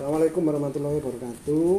Assalamualaikum 0.00 0.48
warahmatullahi 0.48 0.96
wabarakatuh. 0.96 1.72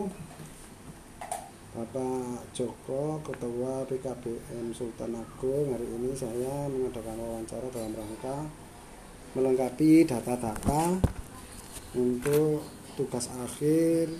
Bapak 1.73 2.53
Joko, 2.53 3.17
Ketua 3.25 3.81
PKBM 3.89 4.69
Sultan 4.77 5.17
Agung, 5.17 5.73
hari 5.73 5.89
ini 5.89 6.13
saya 6.13 6.69
mengadakan 6.69 7.17
wawancara 7.17 7.65
dalam 7.73 7.97
rangka 7.97 8.45
melengkapi 9.33 10.05
data-data 10.05 11.01
untuk 11.97 12.61
tugas 12.93 13.25
akhir 13.41 14.13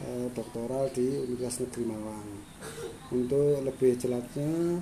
eh, 0.00 0.26
doktoral 0.32 0.88
di 0.88 1.20
Universitas 1.28 1.68
Negeri 1.68 1.84
Malang. 1.92 2.28
Untuk 3.12 3.68
lebih 3.68 4.00
jelasnya, 4.00 4.80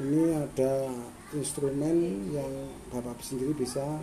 ini 0.00 0.40
ada 0.40 0.88
instrumen 1.36 2.32
yang 2.32 2.72
Bapak 2.88 3.20
sendiri 3.20 3.52
bisa 3.52 4.00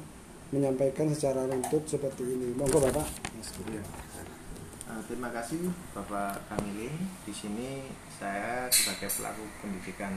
menyampaikan 0.53 1.09
secara 1.09 1.49
runtut 1.49 1.83
seperti 1.89 2.21
ini. 2.21 2.53
Monggo 2.53 2.77
Bapak. 2.77 3.09
Uh, 4.85 5.01
terima 5.09 5.33
kasih 5.33 5.73
Bapak 5.97 6.45
Kamilin. 6.45 6.93
Di 7.25 7.33
sini 7.33 7.89
saya 8.21 8.69
sebagai 8.69 9.09
pelaku 9.09 9.43
pendidikan 9.65 10.13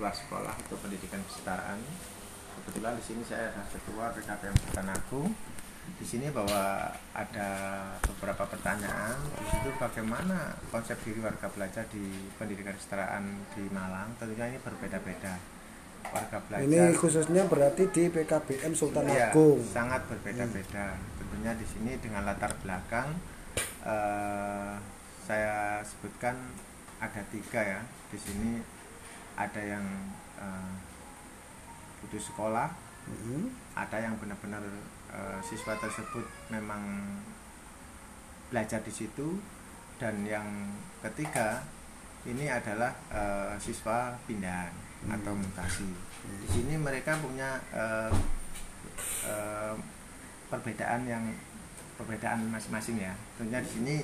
luar 0.00 0.16
sekolah 0.16 0.56
atau 0.56 0.80
pendidikan 0.80 1.20
kesetaraan. 1.28 1.76
Kebetulan 2.64 2.96
di 2.96 3.04
sini 3.04 3.22
saya 3.28 3.52
adalah 3.52 3.68
ketua 3.68 4.04
PKPM 4.16 4.56
Sultan 4.56 4.88
Agung. 4.88 5.30
Di 6.00 6.06
sini 6.08 6.32
bahwa 6.32 6.88
ada 7.12 7.50
beberapa 8.00 8.48
pertanyaan. 8.48 9.20
Di 9.36 9.44
situ 9.52 9.68
bagaimana 9.76 10.56
konsep 10.72 10.96
diri 11.04 11.20
warga 11.20 11.44
belajar 11.52 11.84
di 11.92 12.32
pendidikan 12.40 12.72
kesetaraan 12.72 13.28
di 13.52 13.68
Malang. 13.68 14.16
Tentunya 14.16 14.48
ini 14.48 14.58
berbeda-beda 14.64 15.53
warga 16.12 16.38
belajar. 16.48 16.66
Ini 16.66 16.80
khususnya 16.96 17.42
berarti 17.48 17.88
di 17.88 18.10
PKBM 18.12 18.72
Sultan 18.76 19.08
ya, 19.08 19.30
Agung. 19.30 19.60
Sangat 19.64 20.04
berbeda-beda. 20.10 20.92
Hmm. 20.92 21.16
Tentunya 21.20 21.52
di 21.56 21.66
sini 21.66 21.92
dengan 22.00 22.28
latar 22.28 22.52
belakang 22.60 23.16
uh, 23.84 24.74
saya 25.24 25.80
sebutkan 25.84 26.36
ada 27.00 27.22
tiga 27.32 27.60
ya. 27.60 27.80
Di 28.12 28.18
sini 28.20 28.60
ada 29.34 29.60
yang 29.60 29.84
uh, 30.38 30.72
putus 32.02 32.30
sekolah, 32.30 32.70
hmm. 33.08 33.50
ada 33.74 33.96
yang 33.98 34.14
benar-benar 34.20 34.62
uh, 35.10 35.38
siswa 35.42 35.74
tersebut 35.80 36.26
memang 36.52 36.82
belajar 38.52 38.78
di 38.84 38.92
situ, 38.92 39.40
dan 39.98 40.22
yang 40.22 40.46
ketiga 41.02 41.64
ini 42.24 42.46
adalah 42.46 42.94
uh, 43.10 43.52
siswa 43.58 44.14
pindahan 44.24 44.72
hmm. 45.04 45.14
atau 45.20 45.32
mutasi. 45.36 45.88
Di 46.24 46.48
sini 46.48 46.74
mereka 46.80 47.20
punya 47.20 47.60
uh, 47.72 48.12
uh, 49.28 49.74
perbedaan 50.48 51.04
yang 51.04 51.24
perbedaan 52.00 52.48
masing-masing 52.50 53.00
ya. 53.00 53.12
Tentunya 53.36 53.60
di 53.60 53.70
sini 53.70 53.96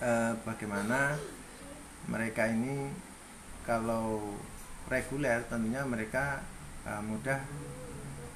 uh, 0.00 0.32
bagaimana 0.42 1.16
mereka 2.08 2.48
ini 2.48 2.88
kalau 3.68 4.36
reguler 4.88 5.44
tentunya 5.46 5.84
mereka 5.84 6.40
uh, 6.88 7.02
mudah 7.04 7.44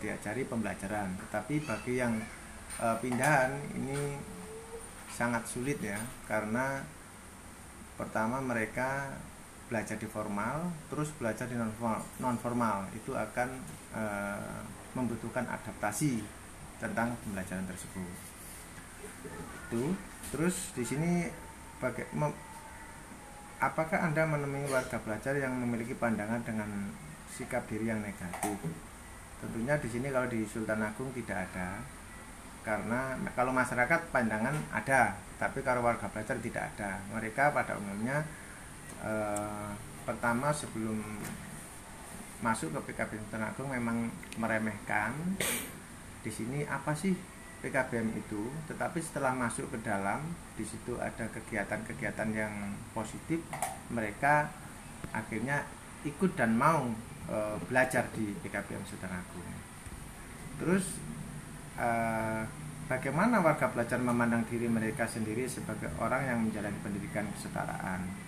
diajari 0.05 0.45
pembelajaran. 0.45 1.17
Tetapi 1.29 1.65
bagi 1.65 1.95
yang 1.97 2.21
uh, 2.81 2.97
pindahan 3.01 3.57
ini 3.79 4.21
sangat 5.13 5.45
sulit 5.45 5.77
ya 5.81 6.01
karena 6.25 6.81
pertama 8.01 8.41
mereka 8.41 9.13
belajar 9.73 9.97
di 9.97 10.05
formal 10.05 10.69
terus 10.93 11.09
belajar 11.17 11.49
di 11.49 11.57
non 11.57 12.37
formal, 12.37 12.85
itu 12.93 13.17
akan 13.17 13.49
e, 13.97 14.03
membutuhkan 14.93 15.49
adaptasi 15.49 16.21
tentang 16.77 17.17
pembelajaran 17.25 17.65
tersebut. 17.65 18.13
Itu. 19.73 19.97
Terus 20.29 20.77
di 20.77 20.85
sini 20.85 21.25
baga 21.81 22.05
apakah 23.65 24.13
anda 24.13 24.29
menemui 24.29 24.69
warga 24.69 25.01
belajar 25.01 25.33
yang 25.41 25.57
memiliki 25.57 25.97
pandangan 25.97 26.45
dengan 26.45 26.69
sikap 27.33 27.65
diri 27.65 27.89
yang 27.89 28.05
negatif? 28.05 28.61
Tentunya 29.41 29.81
di 29.81 29.89
sini 29.89 30.13
kalau 30.13 30.29
di 30.29 30.45
Sultan 30.45 30.85
Agung 30.85 31.09
tidak 31.17 31.49
ada 31.49 31.81
karena 32.63 33.19
kalau 33.35 33.51
masyarakat 33.51 34.15
pandangan 34.15 34.55
ada 34.71 35.19
tapi 35.41 35.65
kalau 35.65 35.81
warga 35.83 36.07
belajar 36.13 36.37
tidak 36.39 36.77
ada. 36.77 37.01
Mereka 37.17 37.51
pada 37.57 37.75
umumnya 37.81 38.23
Eh, 39.03 39.71
pertama 40.07 40.55
sebelum 40.55 40.95
masuk 42.39 42.71
ke 42.71 42.95
PKBM 42.95 43.23
Sultan 43.27 43.43
Agung 43.43 43.71
memang 43.75 44.07
meremehkan. 44.39 45.11
Di 46.23 46.31
sini 46.31 46.63
apa 46.63 46.95
sih 46.95 47.11
PKBM 47.67 48.15
itu? 48.15 48.47
Tetapi 48.71 49.03
setelah 49.03 49.35
masuk 49.35 49.75
ke 49.75 49.79
dalam 49.83 50.23
di 50.55 50.63
situ 50.63 50.95
ada 51.03 51.27
kegiatan-kegiatan 51.35 52.31
yang 52.31 52.55
positif. 52.95 53.43
Mereka 53.91 54.47
akhirnya 55.11 55.67
ikut 56.07 56.39
dan 56.39 56.55
mau 56.55 56.87
e, 57.27 57.37
belajar 57.67 58.07
di 58.15 58.31
PKBM 58.39 58.87
Sultan 58.87 59.19
Agung. 59.19 59.51
Terus 60.63 61.03
e, 61.75 61.89
bagaimana 62.87 63.43
warga 63.43 63.67
belajar 63.67 63.99
memandang 63.99 64.47
diri 64.47 64.71
mereka 64.71 65.11
sendiri 65.11 65.47
sebagai 65.51 65.91
orang 65.99 66.23
yang 66.23 66.39
menjalani 66.39 66.79
pendidikan 66.87 67.27
kesetaraan 67.35 68.22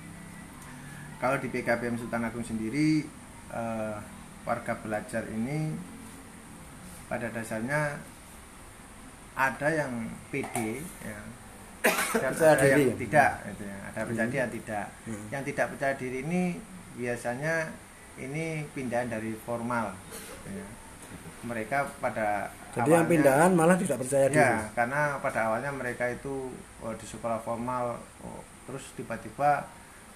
kalau 1.25 1.41
di 1.41 1.49
PKBM 1.49 1.97
Sultan 1.97 2.29
Agung 2.29 2.45
sendiri 2.45 3.01
uh, 3.49 3.97
warga 4.45 4.77
belajar 4.77 5.25
ini 5.33 5.73
pada 7.09 7.33
dasarnya 7.33 7.97
ada 9.33 9.69
yang 9.73 10.13
PD 10.29 10.85
ya, 10.85 11.21
dan 12.21 12.33
ada 12.37 12.67
yang 12.69 12.93
tidak 13.01 13.41
gitu 13.41 13.65
ya. 13.65 13.79
ada 13.89 14.01
percaya 14.05 14.29
diri 14.29 14.37
yang 14.37 14.53
tidak 14.53 14.87
hmm. 15.09 15.25
yang 15.33 15.43
tidak 15.49 15.67
percaya 15.73 15.95
diri 15.97 16.19
ini 16.29 16.43
biasanya 17.01 17.73
ini 18.21 18.69
pindahan 18.77 19.09
dari 19.09 19.33
formal 19.49 19.97
ya. 20.45 20.67
mereka 21.49 21.89
pada 22.05 22.53
jadi 22.77 22.85
awalnya, 22.85 22.97
yang 23.01 23.09
pindahan 23.09 23.51
malah 23.57 23.81
tidak 23.81 23.97
percaya 23.97 24.29
diri 24.29 24.45
ya 24.45 24.61
karena 24.77 25.17
pada 25.25 25.41
awalnya 25.49 25.73
mereka 25.73 26.05
itu 26.05 26.53
oh, 26.85 26.93
di 26.93 27.07
sekolah 27.09 27.41
formal 27.41 27.97
oh, 28.21 28.45
terus 28.69 28.93
tiba-tiba 28.93 29.65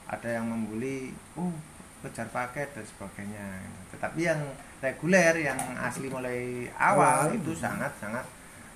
ada 0.09 0.29
yang 0.29 0.49
membuli 0.49 1.13
uh 1.37 1.57
kejar 1.99 2.31
paket 2.31 2.71
dan 2.79 2.85
sebagainya 2.87 3.47
tetapi 3.91 4.21
yang 4.23 4.41
reguler 4.79 5.35
yang 5.35 5.59
asli 5.83 6.07
mulai 6.07 6.71
awal 6.79 7.27
oh, 7.27 7.35
itu 7.35 7.51
sangat 7.59 7.91
sangat 7.99 8.23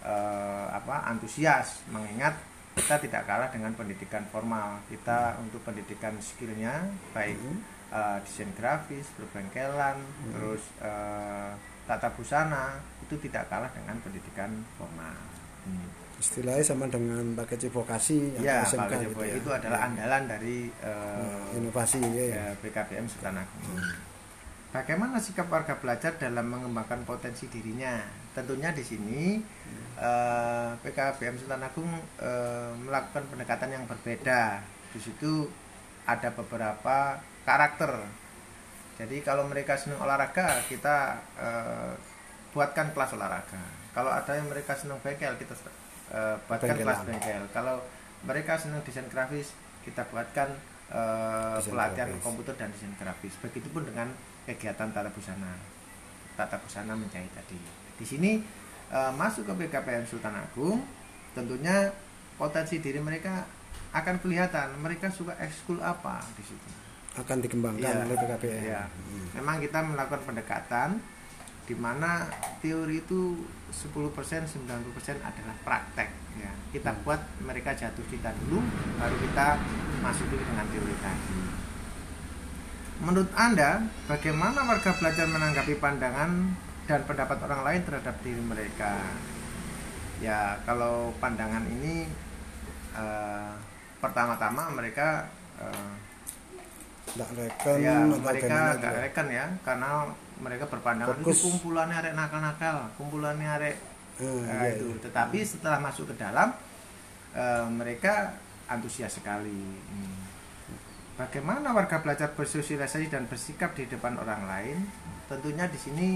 uh, 0.02 0.66
apa 0.74 1.06
antusias 1.06 1.86
mengingat 1.94 2.34
kita 2.74 2.98
tidak 2.98 3.22
kalah 3.28 3.48
dengan 3.52 3.70
pendidikan 3.78 4.26
formal 4.32 4.82
kita 4.90 5.38
hmm. 5.38 5.44
untuk 5.46 5.62
pendidikan 5.62 6.18
skillnya 6.18 6.90
baik 7.14 7.38
hmm. 7.38 7.62
uh, 7.94 8.18
desain 8.26 8.50
grafis 8.58 9.06
perbengkelan 9.14 10.02
hmm. 10.02 10.32
terus 10.34 10.62
uh, 10.82 11.54
tata 11.86 12.10
busana 12.18 12.82
itu 13.06 13.14
tidak 13.22 13.46
kalah 13.46 13.70
dengan 13.70 14.02
pendidikan 14.02 14.50
formal 14.74 15.14
hmm 15.66 16.02
istilahnya 16.22 16.62
sama 16.62 16.86
dengan 16.86 17.34
paket 17.34 17.66
vokasi 17.66 18.38
ya, 18.38 18.62
SMK 18.62 19.10
gitu 19.10 19.26
ya. 19.26 19.34
itu 19.42 19.50
adalah 19.50 19.78
ya. 19.82 19.86
andalan 19.90 20.22
dari 20.30 20.70
uh, 20.86 21.58
inovasi 21.58 21.98
ya, 21.98 22.24
ya. 22.30 22.44
BKPM 22.62 23.10
Sultan 23.10 23.42
Agung. 23.42 23.66
Hmm. 23.74 23.98
Bagaimana 24.70 25.18
sikap 25.18 25.50
warga 25.50 25.76
belajar 25.76 26.16
dalam 26.16 26.46
mengembangkan 26.48 27.02
potensi 27.02 27.50
dirinya? 27.50 28.00
Tentunya 28.32 28.72
di 28.72 28.80
sini 28.80 29.36
hmm. 29.36 30.00
eh, 30.00 30.70
PKBM 30.80 31.36
Sultan 31.36 31.60
Agung 31.60 31.90
uh, 32.22 32.72
melakukan 32.80 33.26
pendekatan 33.28 33.74
yang 33.74 33.84
berbeda. 33.84 34.64
Di 34.94 35.00
situ 35.02 35.50
ada 36.08 36.32
beberapa 36.32 37.20
karakter. 37.44 37.98
Jadi 38.96 39.20
kalau 39.20 39.44
mereka 39.50 39.74
senang 39.76 40.00
olahraga, 40.00 40.62
kita 40.70 41.20
uh, 41.36 41.92
buatkan 42.54 42.94
kelas 42.96 43.12
olahraga. 43.12 43.81
Kalau 43.92 44.08
ada 44.08 44.32
yang 44.32 44.48
mereka 44.48 44.72
senang 44.72 44.96
bengkel, 45.04 45.36
kita 45.36 45.52
uh, 46.12 46.36
buatkan 46.46 46.76
kelas 46.76 47.00
bengkel 47.08 47.42
kalau 47.50 47.80
mereka 48.22 48.54
senang 48.60 48.84
desain 48.84 49.08
grafis 49.08 49.56
kita 49.82 50.06
buatkan 50.12 50.52
uh, 50.92 51.58
pelatihan 51.58 52.12
grafis. 52.12 52.22
komputer 52.22 52.54
dan 52.54 52.68
desain 52.70 52.92
grafis 53.00 53.34
begitupun 53.40 53.88
dengan 53.88 54.12
kegiatan 54.46 54.92
tata 54.92 55.10
busana 55.10 55.56
tata 56.36 56.56
busana 56.60 56.92
menjahit 56.94 57.32
tadi 57.32 57.58
di 57.98 58.04
sini 58.06 58.30
uh, 58.92 59.10
masuk 59.16 59.48
ke 59.48 59.66
PKPM 59.66 60.04
Sultan 60.06 60.36
Agung 60.36 60.84
tentunya 61.32 61.90
potensi 62.36 62.78
diri 62.78 63.00
mereka 63.00 63.48
akan 63.92 64.20
kelihatan 64.20 64.76
mereka 64.80 65.12
suka 65.12 65.36
ekskul 65.40 65.80
apa 65.80 66.20
di 66.36 66.44
situ 66.44 66.70
akan 67.12 67.44
dikembangkan 67.44 67.92
ya, 67.92 68.08
oleh 68.08 68.16
PKPM. 68.16 68.62
Ya. 68.72 68.82
Hmm. 68.88 69.28
Memang 69.36 69.60
kita 69.60 69.84
melakukan 69.84 70.24
pendekatan 70.24 70.96
di 71.68 71.76
mana 71.76 72.24
teori 72.64 73.04
itu 73.04 73.44
10% 73.72 74.12
90% 74.12 74.68
adalah 75.24 75.56
praktek 75.64 76.08
ya 76.36 76.52
kita 76.76 76.92
hmm. 76.92 77.00
buat 77.02 77.20
mereka 77.40 77.72
jatuh 77.72 78.04
kita 78.06 78.30
dulu 78.44 78.60
baru 79.00 79.16
kita 79.16 79.46
masuk 80.04 80.28
dulu 80.28 80.42
dengan 80.44 80.66
teori 80.68 80.96
tadi 81.00 81.38
menurut 83.02 83.32
anda 83.34 83.82
bagaimana 84.06 84.62
warga 84.68 84.92
belajar 84.94 85.26
menanggapi 85.26 85.74
pandangan 85.80 86.30
dan 86.86 87.00
pendapat 87.08 87.38
orang 87.48 87.60
lain 87.64 87.80
terhadap 87.88 88.16
diri 88.20 88.42
mereka 88.44 89.00
ya 90.22 90.54
kalau 90.62 91.10
pandangan 91.18 91.66
ini 91.66 92.06
uh, 92.94 93.56
pertama-tama 93.98 94.70
mereka 94.70 95.26
uh, 95.58 95.94
nggak 97.12 97.30
reken 97.36 97.76
ya 97.82 97.96
mereka 98.06 98.56
nggak 98.78 98.92
gitu? 98.94 99.02
reken 99.04 99.28
ya 99.34 99.46
karena 99.66 99.90
mereka 100.42 100.66
berpandangan 100.66 101.14
itu 101.14 101.22
Fokus. 101.24 101.38
kumpulannya 101.40 101.96
arek 101.96 102.12
nakal-nakal 102.12 102.90
kumpulannya 102.92 103.48
arek 103.52 103.76
Hmm, 104.12 104.44
Nah, 104.44 104.60
iya, 104.62 104.76
itu 104.76 104.86
iya. 104.86 105.00
tetapi 105.00 105.38
setelah 105.40 105.80
masuk 105.80 106.04
ke 106.04 106.20
dalam 106.20 106.52
eh, 107.32 107.64
mereka 107.66 108.36
antusias 108.66 109.08
sekali 109.10 109.56
Hmm. 109.88 110.20
bagaimana 111.14 111.70
warga 111.70 111.96
belajar 111.98 112.28
bersosialisasi 112.30 113.08
dan 113.08 113.24
bersikap 113.24 113.72
di 113.72 113.86
depan 113.86 114.16
orang 114.16 114.44
lain 114.44 114.78
tentunya 115.26 115.64
di 115.64 115.78
sini 115.78 116.08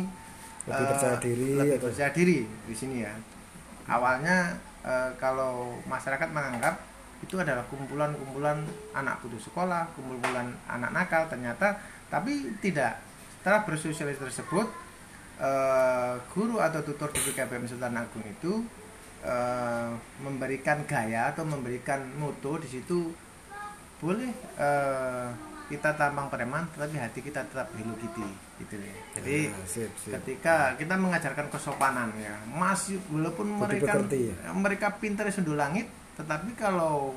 Lebih 0.66 0.76
eh, 0.76 0.88
percaya 0.90 1.16
diri 1.18 1.48
lebih 1.54 1.72
atau- 1.72 1.88
percaya 1.88 2.10
diri 2.10 2.38
di 2.44 2.74
sini 2.74 2.96
ya 3.00 3.14
awalnya 3.86 4.56
eh, 4.82 5.10
kalau 5.16 5.78
masyarakat 5.84 6.28
menganggap 6.28 6.76
itu 7.18 7.32
adalah 7.34 7.64
kumpulan-kumpulan 7.66 8.60
anak 8.92 9.24
putus 9.24 9.46
sekolah 9.46 9.88
kumpulan 9.94 10.52
anak 10.66 10.90
nakal 10.92 11.24
ternyata 11.26 11.80
tapi 12.06 12.54
tidak 12.60 13.00
setelah 13.46 13.62
bersosialisasi 13.62 14.26
tersebut 14.26 14.66
eh, 15.38 16.14
guru 16.34 16.58
atau 16.58 16.82
tutor 16.82 17.14
di 17.14 17.22
PKBM 17.30 17.70
Sultan 17.70 17.94
Agung 17.94 18.26
itu 18.26 18.66
eh, 19.22 19.90
memberikan 20.18 20.82
gaya 20.82 21.30
atau 21.30 21.46
memberikan 21.46 22.02
moto 22.18 22.58
di 22.58 22.66
situ 22.66 23.14
boleh 24.02 24.34
eh, 24.58 25.30
kita 25.70 25.94
tampang 25.94 26.26
preman 26.26 26.66
tetapi 26.74 26.98
hati 26.98 27.22
kita 27.22 27.46
tetap 27.46 27.70
Hello 27.78 27.94
Kitty 27.94 28.26
gitu 28.66 28.82
ya. 28.82 28.94
Jadi 29.14 29.38
Ah, 29.54 29.62
sip, 29.62 29.94
sip. 29.94 30.10
ketika 30.18 30.74
kita 30.74 30.98
mengajarkan 30.98 31.46
kesopanan 31.46 32.18
ya 32.18 32.34
masih 32.50 32.98
walaupun 33.14 33.62
Budi 33.62 33.78
mereka 33.78 33.94
ya? 34.10 34.34
mereka 34.58 34.86
pintar 34.98 35.30
sundul 35.30 35.54
langit 35.54 35.86
tetapi 36.18 36.50
kalau 36.58 37.14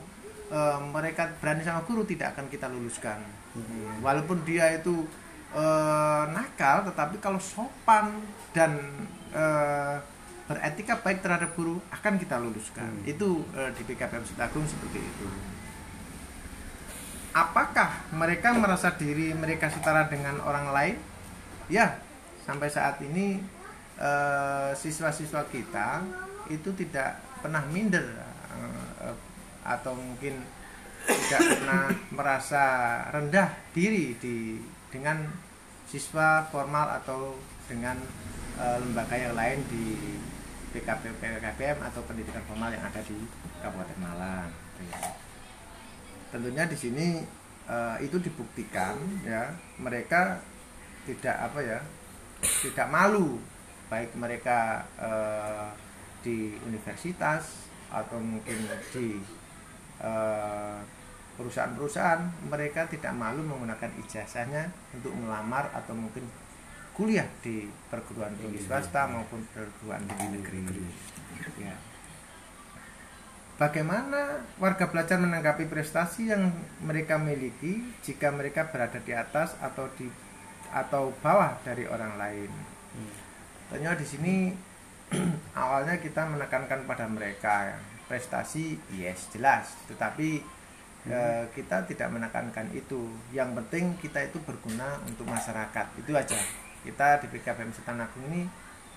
eh, 0.53 0.77
mereka 0.93 1.33
berani 1.41 1.65
sama 1.65 1.81
guru 1.89 2.05
tidak 2.05 2.37
akan 2.37 2.45
kita 2.53 2.69
luluskan 2.69 3.17
Hmm. 3.49 4.05
walaupun 4.05 4.45
dia 4.45 4.77
itu 4.77 5.09
eh, 5.55 6.23
nakal 6.29 6.85
tetapi 6.89 7.17
kalau 7.17 7.41
sopan 7.41 8.21
dan 8.53 8.77
eh, 9.33 9.95
beretika 10.49 10.97
baik 10.97 11.21
terhadap 11.21 11.53
guru 11.53 11.77
akan 11.93 12.17
kita 12.17 12.41
luluskan. 12.41 12.89
Hmm. 12.89 13.05
itu 13.05 13.45
eh, 13.53 13.69
di 13.77 13.81
PKPM 13.85 14.25
Agung 14.41 14.65
seperti 14.65 14.99
itu. 15.01 15.25
Apakah 17.29 18.09
mereka 18.17 18.57
merasa 18.57 18.89
diri 18.97 19.37
mereka 19.37 19.69
setara 19.69 20.09
dengan 20.09 20.41
orang 20.41 20.73
lain? 20.73 20.95
Ya 21.69 22.01
sampai 22.49 22.65
saat 22.65 22.97
ini 23.05 23.37
siswa-siswa 24.73 25.43
kita 25.51 26.01
itu 26.47 26.71
tidak 26.71 27.19
pernah 27.43 27.61
minder 27.67 28.01
atau 29.61 29.91
mungkin 29.93 30.39
tidak 31.05 31.41
pernah 31.59 31.81
merasa 32.09 32.63
rendah 33.13 33.49
diri 33.75 34.17
di 34.17 34.57
dengan 34.89 35.29
siswa 35.89 36.45
formal 36.53 37.01
atau 37.01 37.33
dengan 37.65 37.97
eh, 38.57 38.77
lembaga 38.81 39.15
yang 39.17 39.33
lain 39.33 39.61
di 39.69 40.17
PKP 40.69 41.17
PKPM 41.17 41.81
atau 41.81 42.01
pendidikan 42.05 42.45
formal 42.45 42.69
yang 42.69 42.85
ada 42.85 43.01
di 43.01 43.17
Kabupaten 43.61 43.97
Malang. 43.97 44.49
gitu 44.77 44.83
ya. 44.93 45.01
Tentunya 46.29 46.63
di 46.69 46.77
sini 46.77 47.07
eh, 47.69 47.97
itu 48.05 48.17
dibuktikan 48.21 48.97
ya 49.25 49.53
mereka 49.81 50.41
tidak 51.09 51.35
apa 51.41 51.59
ya 51.65 51.79
tidak 52.61 52.87
malu 52.89 53.41
baik 53.89 54.13
mereka 54.13 54.85
eh, 55.01 55.67
di 56.21 56.53
universitas 56.69 57.65
atau 57.89 58.21
mungkin 58.21 58.69
di 58.93 59.17
eh, 60.01 60.77
perusahaan-perusahaan 61.39 62.51
mereka 62.51 62.83
tidak 62.91 63.15
malu 63.15 63.39
menggunakan 63.47 63.95
ijazahnya 64.03 64.67
untuk 64.91 65.15
melamar 65.15 65.71
atau 65.71 65.95
mungkin 65.95 66.27
kuliah 66.91 67.23
di 67.39 67.63
perguruan 67.87 68.35
tinggi 68.35 68.59
swasta 68.59 69.07
maupun 69.07 69.39
perguruan 69.55 70.03
tinggi 70.03 70.27
negeri. 70.35 70.59
Ya. 71.55 71.79
Bagaimana 73.55 74.43
warga 74.59 74.91
belajar 74.91 75.15
menanggapi 75.19 75.67
prestasi 75.71 76.31
yang 76.31 76.51
mereka 76.83 77.15
miliki 77.15 77.87
jika 78.03 78.35
mereka 78.35 78.67
berada 78.67 78.99
di 78.99 79.15
atas 79.15 79.55
atau 79.63 79.87
di 79.95 80.11
atau 80.75 81.15
bawah 81.23 81.55
dari 81.63 81.87
orang 81.87 82.19
lain? 82.19 82.51
Tentunya 83.71 83.95
di 83.95 84.05
sini 84.07 84.35
awalnya 85.63 86.03
kita 86.03 86.27
menekankan 86.27 86.83
pada 86.83 87.07
mereka 87.07 87.75
ya. 87.75 87.79
prestasi 88.09 88.73
yes 88.97 89.29
jelas, 89.29 89.69
tetapi 89.85 90.41
eh, 91.07 91.43
kita 91.55 91.87
tidak 91.87 92.09
menekankan 92.11 92.67
itu. 92.75 93.07
Yang 93.31 93.49
penting 93.63 93.83
kita 94.01 94.19
itu 94.27 94.41
berguna 94.43 94.99
untuk 95.07 95.29
masyarakat 95.29 95.85
itu 96.01 96.11
aja. 96.11 96.39
Kita 96.83 97.23
di 97.23 97.27
PKPM 97.31 97.71
Sultan 97.71 98.03
Agung 98.03 98.25
ini 98.31 98.43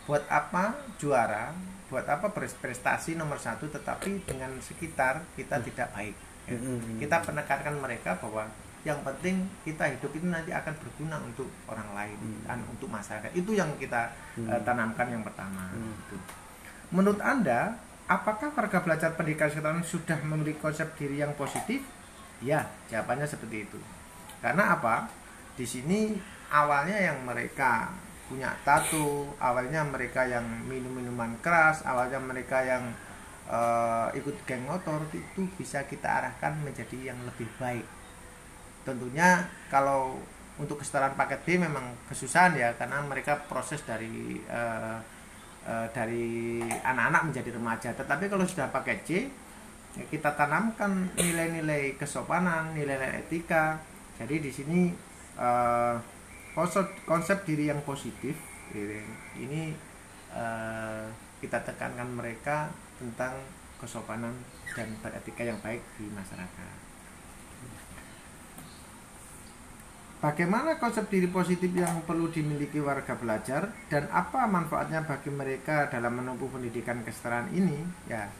buat 0.03 0.27
apa 0.27 0.75
juara, 0.99 1.55
buat 1.87 2.03
apa 2.11 2.35
pres- 2.35 2.59
prestasi 2.59 3.15
nomor 3.15 3.39
satu, 3.39 3.71
tetapi 3.71 4.27
dengan 4.27 4.51
sekitar 4.59 5.23
kita 5.39 5.63
tidak 5.63 5.95
baik. 5.95 6.17
ya. 6.51 6.59
Mm-mm. 6.59 6.99
Kita 6.99 7.23
menekankan 7.23 7.79
mereka 7.79 8.19
bahwa 8.19 8.51
yang 8.83 8.99
penting 9.07 9.47
kita 9.63 9.87
hidup 9.95 10.11
itu 10.11 10.27
nanti 10.27 10.51
akan 10.51 10.75
berguna 10.75 11.23
untuk 11.23 11.47
orang 11.71 11.87
lain 11.95 12.19
dan 12.43 12.59
untuk 12.67 12.91
masyarakat. 12.91 13.31
Itu 13.31 13.55
yang 13.55 13.71
kita 13.79 14.11
eh, 14.43 14.61
tanamkan 14.67 15.07
yang 15.07 15.23
pertama. 15.23 15.71
Hmm. 15.71 15.95
Itu. 15.95 16.19
Menurut 16.91 17.23
anda, 17.23 17.79
apakah 18.13 18.53
warga 18.53 18.79
belajar 18.85 19.11
pendidikan 19.17 19.49
sekarang 19.49 19.81
sudah 19.81 20.21
memiliki 20.21 20.61
konsep 20.61 20.93
diri 21.01 21.25
yang 21.25 21.33
positif? 21.33 21.81
Ya, 22.45 22.69
jawabannya 22.93 23.25
seperti 23.25 23.65
itu. 23.65 23.79
Karena 24.45 24.77
apa? 24.77 25.09
Di 25.57 25.65
sini 25.65 26.19
awalnya 26.53 26.99
yang 26.99 27.25
mereka 27.25 27.89
punya 28.29 28.53
tato, 28.65 29.33
awalnya 29.39 29.85
mereka 29.85 30.25
yang 30.29 30.45
minum 30.69 30.93
minuman 30.93 31.37
keras, 31.41 31.85
awalnya 31.85 32.19
mereka 32.19 32.65
yang 32.65 32.85
eh, 33.49 34.09
ikut 34.19 34.37
geng 34.49 34.65
motor 34.67 35.05
itu 35.13 35.49
bisa 35.57 35.85
kita 35.89 36.09
arahkan 36.09 36.59
menjadi 36.61 37.13
yang 37.13 37.19
lebih 37.25 37.49
baik. 37.57 37.87
Tentunya 38.83 39.47
kalau 39.71 40.19
untuk 40.61 40.83
kesetaraan 40.83 41.17
paket 41.17 41.41
B 41.47 41.49
memang 41.57 41.97
kesusahan 42.11 42.53
ya 42.59 42.75
karena 42.77 43.01
mereka 43.05 43.41
proses 43.47 43.81
dari 43.87 44.43
eh, 44.43 44.99
eh, 45.67 45.87
dari 45.95 46.61
anak-anak 46.63 47.23
menjadi 47.31 47.51
remaja. 47.55 47.91
Tetapi 47.95 48.29
kalau 48.29 48.45
sudah 48.45 48.69
paket 48.71 48.99
C 49.07 49.11
ya 49.93 50.05
kita 50.09 50.33
tanamkan 50.33 51.13
nilai-nilai 51.21 52.01
kesopanan, 52.01 52.73
nilai-nilai 52.73 53.23
etika. 53.25 53.79
Jadi 54.17 54.41
di 54.41 54.51
sini 54.51 54.81
eh, 55.39 55.97
konsep 57.07 57.39
diri 57.49 57.69
yang 57.73 57.81
positif 57.87 58.37
ini 59.37 59.73
eh, 60.33 61.05
kita 61.41 61.59
tekankan 61.67 62.09
mereka 62.13 62.71
tentang 62.97 63.35
kesopanan 63.83 64.33
dan 64.73 64.89
beretika 65.03 65.43
yang 65.43 65.59
baik 65.59 65.83
di 65.99 66.07
masyarakat. 66.07 66.82
Bagaimana 70.23 70.79
konsep 70.79 71.11
diri 71.11 71.27
positif 71.27 71.75
yang 71.75 72.07
perlu 72.07 72.31
dimiliki 72.31 72.79
warga 72.79 73.19
belajar 73.19 73.75
dan 73.91 74.07
apa 74.07 74.47
manfaatnya 74.47 75.03
bagi 75.03 75.35
mereka 75.35 75.91
dalam 75.91 76.15
menempuh 76.15 76.47
pendidikan 76.47 77.03
kesetaraan 77.03 77.51
ini? 77.51 77.83
Ya, 78.07 78.31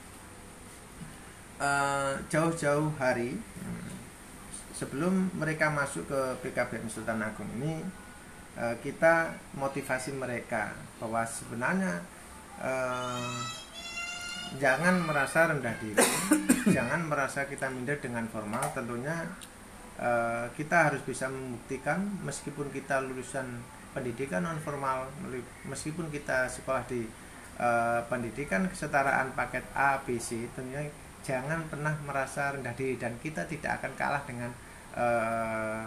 eh, 1.59 2.15
jauh-jauh 2.31 2.87
hari 3.03 3.35
hmm, 3.35 3.91
sebelum 4.79 5.35
mereka 5.35 5.75
masuk 5.75 6.07
ke 6.07 6.21
PKBM 6.47 6.87
Sultan 6.87 7.19
Agung 7.19 7.51
ini, 7.59 7.83
eh, 8.63 8.79
kita 8.79 9.35
motivasi 9.59 10.15
mereka 10.15 10.79
bahwa 11.03 11.27
sebenarnya 11.27 11.99
eh, 12.63 13.35
jangan 14.63 15.03
merasa 15.03 15.51
rendah 15.51 15.75
diri, 15.83 15.99
jangan 16.79 17.11
merasa 17.11 17.43
kita 17.51 17.67
minder 17.75 17.99
dengan 17.99 18.23
formal. 18.31 18.71
Tentunya 18.71 19.27
eh, 19.99 20.47
kita 20.57 20.93
harus 20.93 21.03
bisa 21.05 21.29
membuktikan 21.29 22.05
meskipun 22.23 22.71
kita 22.73 23.03
lulusan 23.05 23.61
pendidikan 23.93 24.45
non 24.45 24.57
formal, 24.65 25.09
meskipun 25.69 26.09
kita 26.09 26.49
sekolah 26.49 26.85
di 26.89 27.05
eh, 27.61 28.01
pendidikan 28.09 28.65
kesetaraan 28.69 29.37
paket 29.37 29.65
A, 29.77 30.01
B, 30.01 30.17
C, 30.17 30.49
tentunya 30.57 30.89
jangan 31.23 31.63
pernah 31.71 31.95
merasa 32.03 32.51
rendah 32.53 32.75
diri 32.75 32.99
dan 32.99 33.15
kita 33.23 33.47
tidak 33.47 33.79
akan 33.81 33.93
kalah 33.95 34.23
dengan 34.25 34.51
eh, 34.97 35.85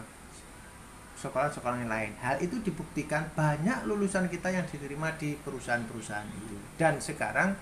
sekolah-sekolah 1.15 1.81
yang 1.81 1.91
lain. 1.91 2.11
Hal 2.19 2.37
itu 2.43 2.59
dibuktikan 2.61 3.25
banyak 3.33 3.87
lulusan 3.87 4.27
kita 4.27 4.51
yang 4.51 4.67
diterima 4.67 5.15
di 5.15 5.33
perusahaan-perusahaan 5.39 6.27
itu. 6.27 6.55
Dan 6.75 6.99
sekarang 6.99 7.55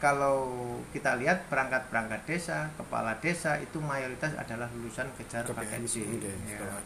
kalau 0.00 0.48
kita 0.90 1.20
lihat 1.20 1.44
perangkat-perangkat 1.46 2.24
desa, 2.24 2.72
kepala 2.74 3.12
desa 3.20 3.60
itu 3.60 3.76
mayoritas 3.78 4.32
adalah 4.34 4.66
lulusan 4.72 5.06
kejar 5.14 5.44
C. 5.86 6.00
oke, 6.00 6.32
Ya. 6.48 6.56
setelah. 6.56 6.80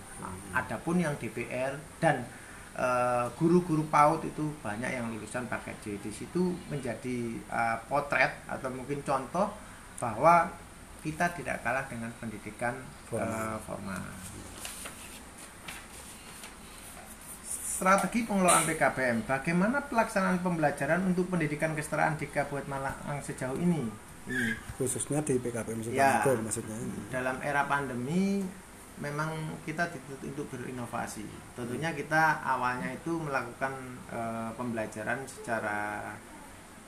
Adapun 0.53 0.99
yang 0.99 1.15
DPR 1.15 1.79
dan 1.99 2.27
eh, 2.75 3.27
guru-guru 3.39 3.87
PAUD 3.87 4.27
itu 4.27 4.51
banyak 4.59 4.91
yang 4.91 5.07
lulusan 5.09 5.47
paket 5.47 5.79
D 5.79 5.95
di 5.97 6.11
situ 6.11 6.59
menjadi 6.67 7.19
eh, 7.39 7.77
potret 7.87 8.35
atau 8.45 8.67
mungkin 8.69 8.99
contoh 9.01 9.47
bahwa 9.97 10.51
kita 10.99 11.31
tidak 11.39 11.63
kalah 11.63 11.87
dengan 11.87 12.11
pendidikan 12.19 12.75
Formal. 13.07 13.31
eh, 13.31 13.59
formal. 13.63 14.03
Strategi 17.75 18.23
pengelolaan 18.23 18.71
PKBM, 18.71 19.27
bagaimana 19.27 19.83
pelaksanaan 19.91 20.39
pembelajaran 20.47 21.11
untuk 21.11 21.27
pendidikan 21.27 21.75
kesetaraan 21.75 22.15
di 22.15 22.31
Kabupaten 22.31 22.71
Malang 22.71 23.19
sejauh 23.19 23.59
ini? 23.59 23.91
Ini 24.31 24.55
khususnya 24.79 25.19
di 25.27 25.43
PKPM 25.43 25.83
Sultan 25.83 25.99
Ya. 25.99 26.23
Maksudnya 26.23 26.79
dalam 27.11 27.43
era 27.43 27.67
pandemi 27.67 28.47
memang 29.03 29.59
kita 29.67 29.91
dituntut 29.91 30.23
untuk 30.23 30.47
berinovasi. 30.55 31.27
Tentunya 31.59 31.91
kita 31.91 32.47
awalnya 32.47 32.95
itu 32.95 33.11
melakukan 33.19 33.75
eh, 34.07 34.51
pembelajaran 34.55 35.27
secara 35.27 36.15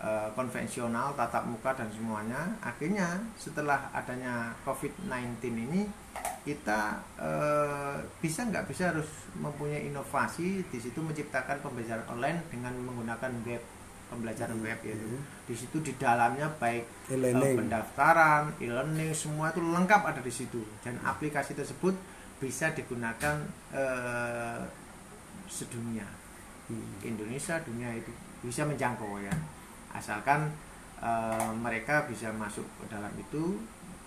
eh, 0.06 0.28
konvensional, 0.38 1.18
tatap 1.18 1.42
muka 1.44 1.75
dan 1.75 1.90
semuanya. 1.90 2.38
Akhirnya 2.62 3.18
setelah 3.34 3.90
adanya 3.90 4.54
COVID-19 4.62 5.42
ini 5.66 5.82
kita 6.46 7.02
eh, 7.18 7.96
bisa 8.22 8.46
nggak 8.46 8.70
bisa 8.70 8.94
harus 8.94 9.10
mempunyai 9.34 9.90
inovasi 9.90 10.62
di 10.70 10.78
situ 10.78 11.02
menciptakan 11.02 11.58
pembelajaran 11.58 12.06
online 12.06 12.38
dengan 12.46 12.70
menggunakan 12.78 13.34
web 13.42 13.62
pembelajaran 14.06 14.62
web 14.62 14.78
yaitu 14.86 15.02
Mhm. 15.02 15.18
di 15.50 15.54
situ 15.58 15.82
di 15.82 15.90
dalamnya 15.98 16.46
baik 16.62 17.10
e-learning 17.10 17.58
pendaftaran, 17.58 18.54
e-learning 18.62 19.10
semua 19.10 19.50
itu 19.50 19.58
lengkap 19.58 20.02
ada 20.06 20.22
di 20.22 20.30
situ 20.30 20.62
dan 20.86 20.94
aplikasi 21.02 21.58
tersebut 21.58 21.98
bisa 22.38 22.70
digunakan 22.70 23.42
eh, 23.75 24.62
sedunia 25.50 26.06
Hmm. 26.66 26.82
Indonesia 26.98 27.62
dunia 27.62 27.94
itu 27.94 28.10
bisa 28.42 28.66
menjangkau 28.66 29.22
ya 29.22 29.30
asalkan 29.96 30.52
eh, 31.00 31.50
mereka 31.58 32.04
bisa 32.06 32.30
masuk 32.36 32.64
ke 32.80 32.84
dalam 32.92 33.12
itu 33.16 33.60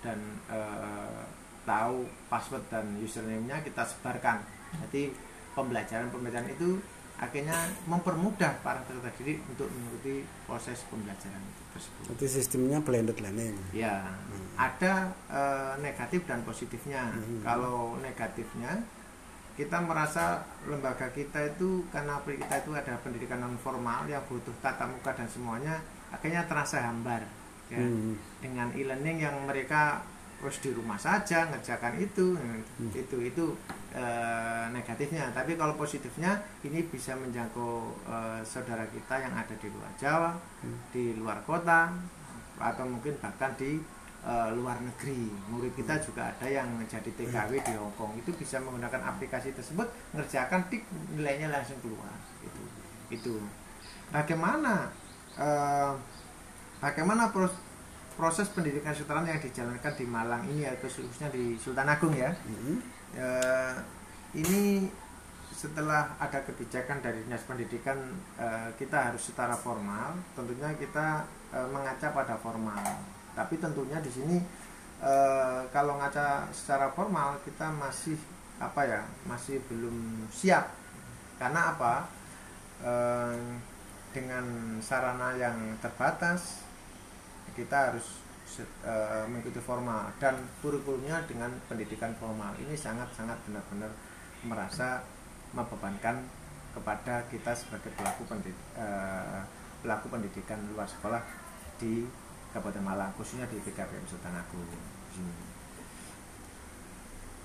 dan 0.05 0.19
eh, 0.47 1.21
tahu 1.67 2.07
password 2.31 2.65
dan 2.71 2.85
username-nya 3.01 3.61
kita 3.61 3.83
sebarkan 3.85 4.41
jadi 4.87 5.11
pembelajaran 5.53 6.09
pembelajaran 6.13 6.49
itu 6.49 6.79
akhirnya 7.19 7.57
mempermudah 7.83 8.63
para 8.63 8.79
peserta 8.87 9.11
didik 9.19 9.43
untuk 9.51 9.67
mengikuti 9.67 10.23
proses 10.47 10.87
pembelajaran 10.87 11.43
itu 11.43 11.63
tersebut 11.75 12.03
Jadi 12.15 12.25
sistemnya 12.31 12.79
blended 12.79 13.19
learning. 13.19 13.59
Ya, 13.75 14.07
ada 14.55 15.11
eh, 15.27 15.73
negatif 15.83 16.23
dan 16.23 16.47
positifnya. 16.47 17.11
Hmm. 17.11 17.43
Kalau 17.43 17.99
negatifnya, 17.99 18.87
kita 19.59 19.75
merasa 19.83 20.39
lembaga 20.63 21.11
kita 21.11 21.51
itu 21.51 21.83
karena 21.91 22.15
kita 22.23 22.63
itu 22.63 22.71
ada 22.71 22.95
pendidikan 23.03 23.43
non 23.43 23.59
formal 23.59 24.07
yang 24.07 24.23
butuh 24.31 24.55
tatap 24.63 24.87
muka 24.87 25.11
dan 25.11 25.27
semuanya, 25.27 25.75
akhirnya 26.15 26.47
terasa 26.47 26.79
hambar. 26.87 27.27
Ya, 27.67 27.77
Hmm. 27.83 28.15
dengan 28.39 28.71
e-learning 28.73 29.19
yang 29.19 29.35
mereka 29.45 29.99
harus 30.39 30.57
di 30.63 30.71
rumah 30.71 30.95
saja 30.95 31.45
ngerjakan 31.51 31.99
itu, 31.99 32.39
Hmm. 32.39 32.63
itu 32.95 33.17
itu 33.19 33.45
eh, 33.89 34.65
negatifnya. 34.69 35.33
Tapi 35.33 35.57
kalau 35.57 35.73
positifnya, 35.73 36.37
ini 36.63 36.85
bisa 36.87 37.17
menjangkau 37.17 37.73
eh, 38.07 38.41
saudara 38.45 38.85
kita 38.87 39.17
yang 39.17 39.33
ada 39.35 39.53
di 39.57 39.67
luar 39.67 39.91
Jawa, 39.99 40.31
Hmm. 40.63 40.77
di 40.95 41.17
luar 41.19 41.43
kota 41.43 41.91
atau 42.61 42.85
mungkin 42.87 43.17
bahkan 43.19 43.51
di 43.57 43.81
eh, 44.25 44.49
luar 44.55 44.77
negeri. 44.83 45.31
Murid 45.51 45.73
kita 45.75 45.99
juga 46.03 46.31
ada 46.31 46.47
yang 46.47 46.67
jadi 46.87 47.11
TKW 47.13 47.51
di 47.63 47.73
Hong 47.75 47.93
Kong. 47.95 48.15
Itu 48.19 48.35
bisa 48.35 48.59
menggunakan 48.59 49.15
aplikasi 49.15 49.55
tersebut 49.55 49.87
ngerjakan 50.15 50.67
tik 50.67 50.83
nilainya 51.15 51.51
langsung 51.51 51.79
keluar. 51.79 52.11
Itu. 52.43 52.63
Itu. 53.13 53.35
Bagaimana 54.09 54.89
eh, 55.39 55.91
bagaimana 56.79 57.31
pros- 57.31 57.61
proses 58.19 58.51
pendidikan 58.51 58.91
kesetaraan 58.91 59.27
yang 59.27 59.39
dijalankan 59.39 59.93
di 59.95 60.05
Malang 60.07 60.43
ini 60.51 60.67
atau 60.67 60.91
khususnya 60.91 61.31
di 61.31 61.55
Sultan 61.55 61.87
Agung 61.87 62.11
ya? 62.15 62.35
Hmm. 62.35 62.79
Eh, 63.15 63.73
ini 64.37 64.85
setelah 65.49 66.15
ada 66.21 66.39
kebijakan 66.39 67.03
dari 67.03 67.19
dinas 67.25 67.43
pendidikan 67.43 67.99
kita 68.79 69.11
harus 69.11 69.27
secara 69.27 69.51
formal 69.59 70.15
tentunya 70.31 70.71
kita 70.79 71.27
eh, 71.51 71.67
mengaca 71.67 72.15
pada 72.15 72.39
formal 72.39 72.79
tapi 73.37 73.57
tentunya 73.57 73.99
di 74.01 74.11
sini 74.11 74.37
eh, 74.99 75.61
kalau 75.71 75.97
ngaca 75.99 76.49
secara 76.51 76.91
formal 76.91 77.39
kita 77.45 77.71
masih 77.71 78.19
apa 78.59 78.81
ya 78.83 79.01
masih 79.25 79.63
belum 79.71 80.27
siap. 80.29 80.75
Karena 81.39 81.75
apa? 81.75 82.07
Eh, 82.83 83.37
dengan 84.09 84.77
sarana 84.81 85.37
yang 85.37 85.77
terbatas 85.79 86.65
kita 87.55 87.91
harus 87.91 88.19
eh, 88.59 89.25
mengikuti 89.31 89.63
formal. 89.63 90.11
Dan 90.19 90.35
kurikulumnya 90.59 91.23
dengan 91.29 91.51
pendidikan 91.71 92.11
formal. 92.19 92.51
Ini 92.59 92.75
sangat-sangat 92.75 93.39
benar-benar 93.47 93.91
merasa 94.43 95.03
membebankan 95.55 96.23
kepada 96.69 97.25
kita 97.31 97.51
sebagai 97.55 97.91
pelaku 97.97 98.23
pendid- 98.29 98.65
eh, 98.77 99.41
pelaku 99.81 100.11
pendidikan 100.11 100.59
luar 100.75 100.85
sekolah 100.85 101.23
di 101.79 102.03
Kabupaten 102.49 102.81
Malang 102.81 103.11
khususnya 103.13 103.45
di 103.45 103.57
PKPM 103.59 104.05
Sultan 104.05 104.33
Agung. 104.33 104.65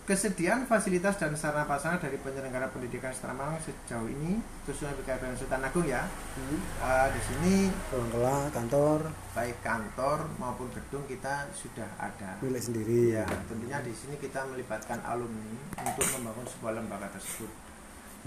Kesediaan 0.05 0.69
fasilitas 0.69 1.17
dan 1.17 1.33
sarana 1.33 1.65
prasarana 1.65 1.97
dari 1.97 2.21
penyelenggara 2.21 2.69
pendidikan 2.69 3.09
secara 3.09 3.33
Malang 3.33 3.57
sejauh 3.57 4.05
ini 4.05 4.37
khususnya 4.63 4.93
PKPM 5.01 5.33
Sultan 5.33 5.65
Agung 5.65 5.89
ya 5.89 6.05
Hmm. 6.37 6.61
eh, 6.61 7.09
di 7.09 7.21
sini 7.25 7.55
Ruang 7.89 8.13
kelas, 8.13 8.53
kantor, 8.53 9.01
baik 9.33 9.57
kantor 9.65 10.19
maupun 10.37 10.69
gedung 10.77 11.09
kita 11.09 11.49
sudah 11.57 11.89
ada. 11.97 12.37
milik 12.45 12.61
sendiri. 12.61 13.17
Ya, 13.17 13.25
tentunya 13.49 13.81
di 13.81 13.97
sini 13.97 14.21
kita 14.21 14.45
melibatkan 14.45 15.01
alumni 15.09 15.57
untuk 15.81 16.05
membangun 16.13 16.47
sebuah 16.53 16.73
lembaga 16.77 17.09
tersebut. 17.09 17.49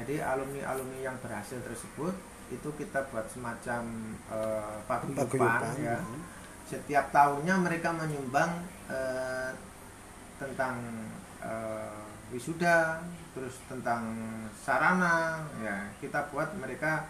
Jadi 0.01 0.17
alumni-alumni 0.17 0.97
yang 1.03 1.17
berhasil 1.21 1.61
tersebut 1.61 2.13
itu 2.47 2.69
kita 2.73 3.05
buat 3.11 3.27
semacam 3.29 3.81
paguyuban 4.87 5.13
Paguyuban, 5.13 5.73
ya. 5.77 5.97
hmm. 6.01 6.21
Setiap 6.67 7.15
tahunnya 7.15 7.55
mereka 7.63 7.95
menyumbang 7.95 8.51
eh, 8.91 9.51
tentang 10.35 10.75
eh, 11.39 12.03
wisuda, 12.27 12.99
terus 13.31 13.55
tentang 13.71 14.03
sarana, 14.51 15.47
ya 15.63 15.87
kita 16.03 16.27
buat 16.27 16.51
mereka 16.59 17.07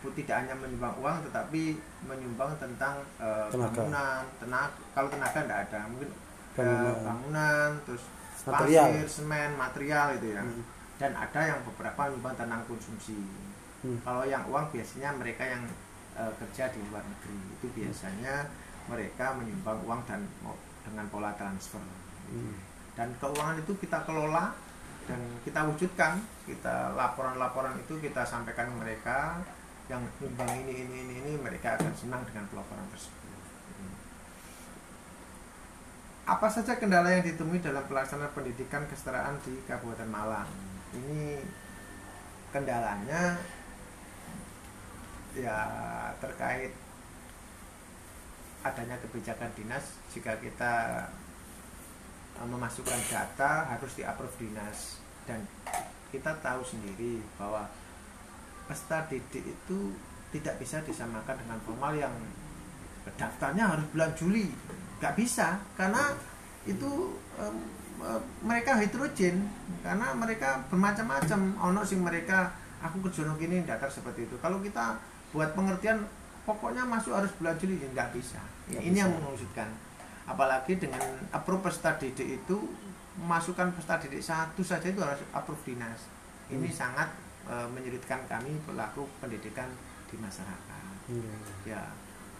tidak 0.00 0.32
hanya 0.44 0.56
menyumbang 0.56 0.96
uang 1.00 1.16
tetapi 1.28 1.76
menyumbang 2.04 2.52
tentang 2.60 3.00
eh, 3.16 3.48
Tenaga. 3.48 3.72
bangunan, 3.72 4.22
tenaga. 4.36 4.76
Kalau 4.92 5.08
tenaga 5.08 5.38
tidak 5.44 5.60
ada, 5.68 5.80
mungkin 5.88 6.10
eh, 6.12 6.60
Bangunan. 6.60 7.00
bangunan, 7.04 7.70
terus 7.88 8.04
Material. 8.40 8.84
pasir, 8.88 9.08
semen, 9.08 9.50
material 9.56 10.06
itu 10.16 10.28
ya. 10.36 10.40
Hmm. 10.44 10.64
Dan 11.00 11.12
ada 11.16 11.40
yang 11.40 11.60
beberapa 11.64 12.00
menyumbang 12.08 12.36
tentang 12.36 12.60
konsumsi. 12.68 13.16
Hmm. 13.80 13.96
Kalau 14.04 14.28
yang 14.28 14.44
uang 14.48 14.68
biasanya 14.68 15.16
mereka 15.16 15.44
yang 15.48 15.64
eh, 16.20 16.32
kerja 16.36 16.68
di 16.68 16.80
luar 16.88 17.00
negeri 17.00 17.36
itu 17.56 17.66
biasanya 17.72 18.44
mereka 18.90 19.38
menyumbang 19.38 19.78
uang 19.86 20.02
dan 20.10 20.26
dengan 20.82 21.06
pola 21.08 21.30
transfer. 21.38 21.80
Hmm. 22.30 22.58
Dan 22.98 23.14
keuangan 23.22 23.62
itu 23.62 23.72
kita 23.78 24.02
kelola 24.02 24.50
dan 25.06 25.20
kita 25.46 25.62
wujudkan, 25.70 26.18
kita 26.44 26.92
laporan-laporan 26.98 27.78
itu 27.78 28.02
kita 28.02 28.26
sampaikan 28.26 28.74
ke 28.74 28.76
mereka 28.76 29.18
yang 29.86 30.02
nyumbang 30.18 30.50
ini 30.66 30.86
ini 30.86 30.96
ini 31.06 31.14
ini 31.22 31.32
mereka 31.38 31.78
akan 31.78 31.94
senang 31.94 32.22
dengan 32.26 32.46
pelaporan 32.50 32.86
tersebut. 32.90 33.18
Apa 36.30 36.46
saja 36.46 36.78
kendala 36.78 37.10
yang 37.10 37.26
ditemui 37.26 37.58
dalam 37.58 37.82
pelaksanaan 37.90 38.30
pendidikan 38.30 38.86
kesetaraan 38.86 39.34
di 39.42 39.58
Kabupaten 39.66 40.06
Malang? 40.06 40.46
Ini 40.94 41.42
kendalanya 42.54 43.34
ya 45.34 45.58
terkait 46.22 46.70
adanya 48.60 48.96
kebijakan 49.00 49.50
dinas 49.56 49.96
jika 50.12 50.36
kita 50.40 51.06
uh, 52.36 52.46
memasukkan 52.48 53.00
data 53.08 53.70
harus 53.72 53.92
di-approve 53.96 54.36
dinas. 54.40 55.00
Dan 55.24 55.44
kita 56.10 56.34
tahu 56.42 56.60
sendiri 56.64 57.22
bahwa 57.38 57.70
peserta 58.66 59.06
didik 59.10 59.46
itu 59.46 59.94
tidak 60.30 60.58
bisa 60.62 60.78
disamakan 60.86 61.36
dengan 61.38 61.58
formal 61.66 61.92
yang 61.94 62.14
daftarnya 63.18 63.66
harus 63.66 63.86
bulan 63.90 64.12
Juli. 64.14 64.50
Nggak 65.02 65.14
bisa 65.16 65.58
karena 65.74 66.14
itu 66.68 67.16
em, 67.40 67.56
mereka 68.44 68.76
heterogen 68.78 69.48
karena 69.82 70.12
mereka 70.14 70.62
bermacam-macam. 70.70 71.40
Ono 71.72 71.80
sing 71.82 72.00
mereka 72.00 72.52
aku 72.80 73.04
kerja 73.08 73.26
nang 73.28 73.36
kini 73.36 73.64
daftar 73.64 73.90
seperti 73.90 74.28
itu. 74.28 74.36
Kalau 74.38 74.62
kita 74.62 74.96
buat 75.30 75.52
pengertian 75.54 76.04
pokoknya 76.42 76.82
masuk 76.82 77.12
harus 77.12 77.30
bulan 77.36 77.54
Juli 77.54 77.76
ya 77.76 77.88
nggak 77.90 78.10
bisa 78.12 78.40
Nggak 78.66 78.82
ini 78.82 78.90
bisa. 78.90 79.00
yang 79.00 79.10
mengusutkan 79.14 79.68
apalagi 80.24 80.72
dengan 80.76 81.02
approve 81.30 81.62
peserta 81.62 81.96
didik 81.96 82.40
itu 82.40 82.56
memasukkan 83.16 83.72
peserta 83.72 84.00
didik 84.00 84.20
satu 84.20 84.62
saja 84.62 84.86
itu 84.86 84.98
harus 84.98 85.20
approve 85.30 85.60
dinas 85.64 86.06
ini 86.46 86.66
Hmm. 86.66 86.76
sangat 86.76 87.08
uh, 87.44 87.66
menyulitkan 87.66 88.22
kami 88.24 88.54
pelaku 88.62 89.04
pendidikan 89.18 89.68
di 90.06 90.16
masyarakat 90.16 90.78
Iya. 91.06 91.34
ya 91.66 91.82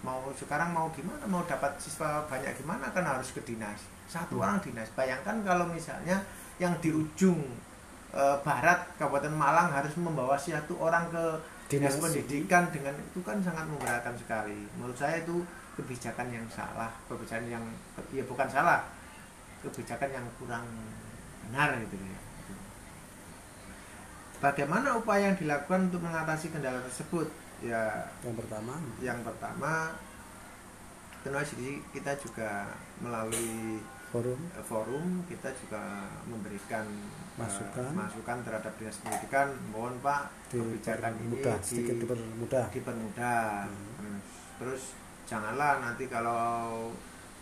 mau 0.00 0.30
sekarang 0.30 0.70
mau 0.70 0.88
gimana 0.90 1.20
mau 1.26 1.42
dapat 1.42 1.74
siswa 1.76 2.22
banyak 2.24 2.54
gimana 2.56 2.88
kan 2.88 3.02
harus 3.02 3.30
ke 3.30 3.42
dinas 3.42 3.82
satu 4.06 4.38
Hmm. 4.38 4.42
orang 4.42 4.58
dinas 4.60 4.88
bayangkan 4.92 5.42
kalau 5.42 5.66
misalnya 5.66 6.18
yang 6.56 6.72
di 6.78 6.90
ujung 6.90 7.38
eh, 8.10 8.36
barat 8.42 8.90
Kabupaten 8.96 9.30
Malang 9.30 9.70
harus 9.70 9.94
membawa 9.94 10.34
satu 10.34 10.74
orang 10.76 11.06
ke 11.06 11.24
dinas 11.70 12.02
pendidikan 12.02 12.66
dengan 12.74 12.98
itu 12.98 13.22
kan 13.22 13.38
sangat 13.38 13.62
memberatkan 13.70 14.18
sekali. 14.18 14.66
Menurut 14.74 14.98
saya 14.98 15.22
itu 15.22 15.46
kebijakan 15.78 16.28
yang 16.34 16.44
salah 16.50 16.90
kebijakan 17.06 17.46
yang 17.46 17.64
ya 18.10 18.26
bukan 18.26 18.50
salah 18.50 18.90
kebijakan 19.62 20.10
yang 20.10 20.26
kurang 20.36 20.66
benar 21.46 21.78
gitu 21.78 21.94
ya. 21.94 22.20
Bagaimana 24.40 24.98
upaya 24.98 25.30
yang 25.30 25.38
dilakukan 25.38 25.92
untuk 25.92 26.02
mengatasi 26.02 26.50
kendala 26.50 26.82
tersebut? 26.82 27.30
Ya 27.62 28.08
yang 28.24 28.34
pertama? 28.34 28.74
yang 29.04 29.20
pertama 29.20 29.94
tentu 31.20 31.84
kita 31.92 32.16
juga 32.16 32.72
melalui 33.04 33.84
forum. 34.10 34.38
Eh, 34.52 34.64
forum 34.66 35.06
kita 35.26 35.48
juga 35.54 35.82
memberikan 36.26 36.84
eh, 36.84 37.38
Masukan. 37.40 37.90
masukan 37.94 38.38
terhadap 38.42 38.72
dinas 38.76 38.98
pendidikan. 39.00 39.48
Mohon 39.70 39.94
pak 40.02 40.22
kebijakan 40.50 41.12
ini 41.16 41.38
dipermudah 41.38 41.56
di- 41.56 41.66
sedikit 41.66 41.96
dipermudah. 42.02 42.64
dipermudah. 42.74 43.42
Hmm. 43.70 44.18
terus, 44.58 44.58
terus 44.58 44.82
janganlah 45.30 45.78
nanti 45.80 46.10
kalau 46.10 46.90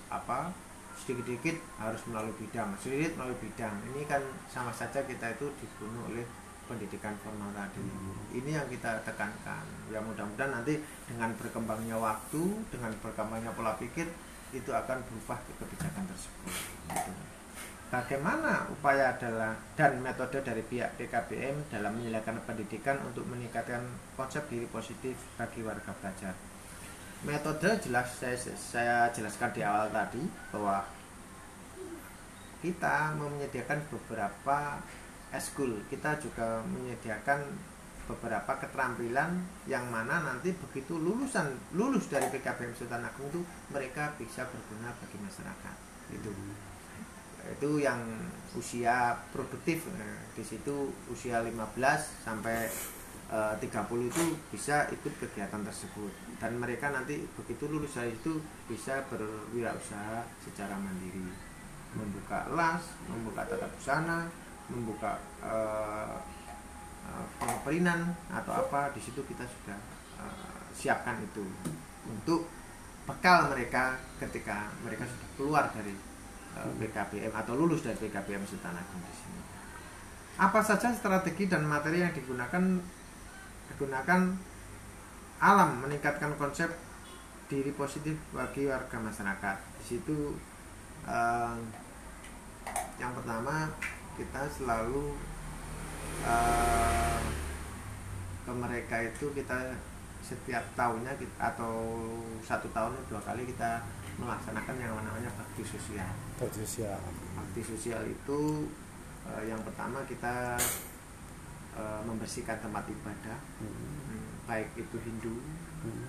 apa 0.08 0.52
sedikit-sedikit 0.98 1.56
harus 1.80 2.02
melalui 2.06 2.34
bidang. 2.36 2.76
Sedikit 2.78 3.16
melalui 3.16 3.38
bidang. 3.40 3.74
Ini 3.94 4.02
kan 4.04 4.22
sama 4.46 4.70
saja 4.70 5.00
kita 5.02 5.34
itu 5.34 5.48
dibunuh 5.58 6.04
oleh 6.12 6.26
pendidikan 6.68 7.16
formal 7.24 7.48
tadi. 7.56 7.80
Hmm. 7.80 8.12
ini 8.28 8.52
yang 8.52 8.68
kita 8.68 9.00
tekankan. 9.02 9.64
Ya 9.88 10.04
mudah-mudahan 10.04 10.52
nanti 10.52 10.76
dengan 11.08 11.32
berkembangnya 11.32 11.96
waktu 11.96 12.42
dengan 12.68 12.92
berkembangnya 13.00 13.56
pola 13.56 13.72
pikir 13.80 14.04
itu 14.52 14.70
akan 14.72 14.98
berubah 15.04 15.38
ke 15.44 15.52
kebijakan 15.60 16.04
tersebut 16.08 16.54
Gitu. 16.88 17.12
Bagaimana 17.88 18.68
upaya 18.68 19.16
adalah 19.16 19.56
dan 19.72 19.96
metode 20.04 20.44
dari 20.44 20.60
pihak 20.60 21.00
PKBM 21.00 21.72
dalam 21.72 21.96
menyediakan 21.96 22.36
pendidikan 22.44 23.00
untuk 23.00 23.24
meningkatkan 23.32 23.80
konsep 24.12 24.44
diri 24.52 24.68
positif 24.68 25.16
bagi 25.40 25.64
warga 25.64 25.88
pelajar? 25.96 26.36
Metode 27.24 27.80
jelas 27.80 28.12
saya, 28.12 28.36
saya 28.36 28.96
jelaskan 29.08 29.56
di 29.56 29.64
awal 29.64 29.88
tadi 29.88 30.20
bahwa 30.52 30.84
kita 32.60 33.16
menyediakan 33.16 33.80
beberapa 33.88 34.84
eskul, 35.32 35.80
kita 35.88 36.20
juga 36.20 36.60
menyediakan 36.68 37.40
beberapa 38.08 38.56
keterampilan 38.56 39.36
yang 39.68 39.84
mana 39.92 40.24
nanti 40.24 40.56
begitu 40.56 40.96
lulusan 40.96 41.52
lulus 41.76 42.08
dari 42.08 42.32
PKBM 42.32 42.72
Sultan 42.72 43.04
Agung 43.04 43.28
itu 43.28 43.44
mereka 43.68 44.16
bisa 44.16 44.48
berguna 44.48 44.96
bagi 44.96 45.20
masyarakat. 45.20 45.76
Itu 46.16 46.32
itu 47.48 47.70
yang 47.80 48.00
usia 48.56 49.16
produktif 49.32 49.88
Nah, 49.96 50.20
di 50.36 50.44
situ 50.44 50.92
usia 51.08 51.40
15 51.44 51.56
sampai 52.24 52.68
eh, 53.32 53.54
30 53.60 54.08
itu 54.08 54.24
bisa 54.52 54.88
ikut 54.92 55.12
kegiatan 55.20 55.60
tersebut 55.64 56.12
dan 56.40 56.56
mereka 56.56 56.92
nanti 56.92 57.24
begitu 57.36 57.68
lulus 57.68 57.96
dari 57.96 58.14
itu 58.14 58.40
bisa 58.68 59.04
berwirausaha 59.08 60.28
secara 60.44 60.76
mandiri 60.76 61.28
membuka 61.96 62.46
las 62.52 62.84
membuka 63.08 63.48
tata 63.48 63.68
busana 63.72 64.28
membuka 64.68 65.16
eh, 65.40 66.37
eh, 67.08 67.26
pengeperinan 67.40 68.12
atau 68.28 68.52
apa 68.52 68.92
di 68.92 69.00
situ 69.00 69.24
kita 69.24 69.44
sudah 69.48 69.78
eh, 70.20 70.60
siapkan 70.76 71.18
itu 71.24 71.44
untuk 72.04 72.46
bekal 73.08 73.48
mereka 73.48 73.96
ketika 74.20 74.68
mereka 74.84 75.08
sudah 75.08 75.28
keluar 75.40 75.64
dari 75.72 75.96
PKBM 76.58 77.30
atau 77.30 77.54
lulus 77.54 77.86
dari 77.86 77.94
PKBM 77.94 78.42
Sultan 78.42 78.74
Agung 78.74 78.98
di 78.98 79.14
sini. 79.14 79.40
Apa 80.42 80.58
saja 80.58 80.90
strategi 80.90 81.46
dan 81.46 81.62
materi 81.62 82.02
yang 82.02 82.10
digunakan 82.10 82.82
digunakan 83.70 84.20
alam 85.38 85.70
meningkatkan 85.86 86.34
konsep 86.34 86.66
diri 87.46 87.70
positif 87.72 88.18
bagi 88.34 88.66
warga 88.66 88.98
masyarakat. 88.98 89.56
Di 89.80 89.84
situ 89.86 90.34
eh, 91.06 91.56
yang 92.98 93.14
pertama 93.14 93.70
kita 94.18 94.42
selalu 94.50 95.14
eh, 96.24 97.20
ke 98.42 98.52
mereka 98.52 98.96
itu 99.04 99.26
kita 99.32 99.76
setiap 100.18 100.64
tahunnya 100.74 101.14
kita, 101.16 101.36
atau 101.38 101.74
satu 102.40 102.68
tahun 102.70 102.92
dua 103.06 103.20
kali 103.20 103.46
kita 103.46 103.80
melaksanakan 104.18 104.76
yang 104.76 104.92
namanya 104.98 105.30
bakti 105.32 105.62
sosial 105.62 106.10
berusia 106.36 106.98
bakti 107.32 107.62
sosial 107.62 108.02
itu 108.02 108.40
eh, 109.24 109.42
yang 109.46 109.60
pertama 109.62 110.02
kita 110.04 110.58
eh, 111.74 112.00
membersihkan 112.04 112.58
tempat 112.58 112.84
ibadah 112.88 113.38
Hmm. 113.58 114.24
Baik 114.48 114.72
itu 114.74 114.96
Hindu 114.98 115.36
Hmm. 115.84 116.08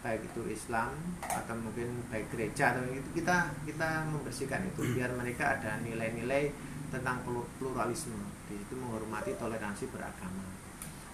baik 0.00 0.22
itu 0.22 0.40
Islam 0.48 0.92
atau 1.20 1.56
mungkin 1.56 2.04
baik 2.08 2.28
gereja 2.30 2.72
atau 2.72 2.84
itu 2.88 3.08
kita 3.12 3.36
kita 3.64 4.04
membersihkan 4.06 4.64
itu 4.64 4.80
biar 4.92 5.12
mereka 5.12 5.56
ada 5.56 5.80
nilai-nilai 5.80 6.52
tentang 6.88 7.20
plu- 7.20 7.48
pluralisme 7.56 8.16
di 8.50 8.58
situ 8.58 8.74
menghormati 8.74 9.32
toleransi 9.34 9.86
beragama 9.88 10.44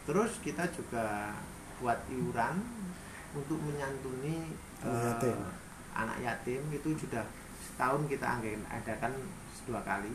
terus 0.03 0.41
kita 0.41 0.65
juga 0.71 1.37
buat 1.77 2.01
iuran 2.09 2.57
untuk 3.33 3.61
menyantuni 3.61 4.57
Anak 4.81 4.89
eh, 4.89 5.05
yatim. 5.13 5.39
anak 5.93 6.19
yatim 6.19 6.63
itu 6.71 6.89
sudah 6.97 7.25
setahun 7.61 8.09
kita 8.09 8.25
anggain- 8.25 8.65
adakan 8.67 9.13
dua 9.63 9.81
kali 9.83 10.15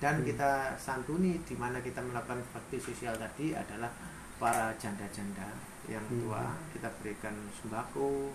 dan 0.00 0.18
Hmm. 0.18 0.26
kita 0.26 0.50
santuni 0.74 1.38
di 1.40 1.54
mana 1.54 1.78
kita 1.78 2.00
melakukan 2.00 2.40
bakti 2.50 2.80
sosial 2.80 3.14
tadi 3.14 3.52
adalah 3.52 3.92
para 4.36 4.72
janda-janda 4.74 5.46
yang 5.86 6.02
Hmm. 6.02 6.24
tua 6.24 6.42
kita 6.72 6.88
berikan 6.98 7.36
sembako 7.54 8.32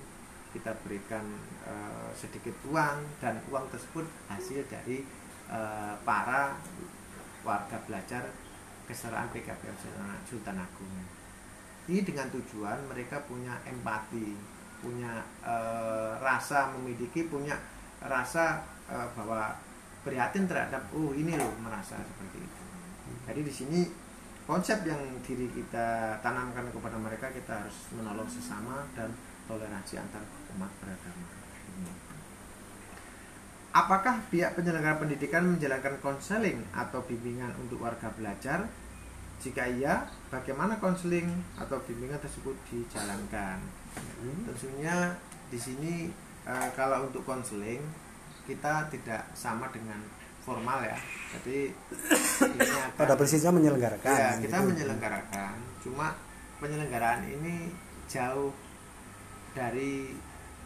kita 0.53 0.71
berikan 0.85 1.25
eh, 1.65 2.09
sedikit 2.15 2.55
uang 2.65 3.19
dan 3.19 3.41
uang 3.49 3.67
tersebut 3.67 4.05
hasil 4.29 4.63
dari 4.65 5.03
eh, 5.45 5.93
para 6.01 6.55
warga 7.45 7.77
belajar 7.85 8.25
keseraan 8.89 9.29
PKBM 9.29 9.77
Sultan- 10.25 10.59
Agung. 10.59 10.89
Ini 11.85 12.01
dengan 12.01 12.27
tujuan 12.33 12.89
mereka 12.89 13.21
punya 13.29 13.53
empati 13.61 14.57
punya 14.81 15.21
eh, 15.41 16.13
rasa 16.21 16.73
memiliki 16.77 17.25
punya 17.29 17.57
rasa 18.01 18.65
eh, 18.89 19.07
bahwa 19.13 19.53
prihatin 20.05 20.45
terhadap 20.45 20.81
oh 20.93 21.13
ini 21.13 21.37
loh 21.37 21.53
merasa 21.61 21.97
seperti 22.01 22.41
itu. 22.41 22.61
Jadi 23.25 23.41
di 23.41 23.53
sini 23.53 23.79
konsep 24.45 24.85
yang 24.85 25.01
diri 25.25 25.49
kita 25.49 26.21
tanamkan 26.21 26.69
kepada 26.69 26.97
mereka 27.01 27.29
kita 27.33 27.65
harus 27.65 27.89
menolong 27.97 28.29
sesama 28.29 28.85
dan 28.93 29.09
toleransi 29.49 29.97
antar 29.97 30.21
umat 30.53 30.69
beragama 30.81 31.25
Apakah 33.75 34.23
pihak 34.31 34.55
penyelenggara 34.55 34.95
pendidikan 34.95 35.43
menjalankan 35.51 35.99
konseling 35.99 36.63
atau 36.71 37.03
bimbingan 37.03 37.51
untuk 37.59 37.83
warga 37.83 38.07
belajar? 38.15 38.63
Jika 39.43 39.67
iya, 39.67 40.07
bagaimana 40.31 40.79
konseling 40.79 41.27
atau 41.59 41.75
bimbingan 41.83 42.15
tersebut 42.23 42.55
dijalankan? 42.71 43.59
Hmm. 43.99 44.47
Tentunya 44.47 45.11
di 45.51 45.59
sini 45.59 46.07
eh, 46.47 46.69
kalau 46.71 47.11
untuk 47.11 47.27
konseling 47.27 47.83
kita 48.47 48.87
tidak 48.87 49.27
sama 49.35 49.67
dengan 49.75 49.99
formal 50.47 50.79
ya. 50.79 50.95
Jadi 51.35 51.75
ini 52.47 52.59
akan- 52.71 52.95
pada 52.95 53.19
prinsipnya 53.19 53.51
menyelenggarakan 53.51 54.07
ya 54.15 54.29
kita 54.39 54.55
gitu. 54.55 54.69
menyelenggarakan. 54.71 55.55
Cuma 55.83 56.15
penyelenggaraan 56.63 57.27
ini 57.27 57.75
jauh 58.07 58.55
dari 59.51 60.15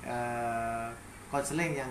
eh, 0.05 0.89
konseling 1.33 1.73
yang 1.73 1.89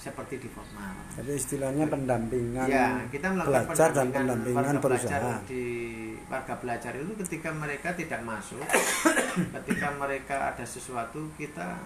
seperti 0.00 0.40
di 0.40 0.48
formal. 0.48 0.96
jadi 1.12 1.32
istilahnya 1.36 1.84
pendampingan 1.84 2.64
Ya, 2.64 3.04
kita 3.12 3.36
melakukan 3.36 3.68
belajar 3.68 3.88
dan 3.92 4.08
pendampingan 4.08 4.56
pendampingan 4.56 4.56
warga 4.56 4.80
belajar 4.80 5.20
berusaha 5.20 5.34
di 5.44 5.64
warga 6.32 6.54
belajar 6.56 6.92
itu 6.96 7.12
ketika 7.20 7.50
mereka 7.52 7.88
tidak 7.92 8.20
masuk, 8.24 8.64
ketika 9.60 9.88
mereka 10.00 10.36
ada 10.56 10.64
sesuatu 10.64 11.20
kita 11.36 11.76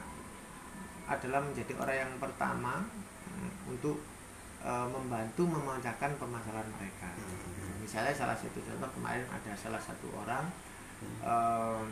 adalah 1.11 1.42
menjadi 1.42 1.72
orang 1.74 1.96
yang 2.07 2.12
pertama 2.22 2.87
mm, 3.27 3.50
untuk 3.74 3.98
eh, 4.62 4.87
membantu 4.88 5.42
memecahkan 5.50 6.14
permasalahan 6.14 6.70
mereka. 6.79 7.11
Misalnya 7.83 8.14
salah 8.14 8.38
satu 8.38 8.62
contoh 8.62 8.88
kemarin 8.94 9.27
ada 9.29 9.53
salah 9.59 9.83
satu 9.83 10.09
orang 10.14 10.48
em, 11.20 11.88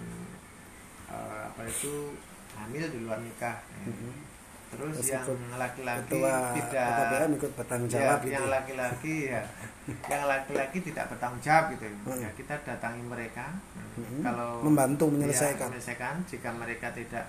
eh, 1.11 1.41
apa 1.51 1.63
itu 1.67 2.15
hamil 2.57 2.85
di 2.95 2.99
luar 3.03 3.19
nikah. 3.19 3.59
ya 3.83 4.32
Terus 4.73 5.05
yang 5.07 5.27
laki-laki 5.55 6.01
ketua 6.09 6.33
tidak 6.55 6.89
PKBM 6.89 7.31
ikut 7.35 7.53
bertanggung 7.55 7.87
ya, 7.87 7.95
jawab 7.95 8.19
gitu 8.19 8.33
yang 8.33 8.47
laki-laki 8.49 9.17
ya 9.29 9.43
yang 10.13 10.25
laki-laki 10.25 10.79
tidak 10.83 11.05
bertanggung 11.07 11.43
jawab 11.43 11.65
gitu 11.71 11.85
Hmm. 12.03 12.19
ya 12.19 12.31
kita 12.33 12.55
datangi 12.63 13.03
mereka 13.03 13.47
Hmm. 13.93 14.25
kalau 14.25 14.65
Membantu 14.65 15.05
dia 15.07 15.15
menyelesaikan. 15.15 15.69
menyelesaikan 15.69 16.15
jika 16.25 16.49
mereka 16.51 16.89
tidak 16.91 17.25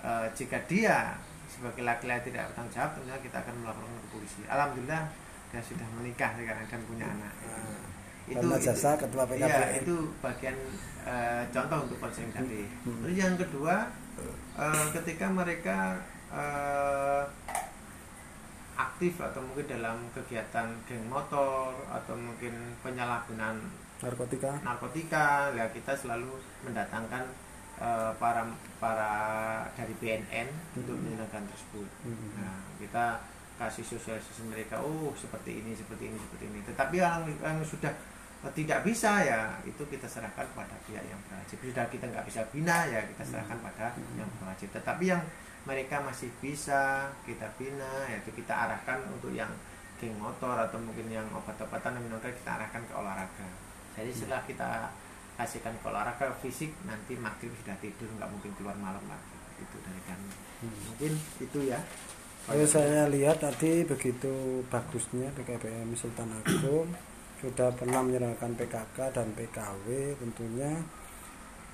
eh, 0.00 0.26
jika 0.32 0.56
dia 0.64 1.12
sebagai 1.46 1.82
laki-laki 1.82 2.30
tidak 2.30 2.48
bertanggung 2.48 2.72
jawab 2.72 2.90
tentunya 2.94 3.18
kita 3.20 3.36
akan 3.38 3.54
melaporkan 3.58 3.92
ke 3.94 4.08
polisi 4.10 4.40
alhamdulillah 4.46 5.02
dia 5.46 5.60
sudah 5.62 5.86
menikah 5.92 6.30
sekarang 6.32 6.64
dan 6.64 6.80
punya 6.82 7.06
anak 7.06 7.32
Nah, 7.38 7.84
itu 8.26 8.42
karena 8.42 8.56
itu- 8.56 8.66
jasa 8.66 8.90
ketua 8.96 9.22
PKBM. 9.22 9.72
itu 9.78 9.96
bagian 10.18 10.56
eh, 11.04 11.42
contoh 11.48 11.78
untuk 11.80 11.98
konseling 12.00 12.32
tadi. 12.32 12.66
Hmm. 12.82 12.98
Terus 13.00 13.14
yang 13.16 13.34
kedua, 13.36 13.86
eh, 14.56 14.86
ketika 14.92 15.26
mereka 15.28 16.02
eh, 16.32 17.24
aktif 18.76 19.16
atau 19.20 19.40
mungkin 19.40 19.66
dalam 19.66 19.96
kegiatan 20.12 20.68
geng 20.84 21.04
motor 21.08 21.72
atau 21.88 22.12
mungkin 22.12 22.76
penyalahgunaan 22.84 23.56
narkotika 23.96 24.60
narkotika, 24.60 25.48
ya 25.56 25.64
kita 25.72 25.96
selalu 25.96 26.36
mendatangkan 26.64 27.24
eh, 27.80 28.12
para 28.20 28.44
para 28.76 29.12
dari 29.72 29.94
BNN 29.96 30.48
untuk 30.76 30.96
Hmm. 30.96 31.04
menyelesaikan 31.08 31.44
tersebut. 31.48 31.88
Hmm. 32.04 32.28
Nah, 32.40 32.56
kita 32.76 33.20
kasih 33.56 33.84
sosialisasi 33.88 34.52
mereka, 34.52 34.76
oh 34.84 35.16
seperti 35.16 35.64
ini, 35.64 35.72
seperti 35.72 36.12
ini, 36.12 36.18
seperti 36.20 36.44
ini. 36.44 36.60
Tetapi 36.68 37.00
yang, 37.00 37.24
yang 37.40 37.56
sudah 37.64 37.88
tidak 38.52 38.84
bisa 38.84 39.24
ya 39.24 39.58
itu 39.64 39.80
kita 39.88 40.04
serahkan 40.06 40.44
pada 40.52 40.76
pihak 40.84 41.00
yang 41.02 41.18
berwajib. 41.24 41.56
Sudah 41.64 41.88
kita 41.88 42.04
nggak 42.04 42.28
bisa 42.28 42.44
bina 42.52 42.84
ya 42.84 43.00
kita 43.08 43.24
serahkan 43.24 43.58
pada 43.64 43.96
yang 44.14 44.28
berwajib. 44.38 44.68
Tetapi 44.76 45.04
yang 45.08 45.24
mereka 45.66 45.98
masih 46.00 46.30
bisa 46.38 47.10
kita 47.26 47.50
bina, 47.58 48.06
yaitu 48.06 48.30
kita 48.32 48.54
arahkan 48.54 49.02
untuk 49.10 49.34
yang 49.34 49.50
geng 49.98 50.14
motor 50.16 50.54
atau 50.54 50.78
mungkin 50.78 51.10
yang 51.10 51.26
obat-obatan 51.34 51.98
keras, 51.98 52.34
kita 52.38 52.50
arahkan 52.54 52.82
ke 52.86 52.94
olahraga. 52.94 53.48
Jadi 53.98 54.10
setelah 54.14 54.42
kita 54.46 54.92
kasihkan 55.36 55.74
ke 55.82 55.84
olahraga 55.90 56.32
fisik 56.40 56.72
nanti 56.88 57.18
maghrib 57.18 57.52
sudah 57.60 57.76
tidur 57.82 58.08
nggak 58.16 58.30
mungkin 58.30 58.52
keluar 58.56 58.76
malam 58.78 59.02
lagi. 59.10 59.36
Itu 59.60 59.76
dari 59.82 60.00
kami. 60.06 60.30
Hmm. 60.64 60.78
mungkin 60.88 61.12
itu 61.42 61.58
ya. 61.68 61.80
Kalau 62.46 62.62
saya 62.62 63.10
lihat 63.10 63.42
tadi 63.42 63.82
begitu 63.82 64.62
bagusnya 64.70 65.34
PKBM 65.34 65.90
Sultan 65.98 66.30
Agung 66.30 66.88
sudah 67.42 67.68
pernah 67.74 68.00
menyerahkan 68.00 68.54
PKK 68.54 69.12
dan 69.12 69.28
PKW 69.34 70.14
tentunya 70.16 70.72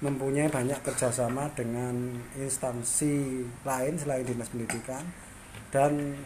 mempunyai 0.03 0.51
banyak 0.51 0.83
kerjasama 0.83 1.47
dengan 1.55 1.95
instansi 2.35 3.47
lain 3.63 3.95
selain 3.95 4.27
dinas 4.27 4.51
pendidikan 4.51 5.07
dan 5.71 6.19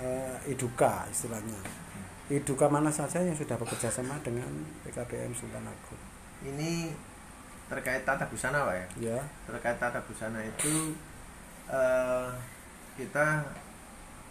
eh, 0.00 0.36
iduka 0.48 1.04
istilahnya. 1.12 1.60
Iduka 2.32 2.72
mana 2.72 2.88
saja 2.88 3.20
yang 3.20 3.36
sudah 3.36 3.60
bekerja 3.60 3.92
sama 3.92 4.16
dengan 4.24 4.48
PKBM 4.88 5.36
Sultan 5.36 5.68
Agung? 5.68 6.00
Ini 6.48 6.96
terkait 7.68 8.08
tata 8.08 8.24
busana 8.24 8.64
pak 8.64 8.74
ya? 8.74 8.86
Ya. 9.12 9.20
Terkait 9.44 9.76
tata 9.76 10.00
busana 10.08 10.40
itu 10.40 10.96
eh, 11.68 12.28
kita 12.96 13.44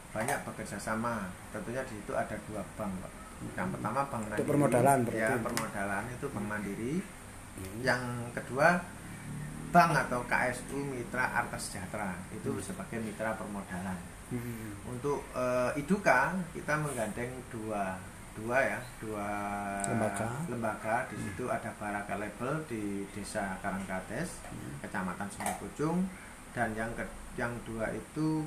banyak 0.10 0.38
bekerja 0.50 0.82
sama. 0.82 1.30
Tentunya 1.54 1.86
di 1.86 1.94
situ 1.94 2.18
ada 2.18 2.34
dua 2.50 2.66
bank 2.74 3.06
pak. 3.06 3.14
Yang 3.54 3.70
pertama 3.78 4.02
bank 4.10 4.24
Untuk 4.26 4.34
mandiri. 4.34 4.50
permodalan 4.50 5.00
ya 5.14 5.30
permodalan 5.40 6.04
itu 6.12 6.26
bank 6.28 6.46
mandiri 6.50 6.94
Hmm. 7.60 7.80
yang 7.82 8.02
kedua 8.32 8.80
bank 9.70 9.92
atau 10.00 10.24
KSU 10.24 10.80
Mitra 10.82 11.30
Arta 11.30 11.54
Sejahtera 11.56 12.16
itu 12.32 12.50
sebagai 12.60 12.98
mitra 13.00 13.36
permodalan 13.36 14.00
Hmm. 14.30 14.78
untuk 14.86 15.26
eh, 15.34 15.74
iduka 15.76 16.30
kita 16.54 16.78
menggandeng 16.78 17.34
dua 17.50 17.98
dua 18.32 18.58
ya 18.62 18.78
dua 19.00 19.26
Lembaga. 19.84 20.26
lembaga. 20.46 20.96
di 21.10 21.18
situ 21.18 21.44
ada 21.46 21.74
Baraka 21.76 22.14
Label 22.14 22.62
di 22.64 22.82
desa 23.10 23.58
Karangkates 23.58 24.38
kecamatan 24.80 25.26
Sumberpucung 25.28 26.06
dan 26.54 26.70
yang 26.72 26.94
ke, 26.94 27.02
yang 27.36 27.58
dua 27.66 27.90
itu 27.90 28.46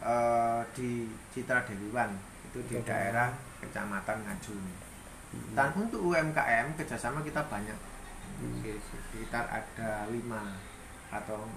eh, 0.00 0.62
di 0.72 1.10
Citra 1.28 1.66
Dewiwan 1.66 2.14
itu 2.46 2.62
di 2.64 2.78
Oke. 2.78 2.86
daerah 2.86 3.34
kecamatan 3.58 4.22
Ngajun 4.22 4.62
dan 5.52 5.74
untuk 5.74 5.98
UMKM 6.04 6.72
kerjasama 6.74 7.20
kita 7.20 7.42
banyak 7.44 7.74
Sekitar 9.12 9.44
ada 9.50 10.06
lima 10.10 10.54
atau 11.08 11.48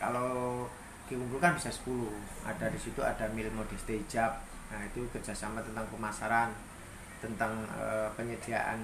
kalau 0.00 0.66
dikumpulkan 1.06 1.54
bisa 1.54 1.70
10 1.70 2.10
ada 2.42 2.66
di 2.72 2.78
situ 2.80 2.98
ada 3.04 3.28
mil 3.30 3.46
modeste 3.54 3.94
hijab 3.94 4.42
nah 4.66 4.82
itu 4.82 5.06
kerjasama 5.14 5.62
tentang 5.62 5.86
pemasaran 5.94 6.50
tentang 7.20 7.64
eh, 7.78 8.08
penyediaan 8.14 8.80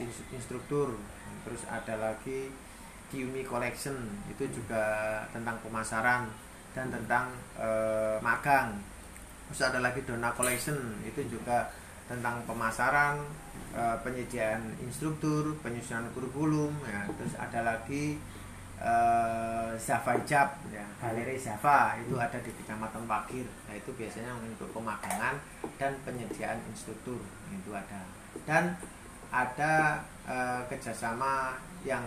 ins- 0.00 0.26
instruktur. 0.32 0.96
Terus 1.44 1.62
ada 1.68 1.94
lagi 1.96 2.48
Kiumi 3.12 3.44
Collection 3.44 3.94
itu 4.28 4.44
juga 4.48 4.84
tentang 5.32 5.60
pemasaran 5.64 6.28
dan 6.76 6.90
tentang 6.92 7.32
eh, 7.60 8.16
magang. 8.20 8.76
Terus 9.48 9.60
ada 9.70 9.78
lagi 9.80 10.02
Dona 10.04 10.32
Collection 10.32 10.76
itu 11.04 11.20
juga 11.28 11.68
tentang 12.04 12.44
pemasaran 12.44 13.20
eh, 13.72 13.96
penyediaan 14.04 14.76
instruktur 14.84 15.56
penyusunan 15.64 16.08
kurikulum 16.12 16.72
ya. 16.84 17.08
Terus 17.16 17.34
ada 17.40 17.60
lagi 17.64 18.20
eh, 18.80 19.70
Zava 19.80 20.12
Hijab 20.20 20.48
ya. 20.68 20.84
Galeri 21.00 21.36
Zava 21.40 21.96
itu 22.00 22.14
ada 22.16 22.38
di 22.40 22.50
Kecamatan 22.52 23.08
Wakir. 23.08 23.46
Nah 23.68 23.74
itu 23.74 23.90
biasanya 23.96 24.36
untuk 24.36 24.68
pemagangan 24.72 25.40
dan 25.80 25.92
penyediaan 26.04 26.60
instruktur 26.68 27.20
itu 27.48 27.70
ada. 27.72 28.04
Dan 28.44 28.76
ada 29.32 30.04
eh, 30.28 30.62
kerjasama 30.70 31.58
yang 31.82 32.04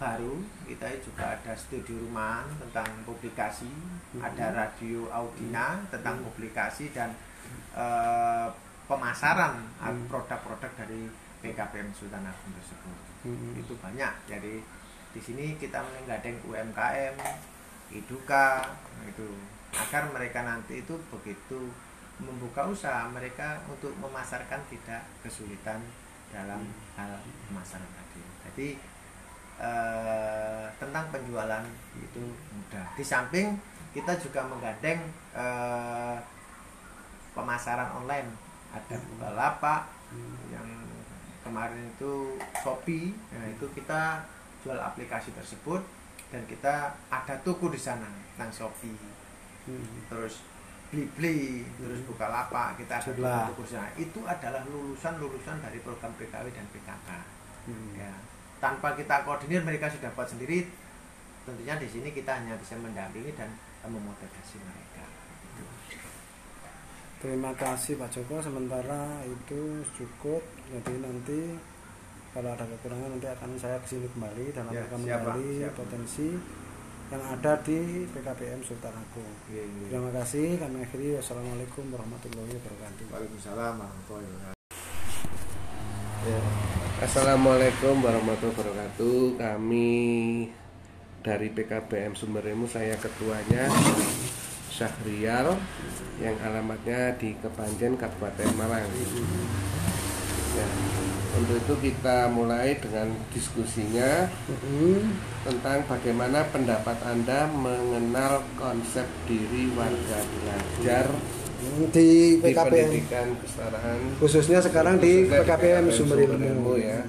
baru 0.00 0.40
kita 0.64 0.88
juga 1.04 1.36
ada 1.36 1.52
studi 1.52 1.92
rumahan 1.92 2.48
tentang 2.56 2.88
publikasi 3.04 3.68
ada 4.16 4.56
radio 4.56 5.04
Audina 5.12 5.76
tentang 5.92 6.24
publikasi 6.24 6.88
dan 6.96 7.12
eh, 7.76 8.48
pemasaran 8.90 9.54
Hmm. 9.78 10.04
produk-produk 10.10 10.70
dari 10.74 11.06
PKPM 11.40 11.94
Sultan 11.94 12.26
Agung 12.26 12.52
tersebut. 12.58 12.98
Hmm. 13.22 13.52
itu 13.54 13.72
banyak. 13.78 14.12
Jadi 14.26 14.58
di 15.14 15.20
sini 15.22 15.54
kita 15.54 15.78
menggandeng 15.78 16.42
UMKM 16.42 17.14
Iduka 17.94 18.66
nah 18.66 19.06
itu. 19.06 19.28
Agar 19.70 20.10
mereka 20.10 20.42
nanti 20.42 20.82
itu 20.82 20.98
begitu 21.14 21.70
membuka 22.18 22.66
usaha 22.66 23.06
mereka 23.08 23.62
untuk 23.70 23.94
memasarkan 23.96 24.60
tidak 24.66 25.06
kesulitan 25.22 25.78
dalam 26.34 26.66
hal 26.98 27.22
pemasaran 27.48 27.86
tadi. 27.94 28.22
Jadi 28.50 28.68
eh, 29.60 30.66
tentang 30.76 31.06
penjualan 31.14 31.64
itu 31.94 32.22
mudah. 32.50 32.86
Di 32.98 33.04
samping 33.06 33.54
kita 33.94 34.18
juga 34.18 34.46
menggandeng 34.46 35.00
eh, 35.34 36.16
pemasaran 37.32 37.94
online 37.94 38.49
ada 38.70 38.96
Bukalapak 39.10 39.82
yang 40.48 40.68
kemarin 41.40 41.90
itu 41.90 42.38
Shopee. 42.60 43.10
Nah 43.32 43.46
itu 43.46 43.66
kita 43.72 44.22
jual 44.62 44.76
aplikasi 44.76 45.32
tersebut 45.32 45.80
dan 46.30 46.42
kita 46.46 46.94
ada 47.10 47.34
toko 47.42 47.68
di 47.68 47.80
sana 47.80 48.06
tentang 48.34 48.50
Shopee. 48.50 48.94
Hmm. 49.60 49.84
terus 50.08 50.40
Blibli 50.90 51.62
terus 51.78 52.02
Bukalapak 52.02 52.74
kita 52.74 52.98
ada 52.98 53.06
Sebelah. 53.12 53.46
toko 53.50 53.62
di 53.62 53.70
sana. 53.70 53.90
Itu 53.94 54.24
adalah 54.24 54.62
lulusan-lulusan 54.66 55.62
dari 55.62 55.78
program 55.80 56.12
PKW 56.16 56.46
dan 56.50 56.66
PKK 56.70 57.08
Hmm. 57.60 57.92
ya 57.92 58.08
tanpa 58.56 58.96
kita 58.96 59.20
koordinir 59.24 59.60
mereka 59.60 59.84
sudah 59.86 60.08
buat 60.16 60.24
sendiri. 60.24 60.64
Tentunya 61.44 61.76
di 61.76 61.84
sini 61.84 62.08
kita 62.08 62.40
hanya 62.40 62.56
bisa 62.56 62.76
mendampingi 62.76 63.32
dan 63.36 63.52
memotivasi 63.84 64.56
mereka 64.60 64.79
Terima 67.20 67.52
kasih 67.52 68.00
Pak 68.00 68.08
Joko. 68.10 68.40
Sementara 68.40 69.20
itu 69.22 69.84
cukup. 69.92 70.40
Jadi 70.72 71.04
nanti 71.04 71.40
kalau 72.32 72.56
ada 72.56 72.64
kekurangan 72.64 73.12
nanti 73.12 73.28
akan 73.28 73.50
saya 73.60 73.76
ke 73.84 73.92
sini 73.92 74.08
kembali 74.08 74.56
dalam 74.56 74.72
Ya, 74.72 74.88
Pak. 74.88 74.96
menggali 74.96 75.68
potensi 75.76 76.32
yang 77.10 77.20
ada 77.20 77.58
di 77.60 78.06
PKPM 78.08 78.62
Sultan 78.62 78.94
Agung. 78.94 79.28
Iya, 79.52 79.66
iya. 79.66 79.86
Terima 79.92 80.10
kasih. 80.16 80.56
Kami 80.56 80.76
akhiri. 80.80 81.08
Wassalamualaikum 81.18 81.84
warahmatullahi 81.92 82.52
wabarakatuh. 82.56 83.04
Waalaikumsalam 83.12 83.72
warahmatullahi 83.76 84.26
wabarakatuh 84.26 84.58
Ya. 86.20 86.40
Assalamualaikum 87.00 87.94
warahmatullahi 88.00 88.52
wabarakatuh. 88.54 89.16
Kami 89.36 89.90
dari 91.20 91.48
PKBM 91.48 92.12
Sumberemu 92.12 92.64
saya 92.64 92.96
ketuanya 92.96 93.68
Syahrial 94.80 95.60
yang 96.24 96.40
alamatnya 96.40 97.12
di 97.20 97.36
Kepanjen 97.36 98.00
Kabupaten 98.00 98.48
Malang. 98.56 98.88
Ya. 100.56 100.66
Untuk 101.36 101.60
itu 101.60 101.74
kita 101.92 102.32
mulai 102.32 102.80
dengan 102.80 103.12
diskusinya 103.28 104.24
Mm-mm. 104.48 105.20
tentang 105.44 105.84
bagaimana 105.84 106.48
pendapat 106.48 106.96
Anda 107.04 107.44
mengenal 107.52 108.40
konsep 108.56 109.04
diri 109.28 109.68
warga 109.76 110.18
belajar 110.26 111.06
di 111.60 111.92
di 111.92 112.10
PKPM 112.40 112.72
pendidikan 112.72 113.28
kesetaraan 113.36 113.98
khususnya 114.16 114.58
sekarang 114.64 114.96
di 114.96 115.28
khususnya 115.28 115.44
PKPM 115.44 115.84
Sumber 115.92 116.18
Ilmu 116.24 116.74
ya. 116.80 117.04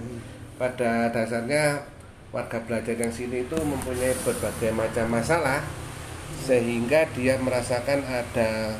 Pada 0.59 1.07
dasarnya 1.09 1.87
warga 2.35 2.59
belajar 2.61 2.93
yang 2.93 3.09
sini 3.09 3.47
itu 3.47 3.57
mempunyai 3.57 4.13
berbagai 4.21 4.69
macam 4.75 5.07
masalah 5.07 5.65
sehingga 6.45 7.05
dia 7.13 7.37
merasakan 7.37 8.01
ada 8.07 8.75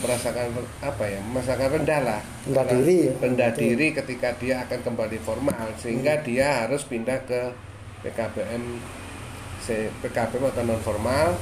merasakan 0.00 0.48
apa 0.80 1.04
ya 1.04 1.20
merasakan 1.28 1.68
rendah 1.80 2.00
lah. 2.00 2.20
Rendah 2.48 2.64
diri 2.72 2.96
ya. 3.08 3.12
rendah 3.20 3.50
Betul. 3.52 3.60
diri 3.60 3.86
ketika 3.92 4.28
dia 4.40 4.54
akan 4.64 4.80
kembali 4.80 5.18
formal. 5.20 5.66
Sehingga 5.76 6.20
dia 6.24 6.64
harus 6.64 6.82
pindah 6.88 7.20
ke 7.28 7.52
PKBM 8.02 8.64
PKBM 10.02 10.44
atau 10.50 10.64
non 10.66 10.80
formal 10.82 11.36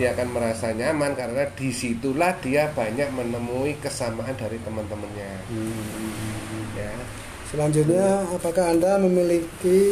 dia 0.00 0.16
akan 0.16 0.28
merasa 0.32 0.72
nyaman 0.72 1.12
karena 1.12 1.44
di 1.52 1.68
situlah 1.68 2.32
dia 2.40 2.72
banyak 2.72 3.12
menemui 3.12 3.76
kesamaan 3.84 4.32
dari 4.32 4.56
teman-temannya. 4.64 5.32
Ya. 6.72 6.92
Selanjutnya, 7.52 8.24
apakah 8.32 8.72
Anda 8.72 8.96
memiliki 8.96 9.82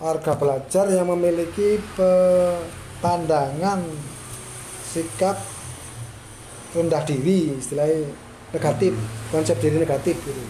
warga 0.00 0.32
belajar 0.38 0.88
yang 0.88 1.10
memiliki 1.10 1.82
pe- 1.98 2.81
pandangan 3.02 3.82
sikap 4.94 5.36
rendah 6.72 7.02
diri, 7.04 7.58
istilahnya 7.58 8.08
negatif, 8.54 8.96
konsep 9.28 9.58
diri 9.60 9.82
negatif 9.82 10.16
gitu. 10.22 10.40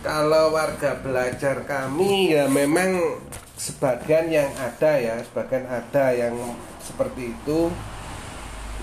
Kalau 0.00 0.56
warga 0.56 0.96
belajar 0.98 1.64
kami 1.68 2.32
ya 2.32 2.48
memang 2.48 3.20
sebagian 3.54 4.32
yang 4.32 4.48
ada 4.56 4.96
ya, 4.96 5.14
sebagian 5.24 5.68
ada 5.68 6.04
yang 6.12 6.34
seperti 6.82 7.32
itu. 7.32 7.70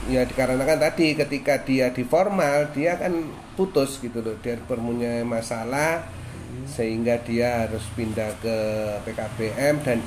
Ya 0.07 0.23
dikarenakan 0.23 0.77
tadi 0.77 1.17
ketika 1.17 1.59
dia 1.65 1.89
di 1.91 2.05
formal 2.05 2.69
dia 2.71 2.95
akan 2.95 3.33
putus 3.57 3.97
gitu 3.97 4.21
loh, 4.21 4.37
dia 4.39 4.55
berpunya 4.61 5.25
masalah 5.25 6.05
sehingga 6.69 7.17
dia 7.25 7.65
harus 7.65 7.81
pindah 7.97 8.37
ke 8.39 8.57
PKBM 9.09 9.75
dan 9.81 9.99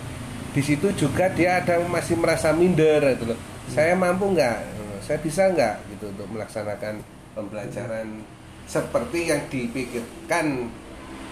di 0.51 0.63
situ 0.63 0.91
juga 0.99 1.31
dia 1.31 1.63
ada 1.63 1.79
masih 1.87 2.19
merasa 2.19 2.51
minder 2.51 3.03
gitu 3.15 3.35
loh. 3.35 3.39
Saya 3.71 3.95
mampu 3.95 4.35
nggak? 4.35 4.59
Saya 5.07 5.19
bisa 5.23 5.51
nggak 5.51 5.75
gitu 5.95 6.11
untuk 6.11 6.27
melaksanakan 6.31 7.03
pembelajaran 7.35 8.07
seperti 8.67 9.31
yang 9.31 9.43
dipikirkan 9.51 10.71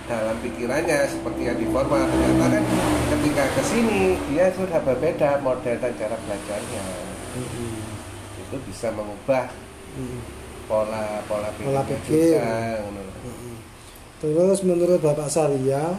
dalam 0.08 0.36
pikirannya 0.40 1.04
seperti 1.04 1.40
yang 1.46 1.58
di 1.60 1.68
formal 1.68 2.00
ternyata 2.08 2.46
kan 2.48 2.64
ketika 3.12 3.44
ke 3.54 3.62
sini 3.68 4.16
dia 4.32 4.48
sudah 4.56 4.80
berbeda 4.80 5.36
model 5.44 5.76
dan 5.76 5.92
cara 6.00 6.16
belajarnya 6.16 6.84
itu 8.40 8.56
bisa 8.64 8.88
mengubah 8.96 9.52
pola 10.64 11.20
pola 11.28 11.48
Pola 11.60 11.82
pikirnya 11.84 12.00
pikir. 12.08 12.40
juga, 12.40 12.80
ngono. 12.88 13.02
Terus 14.18 14.60
menurut 14.66 14.98
Bapak 14.98 15.28
Sarya, 15.30 15.94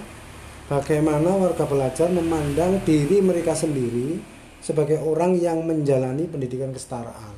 bagaimana 0.69 1.33
warga 1.33 1.65
belajar 1.65 2.07
memandang 2.13 2.79
diri 2.85 3.19
mereka 3.25 3.57
sendiri 3.57 4.21
sebagai 4.61 5.01
orang 5.01 5.35
yang 5.35 5.65
menjalani 5.65 6.29
pendidikan 6.29 6.69
kesetaraan? 6.69 7.35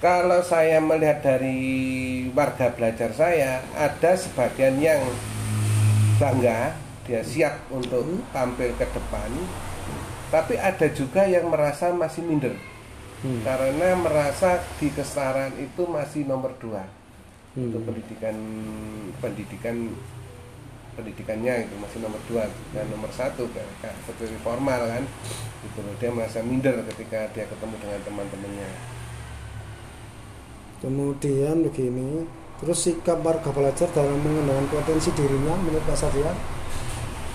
Kalau 0.00 0.40
saya 0.40 0.80
melihat 0.80 1.20
dari 1.20 1.60
warga 2.32 2.72
belajar 2.72 3.12
saya, 3.12 3.60
ada 3.76 4.16
sebagian 4.16 4.80
yang 4.80 5.04
bangga, 6.16 6.72
dia 7.04 7.20
siap 7.20 7.68
untuk 7.68 8.08
tampil 8.32 8.72
ke 8.80 8.86
depan, 8.88 9.28
tapi 10.32 10.56
ada 10.56 10.88
juga 10.88 11.28
yang 11.28 11.52
merasa 11.52 11.92
masih 11.92 12.24
minder 12.24 12.56
Hmm. 13.20 13.44
karena 13.44 14.00
merasa 14.00 14.64
di 14.80 14.88
kesetaraan 14.88 15.52
itu 15.60 15.84
masih 15.84 16.24
nomor 16.24 16.56
dua 16.56 16.88
Hmm. 17.52 17.68
untuk 17.68 17.92
pendidikan 17.92 18.32
pendidikan 19.20 19.92
pendidikannya 21.00 21.64
itu 21.64 21.74
masih 21.80 21.98
nomor 22.04 22.20
dua 22.28 22.44
dan 22.76 22.84
nomor 22.92 23.08
satu 23.16 23.48
kayak 23.50 23.66
kayak 23.80 23.96
seperti 24.04 24.36
formal 24.44 24.84
kan. 24.84 25.02
Gitu 25.64 25.78
loh 25.80 25.94
dia 25.96 26.10
merasa 26.12 26.38
minder 26.44 26.84
ketika 26.92 27.26
dia 27.32 27.48
ketemu 27.48 27.74
dengan 27.80 28.00
teman-temannya. 28.04 28.70
Kemudian 30.80 31.56
begini, 31.64 32.24
terus 32.60 32.84
sikap 32.84 33.20
warga 33.20 33.52
belajar 33.52 33.88
dalam 33.92 34.16
mengembangkan 34.20 34.68
potensi 34.72 35.12
dirinya 35.12 35.52
menurut 35.60 35.84
Pak 35.84 35.96
Sarya? 35.96 36.32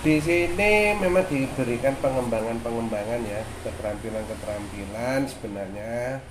Di 0.02 0.22
sini 0.22 0.94
memang 1.02 1.26
diberikan 1.26 1.94
pengembangan-pengembangan 1.98 3.22
ya, 3.26 3.42
keterampilan-keterampilan. 3.66 5.30
Sebenarnya 5.30 6.22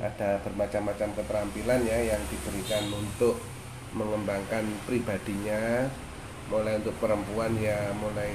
ada 0.00 0.40
bermacam-macam 0.40 1.08
keterampilan 1.20 1.80
ya 1.84 2.16
yang 2.16 2.22
diberikan 2.32 2.88
untuk 2.96 3.36
mengembangkan 3.92 4.64
pribadinya, 4.88 5.88
mulai 6.50 6.82
untuk 6.82 6.94
perempuan 6.98 7.54
ya 7.62 7.94
mulai 7.96 8.34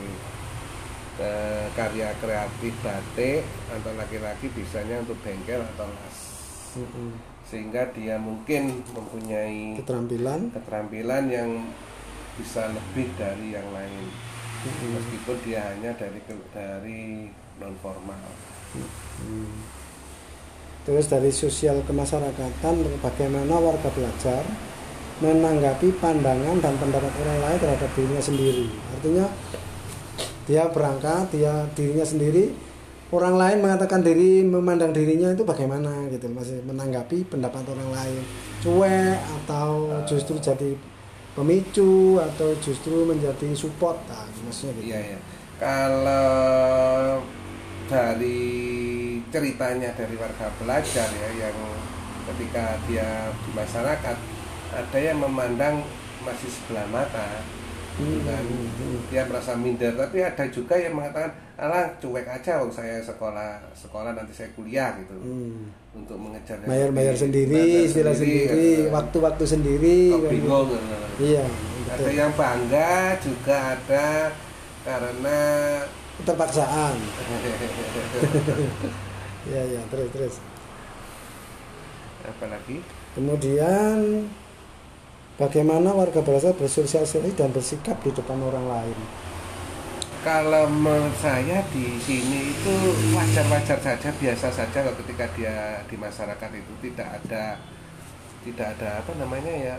eh, 1.20 1.68
karya 1.76 2.16
kreatif 2.24 2.74
batik 2.80 3.44
atau 3.70 3.92
laki-laki 4.00 4.48
bisanya 4.56 5.04
untuk 5.04 5.20
bengkel 5.22 5.62
atau 5.76 5.86
las. 5.86 6.18
Sehingga 7.46 7.92
dia 7.94 8.18
mungkin 8.18 8.82
mempunyai 8.92 9.80
Keterampilan. 9.84 10.50
keterampilan 10.56 11.24
yang 11.30 11.50
bisa 12.40 12.72
lebih 12.72 13.12
dari 13.16 13.54
yang 13.54 13.68
lain. 13.70 14.10
Meskipun 14.66 15.38
dia 15.46 15.62
hanya 15.62 15.94
dari 15.94 16.20
dari 16.50 17.30
non 17.62 17.76
formal 17.80 18.26
Terus 20.86 21.06
dari 21.10 21.32
sosial 21.34 21.82
kemasyarakatan, 21.82 23.02
bagaimana 23.02 23.58
warga 23.58 23.90
belajar 23.90 24.46
menanggapi 25.24 25.96
pandangan 26.00 26.60
dan 26.60 26.74
pendapat 26.76 27.12
orang 27.24 27.40
lain 27.40 27.58
terhadap 27.60 27.90
dirinya 27.96 28.24
sendiri. 28.24 28.68
Artinya 28.92 29.26
dia 30.46 30.64
berangkat, 30.70 31.26
dia 31.32 31.54
dirinya 31.74 32.06
sendiri, 32.06 32.52
orang 33.16 33.36
lain 33.40 33.58
mengatakan 33.64 34.04
diri, 34.04 34.44
memandang 34.44 34.92
dirinya 34.92 35.32
itu 35.32 35.48
bagaimana 35.48 36.06
gitu, 36.12 36.28
masih 36.30 36.62
menanggapi 36.68 37.26
pendapat 37.32 37.64
orang 37.72 37.90
lain, 37.96 38.22
cuek 38.62 39.18
atau 39.44 39.90
justru 40.06 40.38
jadi 40.38 40.76
pemicu 41.36 42.20
atau 42.20 42.56
justru 42.64 43.04
menjadi 43.04 43.52
support, 43.56 44.00
nah, 44.08 44.28
maksudnya 44.48 44.72
gitu. 44.80 44.88
iya 44.88 45.00
ya 45.16 45.20
kalau 45.56 47.24
dari 47.88 48.44
ceritanya 49.32 49.94
dari 49.96 50.16
warga 50.20 50.52
belajar 50.60 51.08
ya 51.12 51.30
yang 51.48 51.58
ketika 52.34 52.80
dia 52.90 53.30
di 53.46 53.52
masyarakat 53.54 54.18
ada 54.76 55.00
yang 55.00 55.18
memandang 55.18 55.82
masih 56.22 56.52
sebelah 56.52 56.86
mata 56.92 57.42
Hmm, 57.96 58.28
kan 58.28 58.44
hmm, 58.44 59.08
dia 59.08 59.24
merasa 59.24 59.56
minder 59.56 59.96
tapi 59.96 60.20
ada 60.20 60.44
juga 60.52 60.76
yang 60.76 61.00
mengatakan 61.00 61.32
alah 61.56 61.88
cuek 61.96 62.28
aja 62.28 62.60
wong 62.60 62.68
saya 62.68 63.00
sekolah 63.00 63.56
sekolah 63.72 64.12
nanti 64.12 64.36
saya 64.36 64.52
kuliah 64.52 65.00
gitu 65.00 65.16
hmm. 65.16 65.96
untuk 66.04 66.20
mengejar 66.20 66.60
yang 66.60 66.92
bayar-bayar 66.92 67.16
lebih- 67.16 67.24
sendiri, 67.24 67.56
bayar 67.56 67.88
istilah 67.88 68.12
sendiri, 68.12 68.52
gitu. 68.52 68.92
waktu-waktu 68.92 69.46
sendiri. 69.48 69.98
Kan. 70.12 70.28
bingung 70.28 70.68
gitu. 70.76 70.96
Iya, 71.24 71.46
ada 71.88 72.04
betul. 72.04 72.20
yang 72.20 72.32
bangga 72.36 72.92
juga 73.24 73.56
ada 73.80 74.08
karena 74.84 75.40
Terpaksaan. 76.28 76.96
Iya, 79.48 79.62
iya, 79.72 79.80
terus 79.88 80.12
terus. 80.12 80.36
apalagi 82.28 82.84
Kemudian 83.16 84.28
bagaimana 85.36 85.92
warga 85.92 86.20
belajar 86.20 86.54
bersosialisasi 86.54 87.34
dan 87.34 87.50
bersikap 87.50 88.00
di 88.00 88.10
depan 88.10 88.40
orang 88.40 88.66
lain. 88.66 88.98
kalau 90.22 90.66
menurut 90.66 91.14
saya 91.16 91.62
di 91.70 92.00
sini 92.00 92.50
itu 92.50 92.74
wajar-wajar 93.12 93.78
saja 93.78 94.10
biasa 94.12 94.50
saja 94.50 94.82
kalau 94.82 94.98
ketika 94.98 95.30
dia 95.32 95.54
di 95.86 95.94
masyarakat 95.96 96.50
itu 96.52 96.74
tidak 96.82 97.08
ada 97.16 97.62
tidak 98.42 98.74
ada 98.74 99.06
apa 99.06 99.12
namanya 99.16 99.54
ya 99.54 99.76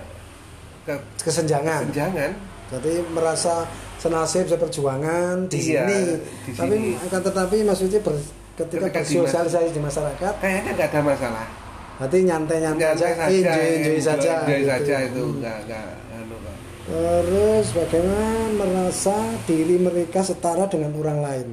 ke- 0.84 1.02
Kesenjangan. 1.20 1.82
kesenjangan 1.84 2.30
Jadi 2.66 2.98
merasa 3.08 3.66
senasib 3.96 4.46
seperjuangan 4.46 5.46
di 5.46 5.58
Iya, 5.66 5.82
sini. 5.82 5.98
di 6.42 6.50
Tapi 6.52 6.74
sini. 6.74 6.90
akan 7.00 7.20
tetapi 7.22 7.56
maksudnya 7.62 7.98
ber- 8.00 8.18
ketika, 8.54 8.86
Ketika 8.86 9.02
bersosialisasi 9.02 9.70
di 9.70 9.78
masyarakat, 9.78 10.32
kayaknya 10.36 10.70
nggak 10.74 10.88
ada 10.90 11.00
masalah 11.00 11.46
berarti 11.96 12.18
nyantai-nyantai 12.22 12.82
Nyantai 12.82 13.10
aja, 13.12 13.26
enjoy, 13.26 13.66
enjoy 13.80 13.98
saja. 13.98 14.32
enjoy 14.44 14.60
gitu. 14.60 14.68
saja 14.68 14.94
itu 15.02 15.22
Hmm. 15.24 15.36
nggak 15.40 15.58
nggak 15.64 15.84
anu. 16.14 16.36
Terus 16.86 17.66
bagaimana 17.74 18.30
merasa 18.54 19.16
diri 19.44 19.76
mereka 19.76 20.20
setara 20.22 20.64
dengan 20.68 20.92
orang 20.94 21.18
lain? 21.18 21.48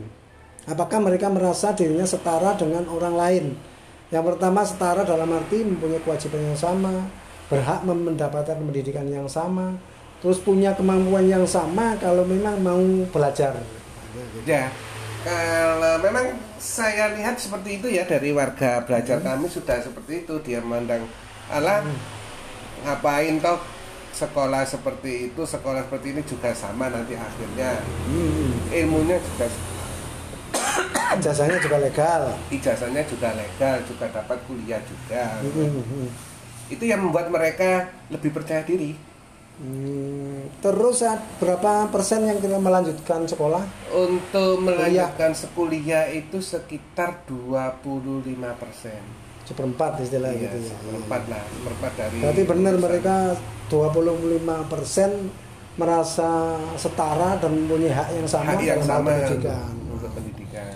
Apakah 0.64 1.00
mereka 1.02 1.28
merasa 1.28 1.74
dirinya 1.74 2.06
setara 2.06 2.54
dengan 2.54 2.88
orang 2.88 3.16
lain? 3.18 3.46
Yang 4.14 4.24
pertama 4.30 4.62
setara 4.62 5.02
dalam 5.02 5.28
arti 5.28 5.66
mempunyai 5.66 6.00
kewajiban 6.00 6.54
yang 6.54 6.60
sama, 6.60 6.94
berhak 7.50 7.82
mendapatkan 7.82 8.56
pendidikan 8.56 9.10
yang 9.10 9.26
sama, 9.26 9.74
terus 10.22 10.38
punya 10.38 10.72
kemampuan 10.72 11.26
yang 11.26 11.44
sama 11.44 11.98
kalau 11.98 12.24
memang 12.24 12.62
mau 12.62 12.80
belajar. 13.10 13.58
Ya, 14.46 14.70
kalau 15.26 15.98
memang 16.00 16.26
saya 16.64 17.12
lihat 17.20 17.36
seperti 17.36 17.84
itu 17.84 17.92
ya 17.92 18.08
dari 18.08 18.32
warga 18.32 18.80
belajar 18.88 19.20
kami 19.20 19.52
sudah 19.52 19.84
seperti 19.84 20.24
itu. 20.24 20.40
Dia 20.48 20.64
memandang 20.64 21.04
ala 21.52 21.84
ngapain 22.88 23.44
toh 23.44 23.60
sekolah 24.16 24.64
seperti 24.64 25.28
itu? 25.36 25.44
Sekolah 25.44 25.84
seperti 25.84 26.16
ini 26.16 26.24
juga 26.24 26.56
sama 26.56 26.88
nanti 26.88 27.20
akhirnya. 27.20 27.84
Hmm. 28.08 28.72
ilmunya 28.72 29.20
juga 29.20 29.52
Jasanya 31.14 31.62
juga 31.62 31.78
legal. 31.78 32.34
ijazahnya 32.50 33.06
juga 33.06 33.36
legal 33.38 33.78
juga 33.86 34.08
dapat 34.10 34.40
kuliah 34.48 34.80
juga. 34.88 35.44
Hmm. 35.44 36.08
itu 36.72 36.84
yang 36.88 37.04
membuat 37.04 37.28
mereka 37.28 37.92
lebih 38.10 38.32
percaya 38.34 38.64
diri 38.64 38.96
Hmm. 39.54 40.50
Terus 40.60 41.06
berapa 41.38 41.86
persen 41.88 42.26
yang 42.26 42.38
kita 42.38 42.58
melanjutkan 42.58 43.24
sekolah? 43.24 43.62
untuk 43.88 44.58
melanjutkan 44.60 45.30
sekuliah 45.32 46.10
itu 46.10 46.40
sekitar 46.40 47.22
25 47.30 47.78
persen 48.56 48.98
Seperempat 49.44 50.02
istilah 50.02 50.32
Iya, 50.32 50.50
gitu 50.50 50.58
ya. 50.58 50.74
seperempat 50.74 51.22
lah 51.28 51.44
seperempat 51.46 51.92
dari 51.94 52.18
Berarti 52.18 52.42
benar 52.44 52.76
mereka 52.78 53.16
25 53.68 54.42
persen 54.66 55.12
merasa 55.74 56.32
setara 56.74 57.38
dan 57.38 57.52
mempunyai 57.56 57.92
hak 57.92 58.10
yang 58.16 58.28
sama 58.28 58.46
hak 58.48 58.62
yang 58.64 58.80
dalam 58.80 58.90
sama 58.90 59.10
pendidikan. 59.12 59.70
untuk 59.88 60.12
pendidikan 60.12 60.74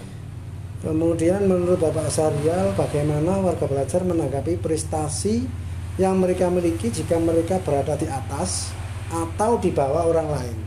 Kemudian 0.77 1.41
menurut 1.43 1.79
Bapak 1.79 2.07
Saryal 2.07 2.73
bagaimana 2.73 3.41
warga 3.41 3.65
belajar 3.65 4.01
menanggapi 4.01 4.57
prestasi 4.57 5.49
yang 5.97 6.21
mereka 6.21 6.47
miliki 6.53 6.93
jika 6.93 7.17
mereka 7.17 7.57
berada 7.65 7.97
di 7.97 8.05
atas 8.05 8.69
atau 9.09 9.57
di 9.57 9.73
bawah 9.73 10.05
orang 10.05 10.29
lain. 10.29 10.57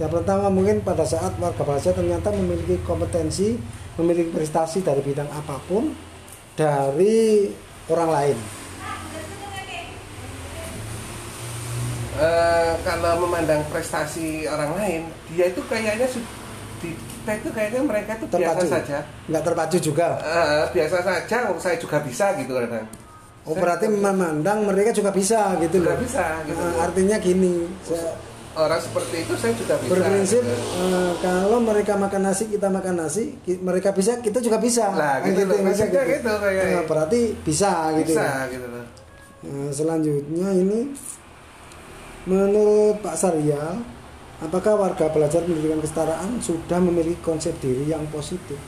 Yang 0.00 0.10
pertama 0.16 0.48
mungkin 0.48 0.80
pada 0.80 1.04
saat 1.04 1.36
warga 1.36 1.60
belajar 1.60 1.92
ternyata 1.92 2.32
memiliki 2.32 2.80
kompetensi, 2.88 3.60
memiliki 4.00 4.32
prestasi 4.32 4.80
dari 4.80 5.04
bidang 5.04 5.28
apa 5.28 5.60
pun 5.68 5.92
dari 6.56 7.52
orang 7.92 8.10
lain. 8.10 8.38
Eh, 12.20 12.72
kalau 12.84 13.24
memandang 13.24 13.64
prestasi 13.72 14.44
orang 14.44 14.76
lain 14.76 15.00
dia 15.32 15.48
itu 15.48 15.60
kayaknya 15.68 16.04
di 16.80 16.92
kita 16.92 17.32
itu 17.36 17.48
kayaknya 17.52 17.80
mereka 17.84 18.12
itu 18.16 18.26
biasa 18.28 18.60
Terpacu. 18.60 18.68
saja 18.68 18.98
Nggak 19.28 19.42
terpacu 19.44 19.76
juga. 19.80 20.08
Eh, 20.20 20.64
biasa 20.72 20.96
saja 21.00 21.38
saya 21.60 21.76
juga 21.76 22.00
bisa 22.04 22.32
gitu 22.40 22.56
kadang 22.56 22.88
Oh 23.42 23.54
berarti 23.54 23.88
memandang 23.88 24.62
mereka 24.62 24.90
juga 24.90 25.10
bisa 25.10 25.56
gitu 25.58 25.80
Juga 25.80 25.92
loh. 25.92 25.98
bisa, 25.98 26.24
gitu. 26.44 26.54
Nah, 26.54 26.84
artinya 26.84 27.16
gini, 27.16 27.54
saya 27.80 28.12
orang 28.52 28.76
seperti 28.78 29.16
itu 29.20 29.32
saya 29.34 29.52
juga 29.54 29.74
bisa 29.74 29.90
berprinsip 29.90 30.42
gitu. 30.42 30.60
eh, 30.76 31.12
kalau 31.18 31.58
mereka 31.58 31.96
makan 31.96 32.22
nasi 32.22 32.44
kita 32.46 32.68
makan 32.68 32.94
nasi, 32.98 33.40
ki- 33.40 33.58
mereka 33.58 33.90
bisa 33.90 34.18
kita 34.18 34.38
juga 34.38 34.58
bisa. 34.58 34.90
Lah, 34.90 35.18
Kan 35.18 35.30
gitu 35.30 35.42
loh, 35.42 35.56
maksudnya 35.58 35.88
maksudnya 35.88 36.02
gitu, 36.12 36.32
kayak- 36.36 36.68
Nah, 36.70 36.84
berarti 36.84 37.20
bisa 37.38 37.70
gitu. 37.96 38.12
bisa 38.12 38.26
gitu 38.46 38.66
loh 38.66 38.84
Nah, 39.40 39.68
selanjutnya 39.70 40.48
ini 40.52 40.80
menurut 42.22 43.00
Pak 43.00 43.16
Saryal, 43.16 43.80
apakah 44.38 44.74
warga 44.78 45.08
belajar 45.08 45.40
pendidikan 45.40 45.80
kesetaraan 45.80 46.38
sudah 46.38 46.76
memiliki 46.78 47.20
konsep 47.20 47.56
diri 47.58 47.88
yang 47.88 48.04
positif? 48.08 48.60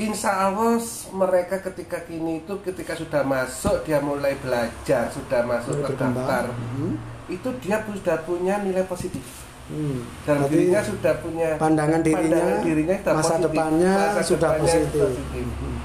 Insya 0.00 0.48
Allah 0.48 0.80
mereka 1.12 1.60
ketika 1.62 2.00
kini 2.00 2.40
itu 2.40 2.54
ketika 2.60 2.96
sudah 2.96 3.20
masuk 3.20 3.84
dia 3.84 4.00
mulai 4.00 4.32
belajar 4.34 5.06
sudah 5.08 5.44
masuk 5.44 5.76
Mulai 5.76 5.88
terdaftar. 5.92 6.44
Hmm. 6.48 6.96
itu 7.28 7.48
dia 7.60 7.76
sudah 7.84 8.16
punya 8.24 8.54
nilai 8.58 8.84
positif 8.84 9.22
Hmm. 9.70 10.02
dalam 10.26 10.42
Berarti 10.42 10.56
dirinya 10.56 10.82
sudah 10.82 11.14
punya 11.20 11.48
pandangan 11.54 12.00
dirinya, 12.02 12.42
pandangan 12.42 12.58
dirinya 12.60 12.96
sudah 12.98 13.12
masa 13.14 13.28
positif. 13.30 13.44
depannya 13.46 13.92
Masa 13.94 14.22
sudah 14.26 14.50
depannya 14.50 14.66
positif. 14.66 15.08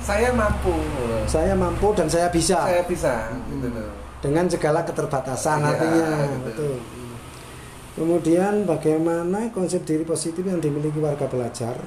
saya 0.02 0.30
mampu 0.34 0.74
Saya 1.28 1.54
mampu 1.54 1.88
dan 1.94 2.08
saya 2.08 2.28
bisa. 2.34 2.58
saya 2.66 2.82
bisa 2.84 3.14
gitu 3.46 3.68
loh 3.70 3.92
dengan 4.18 4.46
segala 4.50 4.82
keterbatasan 4.82 5.58
Iya, 5.60 5.68
artinya 5.70 6.06
gitu. 6.18 6.42
betul. 6.42 6.76
Kemudian 7.94 8.54
bagaimana 8.66 9.54
konsep 9.54 9.86
diri 9.86 10.02
positif 10.02 10.42
yang 10.42 10.58
dimiliki 10.58 10.98
warga 10.98 11.30
belajar 11.30 11.78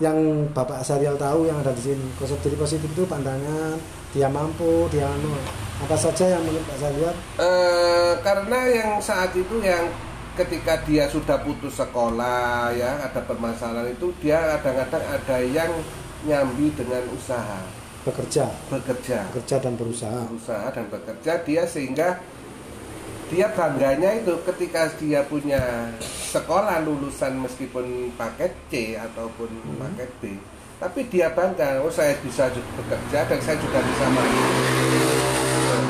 yang 0.00 0.16
Bapak 0.54 0.80
Saryal 0.80 1.18
tahu 1.20 1.50
yang 1.50 1.60
ada 1.60 1.74
di 1.74 1.82
sini. 1.92 2.06
Konsep 2.16 2.38
diri 2.40 2.56
positif 2.56 2.88
itu 2.88 3.04
pandangan, 3.04 3.76
dia 4.14 4.30
mampu, 4.30 4.88
dia 4.88 5.08
anu. 5.08 5.34
Apa 5.82 5.98
saja 5.98 6.38
yang 6.38 6.42
menurut 6.46 6.64
Pak 6.68 6.78
Saryal? 6.78 7.14
Eh, 7.42 8.12
karena 8.22 8.58
yang 8.70 8.90
saat 9.02 9.34
itu 9.34 9.60
yang 9.60 9.90
ketika 10.32 10.80
dia 10.88 11.04
sudah 11.12 11.44
putus 11.44 11.76
sekolah 11.76 12.72
ya 12.72 13.04
ada 13.04 13.20
permasalahan 13.20 13.92
itu 13.92 14.08
dia 14.16 14.56
kadang-kadang 14.56 15.04
ada 15.04 15.36
yang 15.44 15.68
nyambi 16.24 16.72
dengan 16.72 17.04
usaha 17.12 17.60
bekerja, 18.02 18.48
bekerja 18.72 19.28
bekerja 19.28 19.56
dan 19.60 19.74
berusaha. 19.76 20.20
berusaha 20.26 20.66
dan 20.72 20.84
bekerja 20.88 21.32
dia 21.44 21.62
sehingga 21.68 22.16
dia 23.32 23.48
bangganya 23.48 24.10
itu 24.14 24.36
ketika 24.44 24.92
dia 25.00 25.24
punya 25.24 25.88
sekolah 26.28 26.84
lulusan 26.84 27.40
meskipun 27.40 28.12
paket 28.14 28.52
C 28.68 28.94
ataupun 28.94 29.48
paket 29.80 30.10
B 30.20 30.36
tapi 30.76 31.06
dia 31.08 31.32
bangga 31.32 31.80
oh 31.80 31.88
saya 31.88 32.12
bisa 32.20 32.52
juga 32.52 32.68
bekerja 32.76 33.24
dan 33.24 33.38
saya 33.40 33.56
juga 33.56 33.78
bisa 33.80 34.04
main 34.10 34.34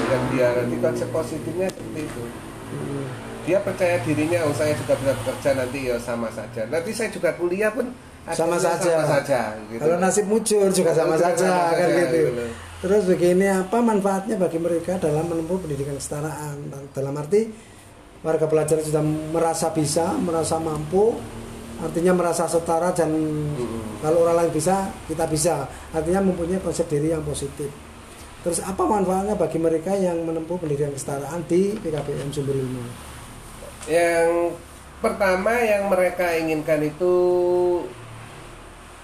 dan 0.06 0.22
dia 0.30 0.48
nanti 0.54 0.76
konsep 0.78 1.08
positifnya 1.10 1.66
seperti 1.68 2.02
itu 2.06 2.24
Hmm. 2.72 3.04
dia 3.44 3.60
percaya 3.60 4.00
dirinya 4.00 4.48
oh 4.48 4.54
saya 4.56 4.72
juga 4.72 4.96
bisa 4.96 5.12
bekerja 5.12 5.50
nanti 5.60 5.92
ya 5.92 6.00
sama 6.00 6.32
saja 6.32 6.64
nanti 6.72 6.88
saya 6.88 7.12
juga 7.12 7.36
kuliah 7.36 7.68
pun 7.68 7.92
Sama 8.32 8.56
saja. 8.56 8.80
sama 8.96 9.04
saja 9.20 9.60
gitu. 9.68 9.76
Kalau 9.76 10.00
nasib 10.00 10.24
mujur 10.24 10.72
juga 10.72 10.96
sama 10.96 11.20
saja 11.20 11.36
sama 11.36 11.76
kan 11.76 11.84
saja, 11.84 12.00
gitu. 12.00 12.18
gitu. 12.32 12.44
Terus 12.82 13.06
begini 13.06 13.46
apa 13.46 13.78
manfaatnya 13.78 14.34
bagi 14.34 14.58
mereka 14.58 14.98
dalam 14.98 15.30
menempuh 15.30 15.54
pendidikan 15.62 15.94
kesetaraan? 15.94 16.66
Dalam 16.90 17.14
arti 17.14 17.46
warga 18.26 18.50
pelajar 18.50 18.82
sudah 18.82 18.98
merasa 19.30 19.70
bisa, 19.70 20.18
merasa 20.18 20.58
mampu, 20.58 21.14
artinya 21.78 22.10
merasa 22.10 22.50
setara 22.50 22.90
dan 22.90 23.14
kalau 24.02 24.26
orang 24.26 24.42
lain 24.42 24.50
bisa, 24.50 24.90
kita 25.06 25.30
bisa. 25.30 25.70
Artinya 25.94 26.26
mempunyai 26.26 26.58
konsep 26.58 26.90
diri 26.90 27.14
yang 27.14 27.22
positif. 27.22 27.70
Terus 28.42 28.58
apa 28.66 28.82
manfaatnya 28.82 29.38
bagi 29.38 29.62
mereka 29.62 29.94
yang 29.94 30.18
menempuh 30.26 30.58
pendidikan 30.58 30.90
kesetaraan 30.90 31.46
di 31.46 31.78
PKBM 31.78 32.34
Sumber 32.34 32.58
Ilmu? 32.58 32.82
Yang 33.86 34.58
pertama 34.98 35.54
yang 35.62 35.86
mereka 35.86 36.34
inginkan 36.34 36.82
itu 36.82 37.14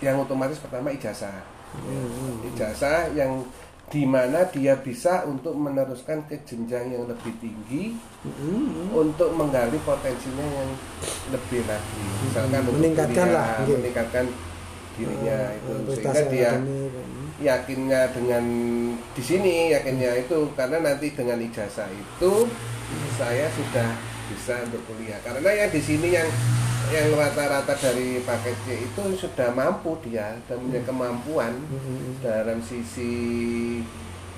yang 0.03 0.19
otomatis 0.19 0.59
pertama 0.59 0.91
ijazah. 0.91 1.59
Hmm, 1.69 2.43
Ijazah 2.55 3.13
yang 3.13 3.45
di 3.89 4.05
mana 4.05 4.45
dia 4.53 4.77
bisa 4.77 5.25
untuk 5.25 5.57
meneruskan 5.57 6.29
ke 6.29 6.45
jenjang 6.45 6.93
yang 6.93 7.09
lebih 7.09 7.33
tinggi 7.41 7.97
hmm, 8.25 8.93
untuk 8.93 9.33
menggali 9.33 9.81
potensinya 9.81 10.45
yang 10.45 10.71
lebih 11.33 11.65
lagi. 11.65 12.05
Misalkan 12.29 12.61
untuk 12.69 12.77
Meningkatkan 12.77 13.29
lah, 13.33 13.49
gitu. 13.65 13.81
meningkatkan 13.81 14.25
dirinya 14.99 15.39
Hmm, 15.39 15.57
itu 15.57 15.73
prestasi 15.95 16.15
sehingga 16.19 16.33
dia 16.35 16.53
hmm. 16.59 16.89
yakinnya 17.39 18.01
dengan 18.11 18.45
di 19.15 19.23
sini 19.23 19.55
yakinnya 19.71 20.11
itu 20.27 20.39
karena 20.59 20.83
nanti 20.83 21.15
dengan 21.15 21.39
ijazah 21.39 21.87
itu 21.87 22.33
saya 23.15 23.47
sudah 23.55 23.89
bisa 24.29 24.59
untuk 24.67 24.83
kuliah 24.91 25.23
karena 25.23 25.51
yang 25.55 25.71
di 25.71 25.79
sini 25.81 26.09
yang 26.13 26.27
yang 26.89 27.13
rata-rata 27.13 27.75
dari 27.75 28.21
paket 28.21 28.57
C 28.65 28.67
itu 28.83 29.03
sudah 29.15 29.53
mampu 29.53 29.97
dia 30.03 30.37
dan 30.45 30.57
punya 30.59 30.81
kemampuan 30.83 31.53
Hmm. 31.69 32.17
dalam 32.19 32.59
sisi 32.59 33.13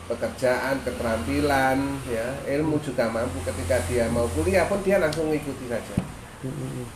pekerjaan 0.06 0.82
keterampilan 0.82 1.78
ya 2.04 2.26
ilmu 2.50 2.82
juga 2.82 3.06
mampu 3.06 3.38
ketika 3.42 3.78
dia 3.86 4.10
mau 4.10 4.26
kuliah 4.28 4.66
pun 4.66 4.82
dia 4.82 4.98
langsung 4.98 5.30
mengikuti 5.30 5.70
saja 5.70 5.94
Mm-mm. 6.42 6.86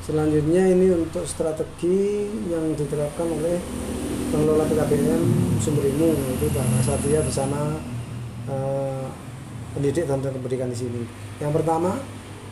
Selanjutnya 0.00 0.64
ini 0.64 0.88
untuk 0.96 1.22
strategi 1.22 2.24
yang 2.48 2.72
diterapkan 2.72 3.28
oleh 3.28 3.60
pengelola 4.32 4.64
PKBM 4.64 5.22
Sumber 5.60 5.84
Ilmu 5.84 6.16
yaitu 6.16 6.48
Pak 6.48 6.64
Satria 6.80 7.20
bersama 7.20 7.76
eh, 8.48 9.04
pendidik 9.76 10.08
dan 10.08 10.24
pendidikan 10.24 10.66
di 10.66 10.78
sini. 10.78 11.02
Yang 11.36 11.52
pertama, 11.60 12.00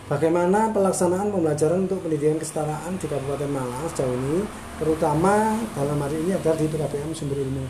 bagaimana 0.08 0.72
pelaksanaan 0.72 1.28
pembelajaran 1.28 1.84
untuk 1.84 2.00
pendidikan 2.00 2.40
kesetaraan 2.40 2.96
di 2.96 3.06
Kabupaten 3.06 3.50
Malang 3.52 3.84
sejauh 3.92 4.16
ini, 4.16 4.40
terutama 4.80 5.60
dalam 5.76 5.98
hari 6.00 6.16
ini 6.24 6.32
adalah 6.32 6.56
di 6.56 6.66
PKBM 6.66 7.12
Sumber 7.12 7.38
Ilmu. 7.38 7.66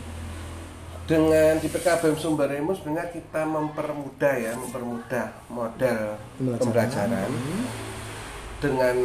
dengan 1.08 1.56
di 1.56 1.68
PKBM 1.72 2.16
Sumber 2.20 2.52
Ilmu 2.52 2.72
sebenarnya 2.76 3.08
kita 3.16 3.42
mempermudah 3.48 4.34
ya 4.38 4.52
mempermudah 4.60 5.26
model 5.48 6.20
pembelajaran 6.36 7.32
dengan 8.58 8.96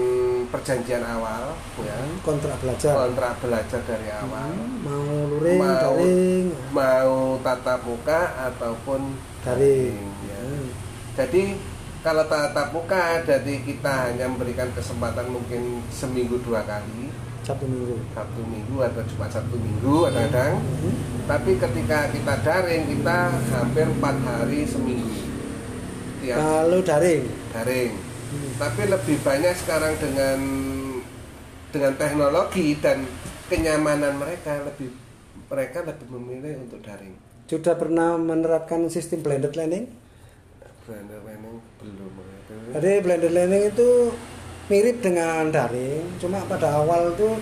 perjanjian 0.50 1.00
awal 1.06 1.54
ya 1.80 1.96
Kontrak 2.26 2.58
belajar, 2.60 3.08
kontrak 3.08 3.34
belajar 3.40 3.82
dari 3.88 4.10
awal 4.10 4.52
mau 4.84 5.08
luring, 5.32 5.60
mau 5.62 5.78
daring, 5.80 6.46
mau 6.74 7.14
tatap 7.40 7.80
muka 7.88 8.22
ataupun 8.52 9.14
Daring. 9.46 10.04
ya. 10.28 10.42
Hmm. 10.44 10.68
jadi 11.16 11.44
kalau 12.04 12.24
tatap 12.24 12.70
muka 12.70 13.24
jadi 13.24 13.64
kita 13.64 13.91
hanya 14.06 14.28
memberikan 14.28 14.68
kesempatan 14.72 15.26
mungkin 15.30 15.80
seminggu 15.89 16.36
dua 16.39 16.62
kali 16.64 17.08
Sabtu 17.41 17.64
Minggu. 17.64 17.99
Sabtu 18.14 18.39
Minggu 18.41 18.78
atau 18.80 19.04
cuma 19.06 19.28
Sabtu 19.28 19.56
Minggu 19.56 20.06
kadang-kadang 20.06 20.60
Mhm. 20.60 20.91
tapi 21.24 21.51
ketika 21.56 21.99
kita 22.08 22.34
daring 22.39 22.84
kita 22.89 23.18
hampir 23.49 23.86
empat 23.89 24.16
hari 24.22 24.64
seminggu 24.64 25.12
tiap 26.20 26.38
Kalau 26.38 26.80
daring. 26.80 27.24
daring 27.49 27.93
Hmm. 27.93 28.51
tapi 28.58 28.82
lebih 28.86 29.18
banyak 29.20 29.54
sekarang 29.56 29.93
dengan 29.95 30.39
dengan 31.70 31.93
teknologi 31.95 32.78
dan 32.78 33.06
kenyamanan 33.45 34.16
mereka 34.16 34.60
lebih 34.62 34.89
mereka 35.45 35.84
lebih 35.84 36.08
memilih 36.10 36.54
untuk 36.62 36.80
daring 36.80 37.14
Sudah 37.43 37.76
pernah 37.76 38.16
menerapkan 38.16 38.88
sistem 38.88 39.20
blended 39.20 39.54
learning? 39.54 39.86
blender 40.84 41.20
learning 41.22 41.53
Jadi 42.74 42.92
blended 43.06 43.34
learning 43.34 43.64
itu 43.70 43.90
mirip 44.72 44.98
dengan 45.06 45.54
daring, 45.54 46.18
cuma 46.18 46.42
pada 46.50 46.82
awal 46.82 47.14
itu 47.14 47.38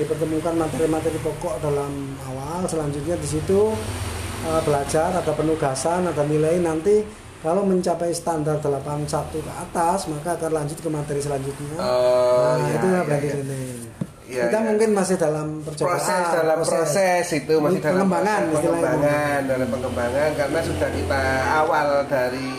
dipertemukan 0.00 0.56
materi-materi 0.56 1.20
pokok 1.22 1.62
dalam 1.62 2.18
awal, 2.26 2.66
selanjutnya 2.66 3.14
di 3.14 3.28
situ 3.28 3.70
eh, 4.48 4.60
belajar, 4.66 5.14
ada 5.14 5.32
penugasan, 5.36 6.10
ada 6.10 6.26
nilai 6.26 6.58
nanti 6.58 7.04
kalau 7.42 7.66
mencapai 7.66 8.10
standar 8.14 8.58
81 8.62 9.06
ke 9.38 9.52
atas 9.52 10.06
maka 10.06 10.38
akan 10.38 10.50
lanjut 10.62 10.78
ke 10.78 10.88
materi 10.90 11.20
selanjutnya. 11.22 11.78
Oh, 11.78 12.58
nah, 12.58 12.66
iya, 12.66 12.74
itu 12.74 12.86
iya, 12.86 13.00
blended 13.06 13.22
iya. 13.22 13.36
learning. 13.38 13.78
Iya, 14.32 14.42
Kita 14.48 14.58
iya. 14.58 14.66
mungkin 14.72 14.90
masih 14.96 15.16
dalam 15.20 15.46
percobaan, 15.60 15.92
proses 15.92 16.24
dalam 16.32 16.58
proses, 16.64 17.26
itu 17.36 17.54
masih 17.60 17.80
dalam 17.84 17.94
pengembangan 18.00 18.40
proses 18.48 18.64
pengembangan 18.64 19.40
dalam 19.44 19.68
pengembangan 19.68 20.30
karena 20.40 20.60
sudah 20.64 20.88
kita 20.88 21.22
awal 21.52 21.88
dari 22.08 22.50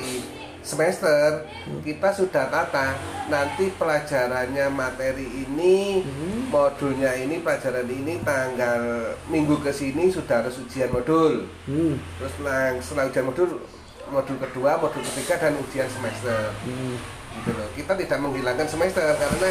semester 0.64 1.44
kita 1.80 2.10
sudah 2.10 2.48
tata 2.48 2.96
nanti 3.26 3.68
pelajarannya 3.74 4.68
materi 4.68 5.28
ini 5.44 6.00
Hmm. 6.00 6.48
modulnya 6.48 7.14
ini 7.14 7.38
pelajaran 7.38 7.86
ini 7.86 8.20
tanggal 8.22 8.82
minggu 9.28 9.60
ke 9.60 9.70
sini 9.70 10.08
sudah 10.08 10.42
harus 10.42 10.58
ujian 10.58 10.88
modul 10.88 11.44
Hmm. 11.64 12.00
terus 12.18 12.34
nang- 12.40 12.80
setelah 12.80 13.06
ujian 13.06 13.26
modul 13.26 13.60
modul 14.06 14.38
kedua 14.38 14.78
modul 14.78 15.04
ketiga 15.04 15.36
dan 15.38 15.54
ujian 15.58 15.88
semester 15.88 16.52
Hmm. 16.62 16.96
gitu 17.34 17.52
loh. 17.52 17.68
Kita 17.74 17.94
tidak 17.94 18.20
menghilangkan 18.20 18.66
semester 18.66 19.04
karena 19.14 19.50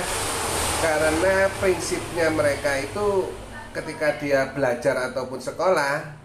karena 0.78 1.34
prinsipnya 1.56 2.28
mereka 2.28 2.74
itu 2.76 3.30
ketika 3.70 4.16
dia 4.16 4.48
belajar 4.48 5.10
ataupun 5.10 5.38
sekolah 5.38 6.22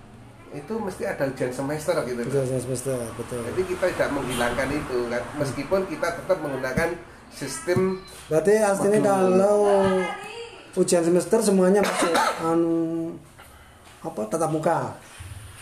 itu 0.57 0.73
mesti 0.81 1.03
ada 1.05 1.23
ujian 1.29 1.53
semester 1.53 1.95
gitu. 2.09 2.21
Betul, 2.25 2.45
semester, 2.49 2.97
betul. 3.13 3.41
Jadi 3.53 3.61
kita 3.69 3.85
tidak 3.93 4.09
menghilangkan 4.17 4.69
itu 4.73 4.99
kan 5.07 5.23
meskipun 5.37 5.81
kita 5.85 6.07
tetap 6.17 6.37
menggunakan 6.41 6.89
sistem 7.33 8.01
Berarti 8.31 8.53
aslinya 8.57 8.99
kalau 9.03 9.59
ujian 10.77 11.03
semester 11.05 11.39
semuanya 11.41 11.81
masih 11.81 12.13
anu 12.45 12.77
apa 14.05 14.21
tatap 14.29 14.53
muka 14.53 14.93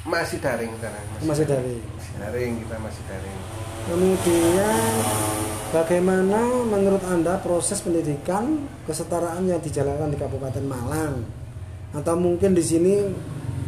masih 0.05 0.37
daring 0.37 0.69
sekarang 0.77 1.05
masih 1.25 1.45
dari. 1.49 1.81
masih 1.81 2.15
daring 2.21 2.53
kita 2.61 2.75
masih 2.77 3.03
daring. 3.09 3.37
Kemudian 3.85 4.93
bagaimana 5.73 6.41
menurut 6.67 7.03
anda 7.09 7.41
proses 7.41 7.81
pendidikan 7.81 8.69
kesetaraan 8.85 9.49
yang 9.49 9.57
dijalankan 9.63 10.13
di 10.13 10.17
Kabupaten 10.19 10.65
Malang 10.67 11.25
atau 11.95 12.13
mungkin 12.19 12.53
di 12.53 12.61
sini 12.61 12.93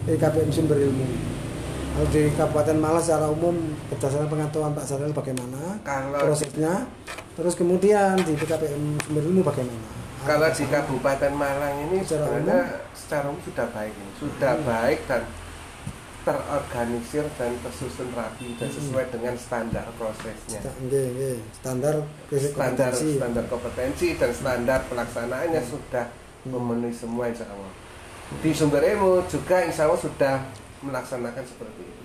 PKPM 0.07 0.49
Sumber 0.49 0.79
Ilmu. 0.79 1.03
Kalau 1.93 2.07
di 2.07 2.29
Kabupaten 2.31 2.77
Malang 2.77 3.01
secara 3.01 3.27
umum 3.27 3.55
berdasarkan 3.89 4.29
pengetahuan 4.29 4.71
Pak 4.71 4.85
Saril 4.85 5.11
bagaimana 5.11 5.81
Kalau 5.81 6.21
prosesnya, 6.21 6.85
terus 7.33 7.53
kemudian 7.53 8.15
di 8.15 8.33
PKPM 8.33 9.01
Sumber 9.01 9.23
Ilmu 9.23 9.41
bagaimana? 9.43 9.87
Kalau 10.23 10.47
di 10.47 10.65
Kabupaten 10.65 11.33
Malang 11.33 11.75
ini 11.83 11.97
Secara 12.01 12.23
sebenarnya 12.29 12.59
secara 12.93 13.25
umum 13.27 13.41
sudah 13.41 13.67
baik, 13.67 13.93
ini. 13.93 14.11
sudah 14.15 14.53
Hmm. 14.53 14.65
baik 14.65 14.99
dan 15.05 15.21
terorganisir 16.21 17.23
dan 17.33 17.51
tersusun 17.57 18.07
rapi 18.11 18.47
dan 18.53 18.67
Hmm. 18.67 18.75
sesuai 18.77 19.05
dengan 19.09 19.33
standar 19.35 19.85
prosesnya. 19.95 20.59
Standar 20.59 21.95
Standar 22.27 22.91
kompetensi. 22.91 23.09
standar 23.15 23.45
kompetensi 23.47 24.07
dan 24.13 24.31
standar 24.31 24.79
pelaksanaannya 24.85 25.61
Hmm. 25.61 25.71
sudah 25.71 26.05
memenuhi 26.45 26.91
semua 26.91 27.27
insya 27.27 27.47
Allah. 27.47 27.71
Di 28.43 28.51
sumber 28.51 28.83
ilmu 28.83 29.23
juga 29.31 29.63
insya 29.63 29.87
Allah 29.87 29.99
sudah 29.99 30.35
melaksanakan 30.83 31.43
seperti 31.47 31.81
itu. 31.83 32.03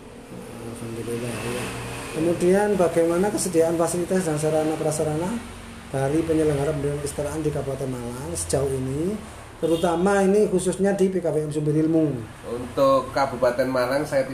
Alhamdulillah. 0.63 1.33
ya. 1.35 1.65
Kemudian 2.13 2.69
bagaimana 2.77 3.27
kesediaan 3.33 3.75
fasilitas 3.81 4.29
dan 4.29 4.37
sarana 4.37 4.77
prasarana 4.77 5.31
dari 5.93 6.21
penyelenggara 6.25 6.73
pendidikan 6.73 7.01
kesetaraan 7.05 7.41
di 7.45 7.51
Kabupaten 7.53 7.89
Malang 7.89 8.33
sejauh 8.33 8.69
ini, 8.69 9.17
terutama 9.61 10.25
ini 10.25 10.49
khususnya 10.49 10.97
di 10.97 11.09
PKPM 11.13 11.53
Sumber 11.53 11.77
Ilmu. 11.77 12.07
Untuk 12.49 13.13
Kabupaten 13.13 13.69
Malang 13.69 14.05
saya 14.09 14.29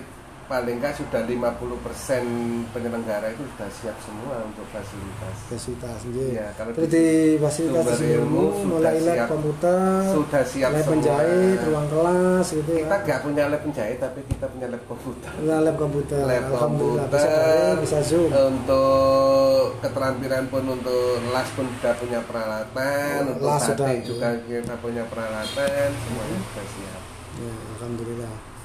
paling 0.49 0.81
nggak 0.81 0.97
sudah 0.97 1.21
50% 1.23 2.25
penyelenggara 2.69 3.29
itu 3.29 3.45
sudah 3.47 3.69
siap 3.71 3.97
semua 4.01 4.41
untuk 4.43 4.65
fasilitas. 4.69 5.37
Fasilitas. 5.45 5.99
Iya, 6.09 6.47
kalau 6.55 6.73
Terus 6.73 6.89
di 6.89 7.07
fasilitas 7.37 8.01
ilmu 8.01 8.45
mulai 8.67 8.97
lab 8.99 9.13
siap. 9.15 9.29
komputer, 9.29 9.77
Sudah 10.09 10.43
siap 10.43 10.71
lab 10.71 10.81
semua. 10.81 10.91
penjahit, 10.91 11.59
ruang 11.63 11.87
kelas 11.87 12.47
gitu 12.51 12.71
kita 12.75 12.89
ya. 12.89 12.99
nggak 12.99 13.21
punya 13.21 13.43
lab 13.47 13.61
penjahit 13.61 13.99
tapi 13.99 14.21
kita 14.25 14.47
punya 14.49 14.67
lab 14.69 14.83
komputer 14.85 15.31
Nah, 15.39 15.59
lab 15.61 15.77
komputer. 15.77 16.21
lab 16.23 16.43
bisa 16.43 16.57
komputer 16.59 17.09
daring, 17.13 17.77
bisa 17.79 17.99
zoom. 18.03 18.29
untuk 18.33 19.53
keterampilan 19.79 20.45
pun 20.49 20.65
untuk 20.67 21.05
las 21.29 21.49
pun 21.53 21.69
sudah 21.71 21.93
punya 21.95 22.21
peralatan 22.25 23.21
Oh, 23.21 23.31
untuk 23.31 23.45
las 23.45 23.63
sudah, 23.65 23.89
ya. 23.91 24.01
juga 24.03 24.29
kita 24.43 24.75
punya 24.81 25.05
peralatan 25.05 25.89
semuanya 25.95 26.39
sudah 26.43 26.67
siap 26.71 27.03
Ya, 27.39 27.55
Alhamdulillah. 27.77 28.58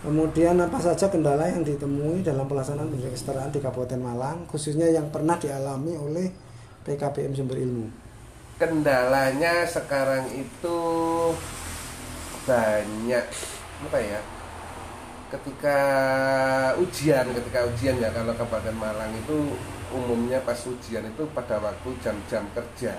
Kemudian 0.00 0.56
apa 0.56 0.80
saja 0.80 1.12
kendala 1.12 1.44
yang 1.44 1.60
ditemui 1.60 2.24
dalam 2.24 2.48
pelaksanaan 2.48 2.88
kesetaraan 2.88 3.52
di 3.52 3.60
Kabupaten 3.60 4.00
Malang, 4.00 4.48
khususnya 4.48 4.88
yang 4.88 5.12
pernah 5.12 5.36
dialami 5.36 5.92
oleh 6.00 6.26
PKPM 6.88 7.36
Sumber 7.36 7.60
Ilmu? 7.60 7.86
kendalanya 8.60 9.64
sekarang 9.64 10.28
itu 10.36 10.78
banyak 12.44 13.24
apa 13.88 13.98
ya 14.04 14.20
ketika 15.32 15.78
ujian 16.76 17.24
ketika 17.32 17.64
ujian 17.72 17.96
ya 17.96 18.12
kalau 18.12 18.36
Kabupaten 18.36 18.76
Malang 18.76 19.16
itu 19.16 19.56
umumnya 19.88 20.44
pas 20.44 20.60
ujian 20.68 21.08
itu 21.08 21.24
pada 21.32 21.56
waktu 21.56 21.88
jam-jam 22.04 22.44
kerja 22.52 22.92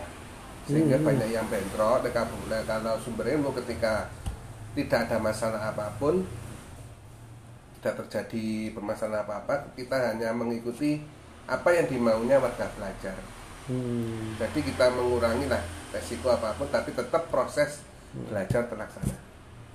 sehingga 0.65 0.97
Hmm. 0.97 1.05
banyak 1.05 1.29
yang 1.29 1.45
bentrok 1.45 2.01
Nah, 2.09 2.25
nah, 2.49 2.61
kalau 2.65 2.95
sumber 2.97 3.29
ilmu 3.29 3.53
ketika 3.61 4.09
tidak 4.73 5.05
ada 5.05 5.17
masalah 5.21 5.61
apa 5.61 5.93
pun 6.01 6.25
tidak 7.81 8.05
terjadi 8.05 8.45
permasalahan 8.71 9.25
apa-apa 9.25 9.73
kita 9.73 9.97
hanya 10.07 10.29
mengikuti 10.31 11.01
apa 11.43 11.69
yang 11.71 11.85
dimaunya 11.85 12.37
warga 12.37 12.69
belajar 12.71 13.17
Hmm. 13.61 14.33
jadi 14.37 14.57
kita 14.59 14.89
mengurangi 14.89 15.45
lah 15.45 15.61
resiko 15.91 16.29
apa 16.29 16.49
pun 16.53 16.65
tapi 16.67 16.91
tetap 16.91 17.25
proses 17.27 17.81
belajar 18.11 18.65
terlaksana 18.65 19.15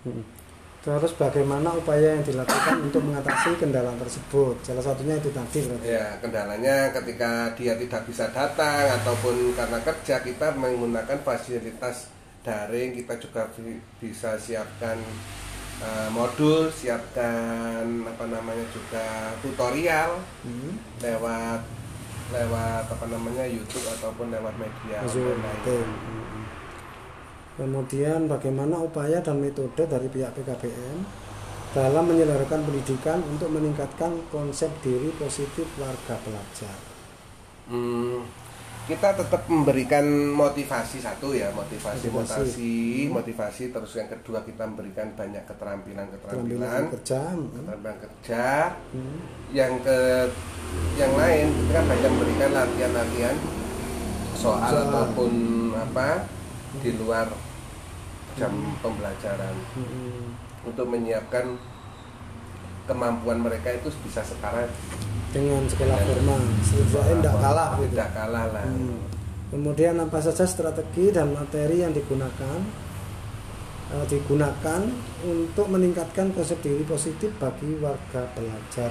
Hmm. 0.02 0.22
Terus 0.78 1.14
bagaimana 1.14 1.70
upaya 1.72 2.14
yang 2.14 2.22
dilakukan 2.22 2.78
untuk 2.80 3.02
mengatasi 3.02 3.58
kendala 3.58 3.90
tersebut? 3.96 4.54
Salah 4.62 4.78
satunya 4.80 5.18
itu 5.18 5.30
tadi 5.30 5.58
berarti. 5.60 5.82
ya 5.88 6.14
kendalanya 6.16 6.76
ketika 6.92 7.30
dia 7.54 7.74
tidak 7.74 8.06
bisa 8.06 8.30
datang 8.30 8.86
ataupun 8.94 9.34
karena 9.52 9.82
kerja 9.82 10.16
kita 10.20 10.54
menggunakan 10.54 11.18
fasilitas 11.20 12.06
daring 12.42 12.94
kita 12.94 13.18
juga 13.18 13.50
bi- 13.52 13.82
bisa 13.98 14.34
siapkan 14.36 14.94
eh, 15.76 16.08
modul 16.12 16.72
siapkan 16.72 17.84
apa 18.04 18.24
namanya 18.28 18.64
juga 18.72 19.34
tutorial 19.40 20.20
Hmm. 20.44 20.80
lewat 21.00 21.60
lewat 22.26 22.84
apa 22.90 23.06
namanya 23.06 23.44
YouTube 23.46 23.86
ataupun 23.86 24.34
lewat 24.34 24.54
media 24.58 24.98
Zoom. 25.06 25.38
Hmm. 25.38 26.44
Kemudian 27.56 28.28
bagaimana 28.28 28.76
upaya 28.76 29.22
dan 29.24 29.40
metode 29.40 29.88
dari 29.88 30.08
pihak 30.12 30.34
PKBM 30.36 30.98
dalam 31.72 32.04
menyelenggarakan 32.08 32.68
pendidikan 32.68 33.20
untuk 33.28 33.48
meningkatkan 33.52 34.12
konsep 34.28 34.68
diri 34.84 35.08
positif 35.16 35.64
warga 35.80 36.16
pelajar? 36.20 36.76
Hmm, 37.68 38.24
kita 38.86 39.08
tetap 39.12 39.42
memberikan 39.46 40.06
motivasi 40.30 40.98
satu 40.98 41.34
ya 41.34 41.50
motivasi 41.50 42.06
Motivasi. 42.06 42.08
motivasi 42.08 42.74
motivasi 43.10 43.62
terus 43.68 43.92
yang 43.92 44.06
kedua 44.08 44.40
kita 44.40 44.62
memberikan 44.64 45.10
banyak 45.12 45.42
keterampilan 45.44 46.06
Keterampilan 46.08 46.84
kerja. 46.92 47.20
hmm. 47.28 47.50
keterampilan 47.52 47.96
kerja 47.98 48.44
Hmm. 48.94 49.18
yang 49.50 49.72
ke 49.82 49.98
yang 50.94 51.12
lain 51.12 51.46
kita 51.50 51.70
kan 51.72 51.84
banyak 51.84 52.10
memberikan 52.10 52.50
latihan-latihan 52.52 53.36
soal 54.34 54.70
Soal. 54.70 54.82
ataupun 54.86 55.32
apa 55.72 56.08
di 56.78 56.90
luar 56.94 57.26
jam 58.34 58.52
pembelajaran 58.78 59.54
Hmm. 59.74 60.30
untuk 60.62 60.86
menyiapkan 60.86 61.58
kemampuan 62.84 63.40
mereka 63.40 63.72
itu 63.72 63.90
bisa 64.00 64.22
setara 64.22 64.70
dengan 65.28 65.62
sekolah 65.64 65.98
formal 65.98 66.40
setidaknya 66.60 67.14
tidak 67.18 67.36
kalah 67.36 67.68
gitu 67.76 67.92
tidak 67.92 68.10
kalah 68.12 68.44
lah 68.50 68.64
Hmm. 68.64 68.98
Kemudian 69.46 69.94
apa 69.96 70.18
saja 70.18 70.42
strategi 70.44 71.08
dan 71.08 71.30
materi 71.30 71.78
yang 71.78 71.90
digunakan 71.90 72.58
eh, 73.88 74.04
digunakan 74.04 74.82
untuk 75.22 75.66
meningkatkan 75.68 76.30
konsep 76.30 76.58
diri 76.58 76.82
positif 76.82 77.30
bagi 77.36 77.78
warga 77.78 78.26
belajar. 78.32 78.90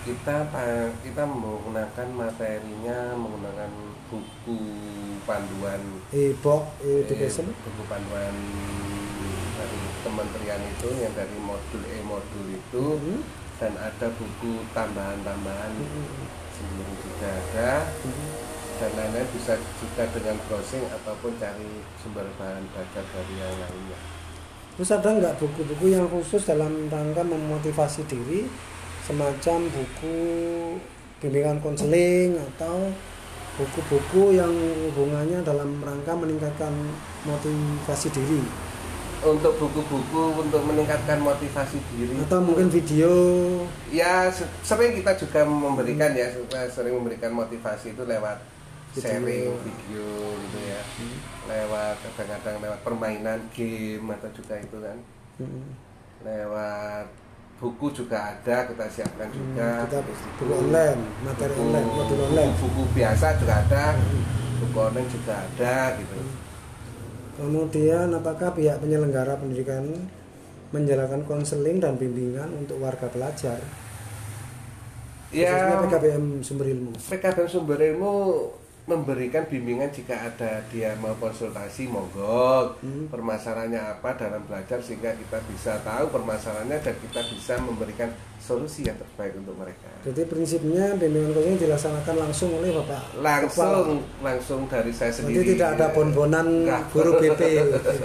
kita 0.00 0.48
pa- 0.48 0.96
kita 0.98 1.28
menggunakan 1.28 2.08
materinya 2.10 3.12
menggunakan 3.14 3.68
buku 4.08 4.56
panduan 5.22 6.00
E-book, 6.08 6.72
eh, 6.80 7.04
education. 7.04 7.52
buku 7.52 7.82
panduan 7.84 8.32
dari 9.52 9.76
kementerian 10.00 10.62
itu 10.64 10.88
yang 10.96 11.12
dari 11.12 11.36
modul 11.38 11.82
E 11.84 12.00
modul 12.00 12.46
itu 12.48 12.80
Hmm. 12.96 13.20
Dan 13.60 13.76
ada 13.76 14.08
buku 14.16 14.64
tambahan-tambahan 14.72 15.72
Hmm. 15.76 16.26
sendiri 16.56 16.94
juga 17.04 17.28
ada. 17.28 17.70
Dan 18.80 18.90
lain-lain 18.96 19.28
bisa 19.36 19.60
juga 19.76 20.08
dengan 20.08 20.40
browsing 20.48 20.88
ataupun 20.88 21.36
cari 21.36 21.84
sumber 22.00 22.24
bahan 22.40 22.64
belajar 22.72 23.04
dari 23.12 23.34
yang 23.36 23.52
lainnya. 23.60 23.98
Terus 24.80 24.90
ada 24.96 25.08
nggak 25.12 25.36
buku-buku 25.36 25.92
yang 25.92 26.08
khusus 26.08 26.48
dalam 26.48 26.88
rangka 26.88 27.20
memotivasi 27.20 28.08
diri, 28.08 28.48
semacam 29.04 29.68
buku 29.68 30.16
bimbingan 31.20 31.60
konseling 31.60 32.40
atau 32.40 32.88
buku-buku 33.60 34.40
yang 34.40 34.48
hubungannya 34.88 35.44
dalam 35.44 35.76
rangka 35.84 36.16
meningkatkan 36.16 36.72
motivasi 37.28 38.08
diri 38.16 38.40
untuk 39.22 39.52
buku-buku 39.54 40.22
untuk 40.38 40.62
meningkatkan 40.62 41.18
motivasi 41.18 41.76
diri 41.90 42.16
atau 42.22 42.40
mungkin 42.40 42.66
video 42.66 43.12
ya 43.88 44.26
se- 44.26 44.48
sering 44.62 44.96
kita 44.96 45.12
juga 45.14 45.44
memberikan 45.44 46.10
ya 46.10 46.32
sering 46.66 46.94
memberikan 46.94 47.28
motivasi 47.30 47.92
itu 47.92 48.02
lewat 48.02 48.40
Video. 48.90 49.02
sharing 49.02 49.54
video 49.60 50.08
gitu 50.40 50.58
ya 50.64 50.80
Hmm. 50.80 51.16
lewat 51.46 51.96
kadang-kadang 52.10 52.56
lewat 52.60 52.80
permainan 52.80 53.38
game 53.50 54.08
atau 54.10 54.30
juga 54.30 54.54
itu 54.56 54.76
kan 54.78 54.96
Hmm. 55.36 55.68
lewat 56.20 57.06
buku 57.56 57.86
juga 57.94 58.16
ada 58.30 58.64
kita 58.64 58.86
siapkan 58.88 59.28
juga 59.28 59.68
Hmm, 59.78 59.86
kita 59.86 60.00
buku 60.00 60.42
online, 60.50 61.00
materi 61.22 61.52
buku- 61.52 61.62
online, 61.62 61.88
modul 61.88 62.18
online. 62.24 62.52
buku, 62.52 62.66
buku 62.66 62.82
biasa 62.94 63.26
juga 63.36 63.54
ada 63.60 63.84
buku 64.58 64.78
online 64.78 65.08
juga 65.08 65.34
ada 65.38 65.74
gitu 65.94 66.16
Kemudian 67.40 68.12
apakah 68.12 68.52
pihak 68.52 68.84
penyelenggara 68.84 69.40
pendidikan 69.40 69.88
menjalankan 70.76 71.24
konseling 71.24 71.80
dan 71.80 71.96
bimbingan 71.96 72.52
untuk 72.52 72.76
warga 72.84 73.08
pelajar? 73.08 73.58
ya 75.30 75.46
Khususnya 75.46 75.76
PKBM 75.86 76.24
sumber 76.42 76.66
ilmu. 76.74 76.92
PKBM 76.98 77.48
sumber 77.48 77.78
ilmu 77.80 78.14
memberikan 78.90 79.44
bimbingan 79.44 79.88
jika 79.88 80.12
ada 80.24 80.58
dia 80.66 80.92
mau 80.96 81.14
konsultasi 81.14 81.86
monggo 81.86 82.74
Hmm. 82.76 83.06
permasalahannya 83.06 83.78
apa 83.78 84.10
dalam 84.14 84.42
belajar 84.42 84.78
sehingga 84.78 85.12
kita 85.12 85.38
bisa 85.46 85.78
tahu 85.80 86.10
permasalahannya 86.10 86.76
dan 86.76 86.94
kita 86.96 87.20
bisa 87.26 87.54
memberikan 87.58 88.10
solusi 88.36 88.82
yang 88.82 88.96
terbaik 88.96 89.36
untuk 89.36 89.54
mereka 89.54 89.86
Jadi 90.02 90.22
prinsipnya 90.24 90.92
bimbingan 90.94 91.30
konseling 91.30 91.58
dilaksanakan 91.58 92.14
langsung 92.18 92.50
oleh 92.52 92.70
Bapak 92.74 93.02
langsung 93.16 93.88
langsung 94.18 94.60
dari 94.66 94.90
saya 94.90 95.10
Jadi 95.10 95.18
sendiri 95.22 95.46
tidak 95.54 95.68
ada 95.74 95.86
bon-bonan 95.90 96.46
Enggak. 96.66 96.82
guru 96.90 97.10
BP. 97.16 97.40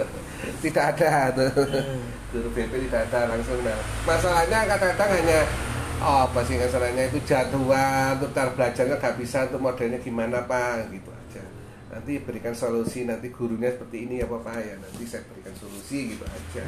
tidak 0.62 0.84
ada 0.94 1.10
tuh 1.32 1.50
Hmm. 1.66 2.02
guru 2.30 2.48
BP 2.50 2.72
tidak 2.86 3.08
ada 3.08 3.20
langsung 3.28 3.58
nah 3.60 3.74
masalahnya 4.04 4.58
kadang-kadang 4.66 5.10
hanya 5.16 5.38
apa 6.00 6.40
sih 6.44 6.60
masalahnya? 6.60 7.08
Itu 7.08 7.20
jadwal 7.24 8.20
untuk 8.20 8.30
cara 8.36 8.50
belajarnya 8.52 8.96
nggak 9.00 9.16
bisa 9.16 9.48
untuk 9.48 9.60
modelnya 9.64 9.98
gimana 10.00 10.44
pak? 10.44 10.92
Gitu 10.92 11.08
aja. 11.08 11.42
Nanti 11.92 12.12
berikan 12.20 12.52
solusi 12.52 13.08
nanti 13.08 13.32
gurunya 13.32 13.72
seperti 13.72 14.08
ini 14.08 14.20
apa 14.20 14.36
pak? 14.40 14.56
Ya 14.60 14.74
nanti 14.76 15.04
saya 15.08 15.24
berikan 15.28 15.54
solusi 15.56 16.16
gitu 16.16 16.24
aja. 16.28 16.64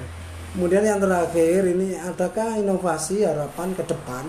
Kemudian 0.57 0.81
yang 0.81 0.97
terakhir 0.97 1.61
ini 1.69 1.93
adakah 2.01 2.57
inovasi 2.57 3.21
harapan 3.21 3.69
ke 3.77 3.85
depan 3.85 4.25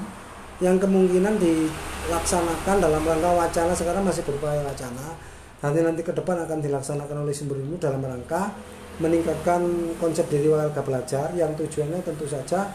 yang 0.60 0.76
kemungkinan 0.76 1.40
dilaksanakan 1.40 2.76
dalam 2.84 3.00
rangka 3.08 3.32
wacana? 3.32 3.72
Sekarang 3.72 4.04
masih 4.04 4.28
berupa 4.28 4.52
wacana. 4.52 5.16
Nanti 5.60 5.80
nanti 5.84 6.02
ke 6.04 6.12
depan 6.12 6.44
akan 6.44 6.60
dilaksanakan 6.60 7.24
oleh 7.24 7.36
sumber 7.36 7.60
ilmu 7.60 7.80
dalam 7.80 8.04
rangka 8.04 8.52
meningkatkan 9.00 9.64
konsep 9.96 10.28
diri 10.28 10.52
warga 10.52 10.84
belajar 10.84 11.32
yang 11.32 11.56
tujuannya 11.56 12.04
tentu 12.04 12.28
saja 12.28 12.68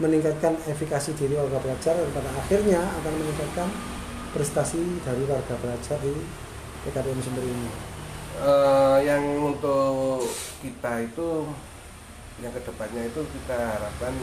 meningkatkan 0.00 0.56
efikasi 0.64 1.12
diri 1.12 1.36
warga 1.36 1.60
belajar 1.60 1.94
dan 1.94 2.10
pada 2.10 2.30
akhirnya 2.34 2.80
akan 2.80 3.12
meningkatkan 3.14 3.68
prestasi 4.32 4.80
dari 5.04 5.22
warga 5.24 5.54
belajar 5.56 6.00
di 6.00 6.14
PKBM 6.82 7.20
sumber 7.20 7.44
ilmu. 7.44 7.70
Eh, 8.40 8.98
yang 9.04 9.20
untuk 9.44 10.24
kita 10.58 11.04
itu 11.04 11.44
yang 12.40 12.48
ke 12.50 12.62
depannya 12.62 13.04
itu 13.04 13.20
kita 13.20 13.58
harapkan 13.76 14.16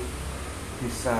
bisa 0.77 1.17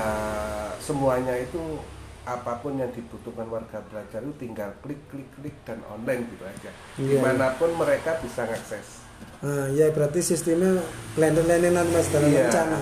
semuanya 0.78 1.34
itu 1.34 1.78
apa 2.24 2.58
pun 2.58 2.74
yang 2.74 2.90
dibutuhkan 2.90 3.46
warga 3.46 3.80
belajar 3.84 4.20
itu 4.20 4.34
tinggal 4.36 4.74
klik 4.80 4.98
klik 5.08 5.30
klik 5.32 5.56
dan 5.62 5.78
online 5.86 6.26
gitu 6.28 6.44
aja 6.44 6.70
Iya. 6.96 7.08
di 7.08 7.16
mana 7.16 7.54
pun 7.54 7.70
mereka 7.72 8.18
bisa 8.18 8.44
ngakses 8.44 9.06
Nah, 9.38 9.66
ya 9.68 9.90
berarti 9.90 10.22
sistemnya 10.22 10.78
blender-blenderan 11.14 11.86
mas 11.88 12.06
dalam 12.08 12.28
Iya. 12.28 12.46
rencana. 12.46 12.78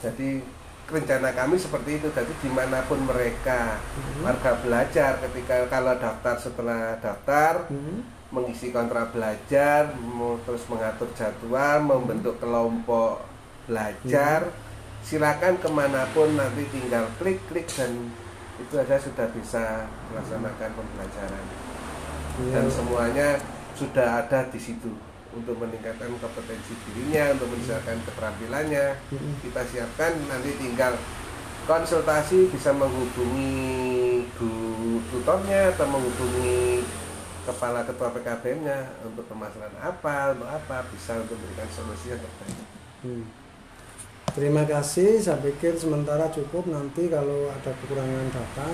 jadi 0.00 0.28
rencana 0.86 1.30
kami 1.30 1.56
seperti 1.56 1.98
itu 1.98 2.08
jadi 2.08 2.30
di 2.30 2.46
mana 2.48 2.78
pun 2.82 3.02
mereka 3.02 3.74
Mhm. 3.76 4.22
warga 4.22 4.52
belajar 4.60 5.18
ketika 5.20 5.66
kalau 5.66 5.94
daftar 5.96 6.36
setelah 6.36 6.94
daftar 6.96 7.66
Hmm. 7.66 8.06
mengisi 8.26 8.70
kontrak 8.70 9.10
belajar, 9.10 9.94
terus 10.42 10.66
mengatur 10.66 11.06
jadwal, 11.12 11.78
membentuk 11.80 12.36
kelompok 12.36 13.22
belajar, 13.64 14.50
silakan 15.00 15.54
ke 15.56 15.68
mana 15.68 16.06
pun 16.10 16.34
nanti 16.34 16.66
tinggal 16.68 17.06
klik 17.16 17.38
klik 17.46 17.66
dan 17.68 18.10
itu 18.56 18.74
aja 18.74 18.98
sudah 18.98 19.30
bisa 19.30 19.86
melaksanakan 20.10 20.70
pembelajaran 20.72 21.44
Iya. 22.36 22.50
dan 22.52 22.64
semuanya 22.66 23.28
sudah 23.72 24.20
ada 24.20 24.42
di 24.48 24.58
situ 24.58 24.90
untuk 25.36 25.60
meningkatkan 25.60 26.08
kompetensi 26.16 26.72
dirinya, 26.88 27.36
untuk 27.36 27.52
meningkatkan 27.52 28.00
keterampilannya. 28.08 28.86
Mm-mm. 29.12 29.32
Kita 29.44 29.62
siapkan 29.68 30.16
nanti 30.26 30.56
tinggal 30.56 30.96
konsultasi 31.68 32.48
bisa 32.48 32.72
menghubungi 32.72 34.24
guru 34.40 35.04
tutornya 35.12 35.76
atau 35.76 35.86
menghubungi 35.92 36.86
kepala 37.46 37.86
ketua 37.86 38.10
PKBM-nya 38.10 39.06
untuk 39.06 39.28
permasalahan 39.30 39.76
apa, 39.78 40.34
untuk 40.34 40.50
apa 40.50 40.82
bisa 40.90 41.20
untuk 41.20 41.38
memberikan 41.38 41.70
solusi 41.70 42.10
yang 42.10 42.18
terbaik. 42.18 42.58
Hmm. 43.06 43.24
Terima 44.34 44.66
kasih. 44.66 45.22
Saya 45.22 45.38
pikir 45.40 45.78
sementara 45.78 46.28
cukup. 46.28 46.66
Nanti 46.68 47.06
kalau 47.08 47.48
ada 47.48 47.70
kekurangan 47.70 48.28
data, 48.34 48.70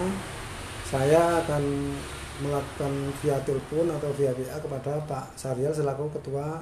saya 0.88 1.44
akan 1.44 1.64
melakukan 2.43 2.93
via 3.22 3.38
telepon 3.47 3.86
atau 3.95 4.11
via 4.18 4.34
WA 4.34 4.59
kepada 4.59 4.99
Pak 5.07 5.38
Saryal 5.38 5.70
selaku 5.70 6.11
Ketua 6.18 6.59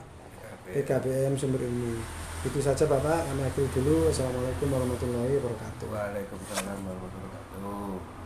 PKBM 0.68 1.34
Sumber 1.40 1.64
Ilmu. 1.64 1.96
Itu 2.44 2.60
saja 2.60 2.84
Bapak. 2.84 3.26
Kami 3.26 3.42
akhiri 3.44 3.68
dulu. 3.72 4.08
Assalamualaikum 4.12 4.68
warahmatullahi 4.68 5.32
wabarakatuh. 5.40 5.86
Waalaikumsalam 5.88 6.78
warahmatullahi 6.84 7.28
wabarakatuh. 7.28 8.20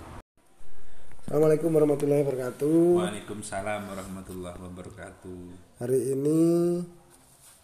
Assalamualaikum 1.25 1.71
warahmatullahi 1.73 2.23
wabarakatuh. 2.23 2.79
Waalaikumsalam 3.01 3.81
warahmatullahi 3.89 4.59
wabarakatuh. 4.61 5.41
Hari 5.81 6.01
ini 6.13 6.43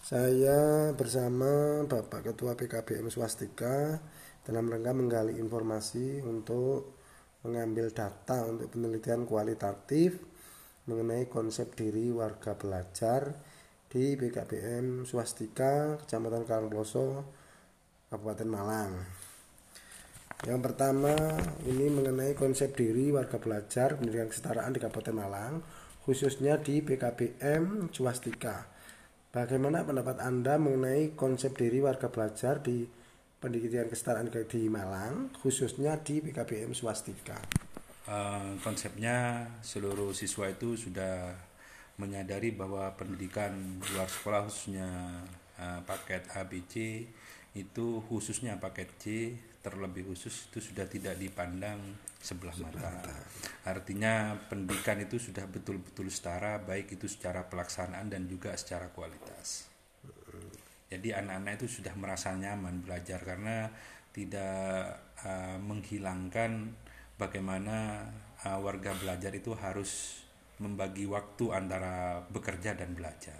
saya 0.01 0.91
bersama 0.97 1.85
Bapak 1.85 2.33
Ketua 2.33 2.57
PKBM 2.57 3.13
Swastika 3.13 4.01
dalam 4.49 4.67
rangka 4.73 4.97
menggali 4.97 5.37
informasi 5.37 6.25
untuk 6.25 7.00
mengambil 7.41 7.89
data 7.89 8.45
untuk 8.45 8.69
penelitian 8.77 9.25
kualitatif 9.25 10.21
mengenai 10.85 11.29
konsep 11.31 11.73
diri 11.73 12.13
warga 12.13 12.53
belajar 12.59 13.33
di 13.91 14.15
PKBM 14.15 15.09
Swastika 15.09 15.97
Kecamatan 16.05 16.45
Karangploso 16.45 17.25
Kabupaten 18.13 18.49
Malang. 18.51 18.93
Yang 20.41 20.61
pertama 20.73 21.13
ini 21.69 21.93
mengenai 21.93 22.33
konsep 22.33 22.73
diri 22.73 23.13
warga 23.13 23.37
belajar 23.37 23.97
pendidikan 23.97 24.33
kesetaraan 24.33 24.73
di 24.73 24.81
Kabupaten 24.81 25.17
Malang 25.17 25.55
khususnya 26.05 26.57
di 26.61 26.81
PKBM 26.81 27.93
Swastika. 27.93 28.65
Bagaimana 29.31 29.87
pendapat 29.87 30.19
Anda 30.25 30.59
mengenai 30.59 31.15
konsep 31.15 31.55
diri 31.55 31.79
warga 31.79 32.11
belajar 32.11 32.59
di 32.65 32.83
pendidikan 33.41 33.89
kesetaraan 33.89 34.29
di 34.29 34.69
Malang 34.69 35.33
khususnya 35.41 35.97
di 35.97 36.21
PKBM 36.21 36.77
Swastika? 36.77 37.41
Eh, 38.05 38.53
konsepnya 38.61 39.49
seluruh 39.65 40.13
siswa 40.13 40.53
itu 40.53 40.77
sudah 40.77 41.33
menyadari 41.97 42.53
bahwa 42.53 42.93
pendidikan 42.97 43.81
luar 43.81 44.09
sekolah 44.09 44.45
khususnya 44.45 44.89
eh, 45.57 45.81
paket 45.89 46.29
ABC 46.37 47.09
itu 47.57 47.87
khususnya 48.07 48.61
paket 48.61 48.89
C 49.01 49.05
terlebih 49.61 50.09
khusus 50.13 50.49
itu 50.53 50.61
sudah 50.61 50.89
tidak 50.89 51.17
dipandang 51.21 51.81
sebelah 52.21 52.53
mata. 52.61 52.93
Artinya 53.65 54.37
pendidikan 54.49 55.01
itu 55.01 55.17
sudah 55.17 55.49
betul-betul 55.49 56.09
setara 56.13 56.61
baik 56.61 56.97
itu 56.97 57.09
secara 57.09 57.49
pelaksanaan 57.49 58.13
dan 58.13 58.29
juga 58.29 58.53
secara 58.57 58.93
kualitas. 58.93 59.70
Jadi 60.91 61.15
anak-anak 61.15 61.63
itu 61.63 61.81
sudah 61.81 61.95
merasa 61.95 62.35
nyaman 62.35 62.83
belajar 62.83 63.23
karena 63.23 63.71
tidak 64.11 64.99
uh, 65.23 65.55
menghilangkan 65.63 66.75
bagaimana 67.15 68.11
uh, 68.43 68.59
warga 68.59 68.91
belajar 68.99 69.31
itu 69.31 69.55
harus 69.55 70.21
membagi 70.59 71.07
waktu 71.07 71.55
antara 71.55 72.27
bekerja 72.27 72.75
dan 72.75 72.93
belajar. 72.99 73.39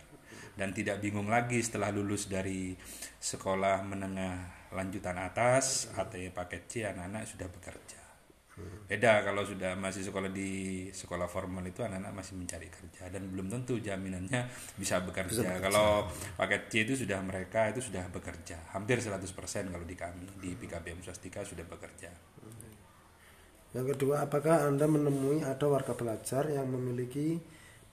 Dan 0.55 0.71
tidak 0.71 1.03
bingung 1.03 1.27
lagi 1.27 1.59
setelah 1.59 1.91
lulus 1.91 2.31
dari 2.31 2.73
sekolah 3.19 3.83
menengah 3.83 4.71
lanjutan 4.71 5.19
atas 5.19 5.91
atau 5.99 6.23
paket 6.31 6.63
C 6.71 6.73
anak-anak 6.87 7.27
sudah 7.27 7.49
bekerja 7.51 8.00
beda 8.91 9.23
kalau 9.23 9.47
sudah 9.47 9.79
masih 9.79 10.03
sekolah 10.03 10.35
di 10.35 10.91
sekolah 10.91 11.31
formal 11.31 11.63
itu 11.63 11.79
anak-anak 11.87 12.11
masih 12.11 12.35
mencari 12.35 12.67
kerja 12.67 13.07
dan 13.07 13.23
belum 13.31 13.47
tentu 13.47 13.79
jaminannya 13.79 14.51
bisa 14.75 14.99
bekerja. 15.07 15.31
Bisa 15.31 15.47
bekerja. 15.47 15.63
kalau 15.71 16.11
paket 16.35 16.63
C 16.67 16.73
itu 16.83 17.07
sudah 17.07 17.23
mereka 17.23 17.71
itu 17.71 17.79
sudah 17.79 18.03
bekerja 18.11 18.59
hampir 18.75 18.99
100% 18.99 19.23
kalau 19.71 19.87
di 19.87 19.95
kami 19.95 20.27
di 20.43 20.59
PKBM 20.59 21.07
Swastika 21.07 21.47
sudah 21.47 21.63
bekerja 21.63 22.11
Yang 23.71 23.95
kedua, 23.95 24.27
apakah 24.27 24.67
Anda 24.67 24.91
menemui 24.91 25.47
ada 25.47 25.63
warga 25.71 25.95
belajar 25.95 26.51
yang 26.51 26.67
memiliki 26.67 27.39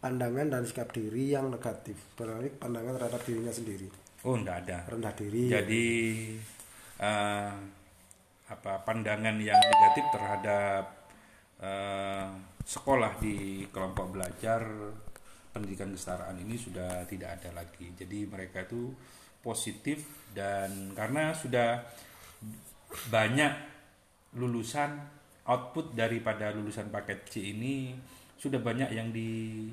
pandangan 0.01 0.49
dan 0.49 0.65
sikap 0.65 0.89
diri 0.89 1.38
yang 1.38 1.53
negatif, 1.53 1.93
berarti 2.18 2.49
pandangan 2.57 2.97
terhadap 2.97 3.22
dirinya 3.22 3.53
sendiri, 3.53 3.86
oh 4.26 4.34
enggak 4.34 4.65
ada 4.65 4.89
rendah 4.89 5.13
diri. 5.13 5.45
jadi 5.45 5.86
eh, 6.97 7.53
apa 8.48 8.80
pandangan 8.88 9.36
yang 9.39 9.60
negatif 9.60 10.06
terhadap 10.12 10.84
eh, 11.60 12.28
sekolah 12.64 13.20
di 13.20 13.68
kelompok 13.72 14.16
belajar 14.16 14.64
pendidikan 15.52 15.91
kesetaraan 15.91 16.38
ini 16.39 16.56
sudah 16.56 17.04
tidak 17.10 17.39
ada 17.41 17.64
lagi. 17.64 17.91
Jadi 17.95 18.28
mereka 18.28 18.64
itu 18.64 18.91
positif 19.43 20.04
dan 20.32 20.91
karena 20.95 21.32
sudah 21.32 21.84
banyak 23.12 23.52
lulusan 24.36 24.95
output 25.48 25.95
daripada 25.95 26.52
lulusan 26.52 26.91
paket 26.91 27.24
C 27.28 27.56
ini 27.56 27.95
sudah 28.38 28.60
banyak 28.60 28.91
yang 28.93 29.10
di 29.12 29.72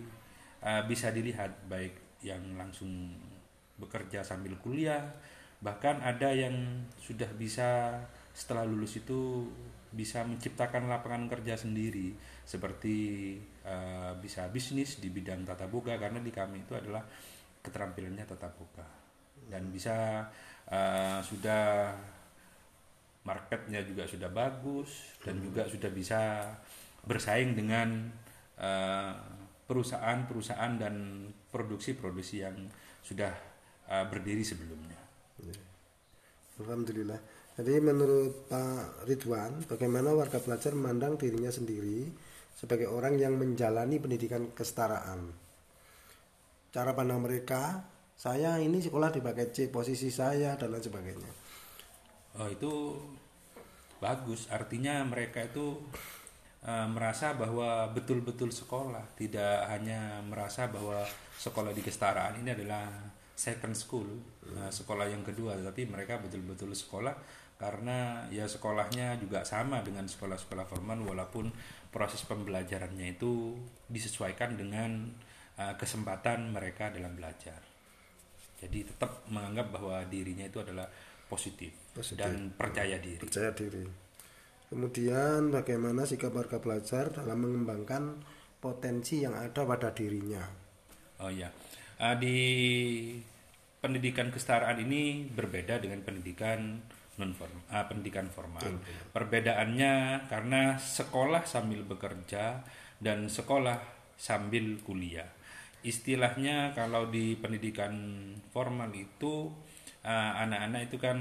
eh, 0.63 0.83
bisa 0.87 1.15
dilihat 1.15 1.67
baik 1.71 2.23
yang 2.25 2.41
langsung 2.57 3.13
bekerja 3.77 4.23
sambil 4.23 4.55
kuliah 4.63 5.03
bahkan 5.61 5.99
ada 6.01 6.31
yang 6.31 6.55
sudah 7.01 7.29
bisa 7.37 8.01
setelah 8.35 8.67
lulus 8.67 8.99
itu 8.99 9.47
bisa 9.95 10.27
menciptakan 10.27 10.91
lapangan 10.91 11.31
kerja 11.31 11.55
sendiri 11.55 12.19
seperti 12.43 12.97
eh, 13.63 14.13
bisa 14.19 14.51
bisnis 14.51 14.99
di 14.99 15.09
bidang 15.09 15.47
tata 15.47 15.71
boga 15.71 15.95
karena 15.95 16.19
di 16.19 16.35
kami 16.35 16.67
itu 16.67 16.75
adalah 16.75 17.07
keterampilannya 17.63 18.27
tata 18.27 18.51
boga 18.51 18.85
dan 19.47 19.71
bisa 19.71 20.27
eh, 20.67 21.23
sudah 21.23 21.95
marketnya 23.25 23.81
juga 23.87 24.05
sudah 24.05 24.29
bagus 24.29 25.17
dan 25.25 25.41
juga 25.41 25.65
sudah 25.71 25.89
bisa 25.95 26.21
bersaing 27.07 27.55
dengan 27.55 28.11
eh, 28.59 29.15
perusahaan-perusahaan 29.65 30.75
dan 30.77 31.25
produksi-produksi 31.49 32.45
yang 32.45 32.57
sudah 33.01 33.33
eh, 33.89 34.05
berdiri 34.11 34.45
sebelumnya. 34.45 35.01
Alhamdulillah. 36.61 37.19
Jadi 37.55 37.79
menurut 37.79 38.51
Pak 38.51 39.07
Ridwan, 39.07 39.63
bagaimana 39.71 40.11
warga 40.11 40.43
belajar 40.43 40.75
memandang 40.75 41.15
dirinya 41.15 41.55
sendiri 41.55 42.11
sebagai 42.51 42.91
orang 42.91 43.15
yang 43.15 43.39
menjalani 43.39 44.03
pendidikan 44.03 44.51
kesetaraan? 44.51 45.31
Cara 46.75 46.91
pandang 46.99 47.23
mereka, 47.23 47.87
saya 48.19 48.59
ini 48.59 48.83
sekolah 48.83 49.15
di 49.15 49.23
paket 49.23 49.55
C, 49.55 49.59
posisi 49.71 50.11
saya 50.11 50.59
dan 50.59 50.75
lain 50.75 50.83
sebagainya. 50.83 51.31
Oh 52.43 52.51
itu 52.51 52.99
bagus, 54.03 54.51
artinya 54.51 55.07
mereka 55.07 55.47
itu 55.47 55.79
eh, 56.67 56.89
merasa 56.91 57.39
bahwa 57.39 57.87
betul-betul 57.95 58.51
sekolah, 58.51 59.15
tidak 59.15 59.71
hanya 59.71 60.19
merasa 60.27 60.67
bahwa 60.67 61.07
sekolah 61.39 61.71
di 61.71 61.87
kesetaraan 61.87 62.43
ini 62.43 62.51
adalah 62.51 62.91
second 63.39 63.79
school, 63.79 64.11
eh, 64.43 64.71
sekolah 64.75 65.07
yang 65.07 65.23
kedua, 65.23 65.55
tapi 65.63 65.87
mereka 65.87 66.19
betul-betul 66.19 66.75
sekolah 66.75 67.44
karena 67.55 68.27
ya 68.35 68.45
sekolahnya 68.51 69.17
juga 69.23 69.47
sama 69.47 69.81
dengan 69.81 70.05
sekolah-sekolah 70.05 70.67
formal 70.67 71.01
walaupun 71.07 71.55
proses 71.95 72.27
pembelajarannya 72.27 73.15
itu 73.15 73.55
disesuaikan 73.87 74.59
dengan 74.59 75.09
eh, 75.57 75.75
kesempatan 75.79 76.51
mereka 76.51 76.91
dalam 76.91 77.15
belajar. 77.15 77.63
Jadi 78.59 78.89
tetap 78.89 79.23
menganggap 79.31 79.71
bahwa 79.71 80.03
dirinya 80.09 80.47
itu 80.49 80.59
adalah 80.63 80.89
positif, 81.31 81.71
Positif. 81.95 82.19
dan 82.19 82.51
percaya 82.55 82.99
diri. 82.99 83.21
Percaya 83.21 83.51
diri. 83.55 83.85
Kemudian 84.73 85.53
bagaimana 85.55 86.03
sikap 86.09 86.35
warga 86.35 86.59
belajar 86.59 87.13
dalam 87.13 87.39
mengembangkan 87.45 88.19
potensi 88.59 89.23
yang 89.23 89.37
ada 89.37 89.63
pada 89.63 89.93
dirinya? 89.93 90.43
Oh 91.23 91.31
iya, 91.31 91.53
Ah, 91.95 92.19
di 92.19 92.35
pendidikan 93.79 94.33
kesetaraan 94.35 94.83
ini 94.83 95.31
berbeda 95.31 95.79
dengan 95.79 96.03
pendidikan 96.03 96.83
non 97.19 97.33
formal, 97.33 97.63
pendidikan 97.87 98.27
formal. 98.27 98.63
Perbedaannya 99.15 100.27
karena 100.27 100.75
sekolah 100.79 101.47
sambil 101.47 101.87
bekerja 101.87 102.65
dan 102.99 103.31
sekolah 103.31 103.79
sambil 104.19 104.79
kuliah. 104.83 105.29
Istilahnya 105.85 106.73
kalau 106.73 107.13
di 107.13 107.37
pendidikan 107.37 107.93
formal 108.49 108.89
itu 108.97 109.53
ah, 110.01 110.41
anak-anak 110.41 110.89
itu 110.89 110.97
kan 110.97 111.19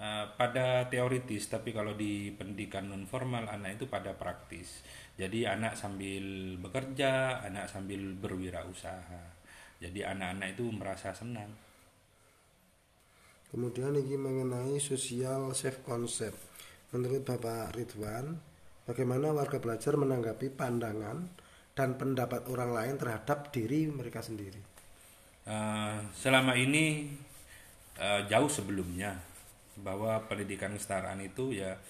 ah, 0.00 0.32
pada 0.32 0.88
teoritis, 0.88 1.52
tapi 1.52 1.76
kalau 1.76 1.92
di 1.92 2.32
pendidikan 2.32 2.88
non 2.88 3.04
formal 3.04 3.44
anak 3.46 3.76
itu 3.76 3.84
pada 3.86 4.16
praktis. 4.16 4.80
Jadi 5.16 5.44
anak 5.44 5.76
sambil 5.76 6.56
bekerja, 6.60 7.44
anak 7.44 7.68
sambil 7.68 8.16
berwirausaha. 8.16 9.36
Jadi 9.76 10.00
anak-anak 10.00 10.56
itu 10.56 10.64
merasa 10.72 11.12
senang. 11.12 11.65
Kemudian 13.56 13.96
ini 13.96 14.20
mengenai 14.20 14.76
social 14.76 15.48
self 15.56 15.80
concept. 15.80 16.36
Menurut 16.92 17.24
Bapak 17.24 17.72
Ridwan, 17.72 18.36
bagaimana 18.84 19.32
warga 19.32 19.56
belajar 19.56 19.96
menanggapi 19.96 20.52
pandangan 20.52 21.24
dan 21.72 21.96
pendapat 21.96 22.52
orang 22.52 22.76
lain 22.76 22.94
terhadap 23.00 23.48
diri 23.48 23.88
mereka 23.88 24.20
sendiri? 24.20 24.60
Eh, 25.48 25.96
selama 26.12 26.52
ini 26.52 27.08
eh, 27.96 28.20
jauh 28.28 28.52
sebelumnya 28.52 29.16
bahwa 29.80 30.20
pendidikan 30.28 30.76
kesetaraan 30.76 31.24
itu 31.24 31.56
ya 31.56 31.80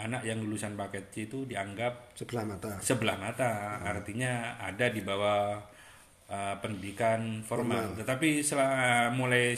anak 0.00 0.24
yang 0.24 0.40
lulusan 0.40 0.80
paket 0.80 1.12
C 1.12 1.28
itu 1.28 1.44
dianggap 1.44 2.16
Sebelah 2.16 2.48
mata. 2.48 2.80
sebelah 2.80 3.20
mata 3.20 3.84
artinya 3.84 4.56
ada 4.56 4.88
di 4.88 5.04
bawah 5.04 5.60
uh, 6.32 6.56
pendidikan 6.64 7.44
formal. 7.44 7.92
Tetapi 8.00 8.40
setelah 8.40 9.12
mulai 9.12 9.52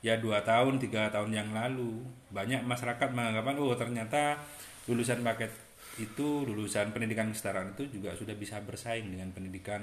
ya 0.00 0.16
dua 0.16 0.40
tahun 0.40 0.80
tiga 0.80 1.12
tahun 1.12 1.32
yang 1.32 1.48
lalu 1.52 2.00
banyak 2.32 2.64
masyarakat 2.64 3.08
menganggapan 3.12 3.56
oh 3.60 3.76
ternyata 3.76 4.40
lulusan 4.88 5.20
paket 5.20 5.52
itu 6.00 6.48
lulusan 6.48 6.94
pendidikan 6.96 7.28
kesetaraan 7.28 7.76
itu 7.76 8.00
juga 8.00 8.16
sudah 8.16 8.32
bisa 8.32 8.62
bersaing 8.64 9.12
dengan 9.12 9.28
pendidikan 9.36 9.82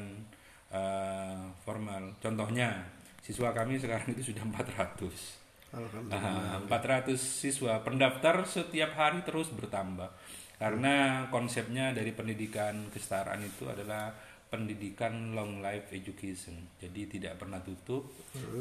uh, 0.73 1.51
formal. 1.61 2.17
Contohnya 2.17 2.87
siswa 3.21 3.53
kami 3.53 3.77
sekarang 3.77 4.15
itu 4.15 4.33
sudah 4.33 4.43
400. 4.47 5.77
Alhamdulillah. 5.77 6.63
Nah, 6.63 6.65
400 6.65 7.13
siswa 7.19 7.83
pendaftar 7.83 8.47
setiap 8.47 8.95
hari 8.95 9.21
terus 9.27 9.51
bertambah 9.51 10.09
karena 10.57 11.27
konsepnya 11.29 11.93
dari 11.93 12.15
pendidikan 12.17 12.89
kesetaraan 12.89 13.45
itu 13.45 13.69
adalah 13.69 14.09
pendidikan 14.47 15.35
long 15.35 15.59
life 15.59 15.91
education. 15.91 16.55
Jadi 16.79 17.19
tidak 17.19 17.39
pernah 17.39 17.59
tutup 17.59 18.07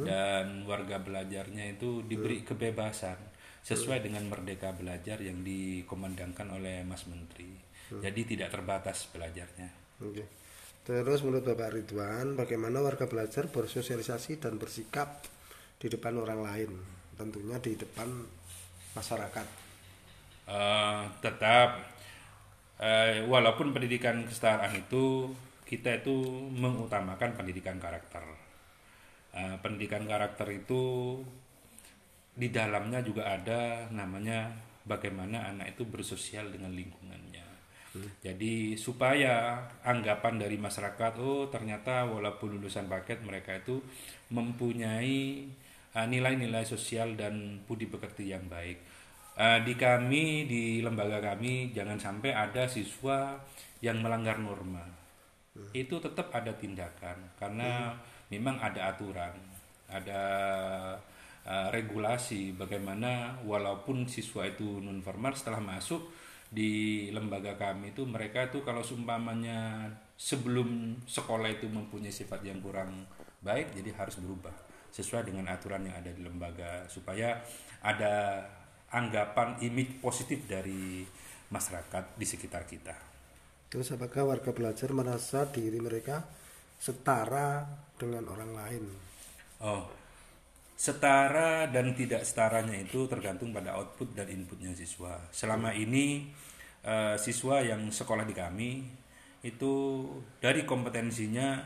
dan 0.03 0.67
warga 0.67 0.99
belajarnya 0.99 1.79
itu 1.79 2.03
diberi 2.03 2.43
kebebasan 2.43 3.19
sesuai 3.67 4.03
dengan 4.03 4.27
merdeka 4.31 4.71
belajar 4.75 5.19
yang 5.19 5.43
dikomandangkan 5.43 6.55
oleh 6.55 6.87
Mas 6.87 7.07
Menteri. 7.11 7.51
Jadi 7.91 8.21
tidak 8.27 8.55
terbatas 8.55 9.07
belajarnya. 9.11 9.71
Oke. 10.03 10.25
Terus 10.87 11.19
menurut 11.27 11.43
Bapak 11.43 11.75
Ridwan, 11.75 12.39
bagaimana 12.39 12.79
warga 12.79 13.11
belajar 13.11 13.51
bersosialisasi 13.51 14.39
dan 14.39 14.55
bersikap 14.55 15.19
di 15.83 15.91
depan 15.91 16.15
orang 16.15 16.47
lain, 16.47 16.71
tentunya 17.19 17.59
di 17.59 17.75
depan 17.75 18.07
masyarakat. 18.95 19.47
Eh, 20.47 21.03
tetap 21.19 21.83
eh, 22.79 23.27
walaupun 23.27 23.75
pendidikan 23.75 24.23
kesetaraan 24.31 24.79
itu 24.79 25.35
kita 25.67 25.99
itu 25.99 26.15
mengutamakan 26.55 27.35
pendidikan 27.35 27.77
karakter. 27.83 28.23
Eh, 29.35 29.57
pendidikan 29.61 30.07
karakter 30.07 30.49
itu 30.55 31.19
di 32.33 32.49
dalamnya 32.55 33.03
juga 33.03 33.29
ada 33.35 33.91
namanya 33.91 34.49
bagaimana 34.87 35.51
anak 35.51 35.77
itu 35.77 35.83
bersosial 35.85 36.55
dengan 36.55 36.73
lingkungannya. 36.73 37.45
Jadi 38.21 38.77
supaya 38.77 39.65
anggapan 39.81 40.37
dari 40.37 40.61
masyarakat 40.61 41.17
oh 41.17 41.49
ternyata 41.49 42.05
walaupun 42.05 42.61
lulusan 42.61 42.85
paket 42.93 43.25
mereka 43.25 43.57
itu 43.57 43.81
mempunyai 44.29 45.49
uh, 45.97 46.05
nilai-nilai 46.05 46.65
sosial 46.69 47.17
dan 47.17 47.65
budi 47.65 47.89
pekerti 47.89 48.29
yang 48.33 48.45
baik. 48.53 48.77
Uh, 49.37 49.61
di 49.65 49.77
kami 49.77 50.49
di 50.49 50.81
lembaga 50.81 51.21
kami 51.21 51.73
jangan 51.73 52.01
sampai 52.01 52.33
ada 52.37 52.69
siswa 52.69 53.41
yang 53.81 54.01
melanggar 54.01 54.41
norma. 54.41 54.96
Itu 55.73 56.01
tetap 56.01 56.33
ada 56.33 56.53
tindakan 56.55 57.37
karena 57.37 57.95
memang 58.33 58.59
ada 58.59 58.91
aturan, 58.93 59.35
ada 59.87 60.23
uh, 61.47 61.69
regulasi 61.71 62.53
bagaimana 62.59 63.39
walaupun 63.47 64.11
siswa 64.11 64.45
itu 64.45 64.83
non 64.83 65.01
formal 65.01 65.33
setelah 65.39 65.63
masuk 65.63 66.03
di 66.47 67.07
lembaga 67.11 67.59
kami 67.59 67.91
itu 67.91 68.07
mereka 68.07 68.47
itu 68.47 68.63
kalau 68.63 68.83
seumpamanya 68.83 69.91
sebelum 70.15 70.95
sekolah 71.05 71.51
itu 71.51 71.67
mempunyai 71.67 72.15
sifat 72.15 72.47
yang 72.47 72.63
kurang 72.63 73.05
baik 73.43 73.75
jadi 73.75 73.91
harus 73.99 74.23
berubah 74.23 74.55
sesuai 74.95 75.29
dengan 75.29 75.51
aturan 75.53 75.85
yang 75.85 75.99
ada 75.99 76.11
di 76.15 76.23
lembaga 76.23 76.87
supaya 76.87 77.43
ada 77.83 78.47
anggapan 78.95 79.59
image 79.61 79.99
positif 80.01 80.47
dari 80.47 81.05
masyarakat 81.51 82.17
di 82.17 82.27
sekitar 82.27 82.65
kita. 82.65 83.06
Terus 83.67 83.91
apakah 83.93 84.31
warga 84.31 84.55
belajar 84.55 84.95
merasa 84.95 85.47
diri 85.51 85.83
mereka 85.83 86.23
setara 86.79 87.67
dengan 87.99 88.31
orang 88.31 88.53
lain? 88.55 88.85
Oh, 89.65 89.89
setara 90.77 91.67
dan 91.73 91.97
tidak 91.97 92.23
setaranya 92.23 92.77
itu 92.77 93.09
tergantung 93.09 93.51
pada 93.51 93.75
output 93.81 94.13
dan 94.13 94.29
inputnya 94.29 94.77
siswa. 94.77 95.19
Selama 95.33 95.73
ini 95.73 96.29
uh, 96.85 97.17
siswa 97.17 97.65
yang 97.65 97.89
sekolah 97.89 98.29
di 98.29 98.35
kami 98.37 98.71
itu 99.43 100.05
dari 100.39 100.69
kompetensinya 100.69 101.65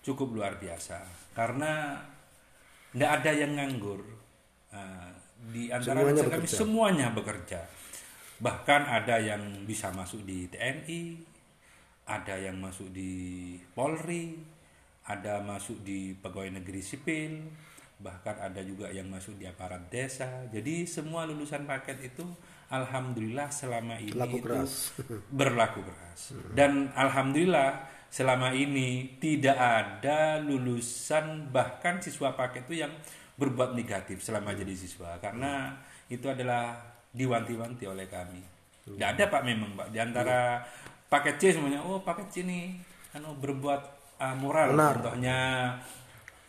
cukup 0.00 0.32
luar 0.32 0.56
biasa 0.56 1.04
karena 1.36 2.00
tidak 2.90 3.10
ada 3.22 3.30
yang 3.36 3.52
nganggur. 3.54 4.02
Uh, 4.70 5.12
di 5.40 5.72
antara 5.72 6.04
Semuanya 6.04 6.20
kami 6.28 6.44
bekerja. 6.44 6.56
semuanya 6.56 7.06
bekerja. 7.16 7.60
Bahkan 8.40 8.82
ada 8.88 9.20
yang 9.20 9.68
bisa 9.68 9.92
masuk 9.92 10.24
di 10.24 10.48
TNI, 10.48 11.20
ada 12.08 12.34
yang 12.40 12.56
masuk 12.56 12.88
di 12.90 13.54
Polri, 13.76 14.40
ada 15.04 15.44
masuk 15.44 15.84
di 15.84 16.16
pegawai 16.16 16.56
negeri 16.60 16.80
sipil, 16.80 17.44
bahkan 18.00 18.40
ada 18.40 18.64
juga 18.64 18.88
yang 18.88 19.12
masuk 19.12 19.36
di 19.36 19.44
aparat 19.44 19.92
desa. 19.92 20.48
Jadi 20.48 20.88
semua 20.88 21.28
lulusan 21.28 21.68
paket 21.68 22.00
itu 22.00 22.24
alhamdulillah 22.72 23.52
selama 23.52 24.00
ini 24.00 24.16
Berlaku 24.16 24.36
itu 24.40 24.46
keras. 24.48 24.72
berlaku 25.38 25.80
keras. 25.84 26.20
Dan 26.56 26.88
alhamdulillah 26.96 27.84
selama 28.10 28.50
ini 28.56 29.20
tidak 29.22 29.54
ada 29.54 30.42
lulusan 30.42 31.52
bahkan 31.54 32.02
siswa 32.02 32.34
paket 32.34 32.66
itu 32.66 32.82
yang 32.82 32.92
berbuat 33.38 33.72
negatif 33.72 34.20
selama 34.20 34.52
jadi 34.52 34.74
siswa 34.74 35.16
karena 35.22 35.78
itu 36.10 36.26
adalah 36.26 36.76
diwanti-wanti 37.10 37.84
oleh 37.86 38.06
kami. 38.06 38.42
Tidak 38.86 39.08
ada 39.16 39.24
Pak 39.30 39.42
memang 39.42 39.70
Pak. 39.76 39.88
Di 39.94 39.98
antara 39.98 40.62
paket 41.10 41.36
C 41.38 41.42
semuanya 41.58 41.82
oh 41.82 42.02
paket 42.02 42.28
C 42.30 42.34
ini 42.46 42.78
anu 43.18 43.34
berbuat 43.34 43.82
ah, 44.22 44.34
moral 44.38 44.70
Benar. 44.78 44.94
contohnya 45.02 45.38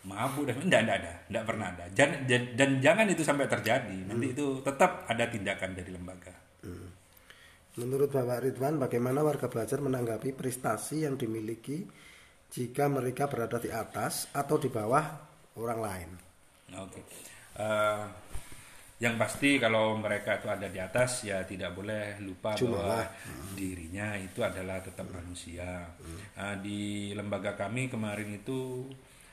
mabuk 0.06 0.46
dan 0.46 0.58
tidak 0.62 0.82
ada 1.02 1.12
tidak 1.26 1.44
pernah 1.46 1.66
ada. 1.74 1.84
Dan, 1.90 2.10
dan, 2.28 2.70
jangan 2.78 3.06
itu 3.10 3.22
sampai 3.26 3.46
terjadi. 3.50 3.98
Nanti 4.06 4.26
itu 4.34 4.62
tetap 4.62 5.06
ada 5.10 5.24
tindakan 5.26 5.70
dari 5.74 5.90
lembaga. 5.90 6.34
Menurut 7.72 8.12
Bapak 8.12 8.44
Ridwan, 8.44 8.76
bagaimana 8.76 9.24
warga 9.24 9.48
belajar 9.48 9.80
menanggapi 9.80 10.36
prestasi 10.36 11.08
yang 11.08 11.16
dimiliki 11.16 11.88
jika 12.52 12.84
mereka 12.92 13.32
berada 13.32 13.56
di 13.56 13.72
atas 13.72 14.28
atau 14.36 14.60
di 14.60 14.68
bawah 14.68 15.00
orang 15.56 15.80
lain? 15.80 16.10
oke. 16.76 17.00
Eh, 17.56 18.04
yang 19.02 19.18
pasti 19.18 19.58
kalau 19.58 19.98
mereka 19.98 20.38
itu 20.38 20.46
ada 20.46 20.70
di 20.70 20.78
atas 20.78 21.26
ya 21.26 21.42
tidak 21.42 21.74
boleh 21.74 22.22
lupa 22.22 22.54
Cuma 22.54 22.78
bahwa 22.78 23.02
lah. 23.02 23.06
dirinya 23.58 24.14
itu 24.14 24.38
adalah 24.46 24.78
tetap 24.78 25.10
manusia. 25.10 25.82
Eh, 26.38 26.56
di 26.62 27.10
lembaga 27.10 27.58
kami 27.58 27.90
kemarin 27.90 28.30
itu 28.30 28.86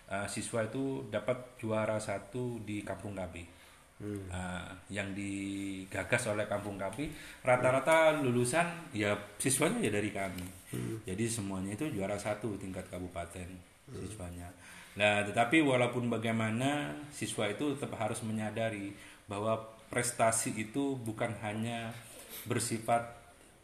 eh, 0.10 0.26
siswa 0.26 0.66
itu 0.66 1.06
dapat 1.14 1.54
juara 1.62 2.02
satu 2.02 2.58
di 2.66 2.82
Kampung 2.82 3.14
Kapi. 3.14 3.62
Uh, 4.00 4.64
yang 4.88 5.12
digagas 5.12 6.32
oleh 6.32 6.48
Kampung 6.48 6.80
Kapi 6.80 7.12
rata-rata 7.44 8.16
lulusan 8.24 8.96
ya 8.96 9.12
siswanya 9.36 9.84
ya 9.84 9.92
dari 9.92 10.08
kami. 10.16 10.48
Jadi 11.04 11.28
semuanya 11.28 11.76
itu 11.76 11.84
juara 11.92 12.16
satu 12.16 12.56
tingkat 12.56 12.88
kabupaten 12.88 13.52
siswanya. 13.92 14.48
Nah 14.96 15.28
tetapi 15.28 15.60
walaupun 15.60 16.08
bagaimana 16.08 16.96
siswa 17.12 17.52
itu 17.52 17.76
tetap 17.76 18.00
harus 18.00 18.24
menyadari 18.24 18.96
bahwa 19.30 19.62
prestasi 19.94 20.58
itu 20.58 20.98
bukan 20.98 21.38
hanya 21.46 21.94
bersifat 22.50 23.14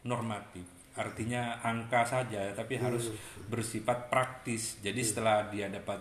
normatif. 0.06 0.64
Artinya 0.96 1.60
angka 1.60 2.06
saja 2.08 2.54
tapi 2.56 2.80
harus 2.80 3.12
bersifat 3.50 4.08
praktis. 4.08 4.80
Jadi 4.80 5.02
setelah 5.04 5.50
dia 5.52 5.68
dapat 5.68 6.00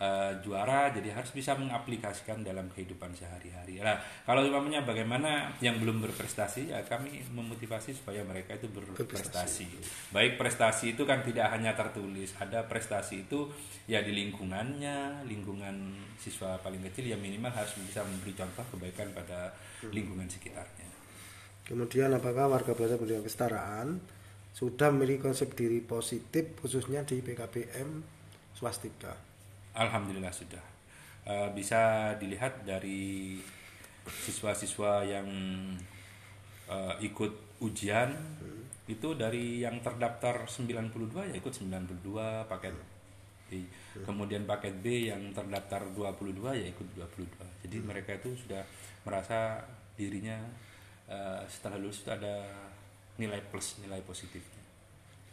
eh, 0.00 0.32
juara 0.40 0.88
jadi 0.88 1.12
harus 1.12 1.28
bisa 1.36 1.52
mengaplikasikan 1.60 2.40
dalam 2.40 2.72
kehidupan 2.72 3.12
sehari-hari. 3.12 3.84
Nah, 3.84 4.00
kalau 4.24 4.40
umpamanya 4.48 4.80
bagaimana 4.80 5.52
yang 5.60 5.76
belum 5.76 6.00
berprestasi 6.00 6.72
ya 6.72 6.80
kami 6.88 7.20
memotivasi 7.28 7.92
supaya 7.92 8.24
mereka 8.24 8.56
itu 8.56 8.72
berprestasi. 8.72 9.68
Baik 10.08 10.40
prestasi 10.40 10.96
itu 10.96 11.04
kan 11.04 11.20
tidak 11.20 11.52
hanya 11.52 11.76
tertulis, 11.76 12.32
ada 12.40 12.64
prestasi 12.64 13.28
itu 13.28 13.52
ya 13.84 14.00
di 14.00 14.16
lingkungannya, 14.16 15.28
lingkungan 15.28 15.92
siswa 16.16 16.56
paling 16.64 16.80
kecil 16.88 17.12
ya 17.12 17.20
minimal 17.20 17.52
harus 17.52 17.76
bisa 17.84 18.00
memberi 18.00 18.32
contoh 18.32 18.64
kebaikan 18.72 19.12
pada 19.12 19.52
lingkungan 19.92 20.26
sekitarnya. 20.26 20.88
Kemudian 21.68 22.10
apakah 22.16 22.50
warga 22.50 22.72
belajar 22.72 22.96
pendidikan 22.96 23.28
kesetaraan 23.28 23.88
sudah 24.50 24.90
memiliki 24.90 25.22
konsep 25.22 25.54
diri 25.54 25.78
positif 25.84 26.58
khususnya 26.58 27.06
di 27.06 27.22
PKBM 27.22 28.02
swastika? 28.58 29.29
Alhamdulillah 29.74 30.34
sudah 30.34 30.70
Eh, 31.30 31.48
bisa 31.52 32.12
dilihat 32.16 32.64
dari 32.64 33.36
siswa-siswa 34.08 35.04
yang 35.04 35.28
eh, 36.64 36.94
ikut 37.04 37.60
ujian 37.60 38.10
itu 38.88 39.08
dari 39.14 39.62
yang 39.62 39.78
terdaftar 39.84 40.48
92 40.48 41.30
ya 41.30 41.34
ikut 41.36 41.52
92 41.52 42.50
paket 42.50 42.74
B. 43.46 43.62
Kemudian 44.02 44.48
paket 44.48 44.74
B 44.80 45.12
yang 45.12 45.30
terdaftar 45.36 45.86
22 45.92 46.40
ya 46.56 46.66
ikut 46.72 46.88
22. 46.96 47.68
Jadi 47.68 47.76
mereka 47.84 48.16
itu 48.16 48.32
sudah 48.34 48.64
merasa 49.04 49.60
dirinya 49.94 50.40
eh, 51.04 51.44
setelah 51.52 51.76
lulus 51.76 52.00
itu 52.00 52.10
ada 52.10 52.48
nilai 53.20 53.44
plus, 53.52 53.78
nilai 53.84 54.00
positifnya. 54.02 54.64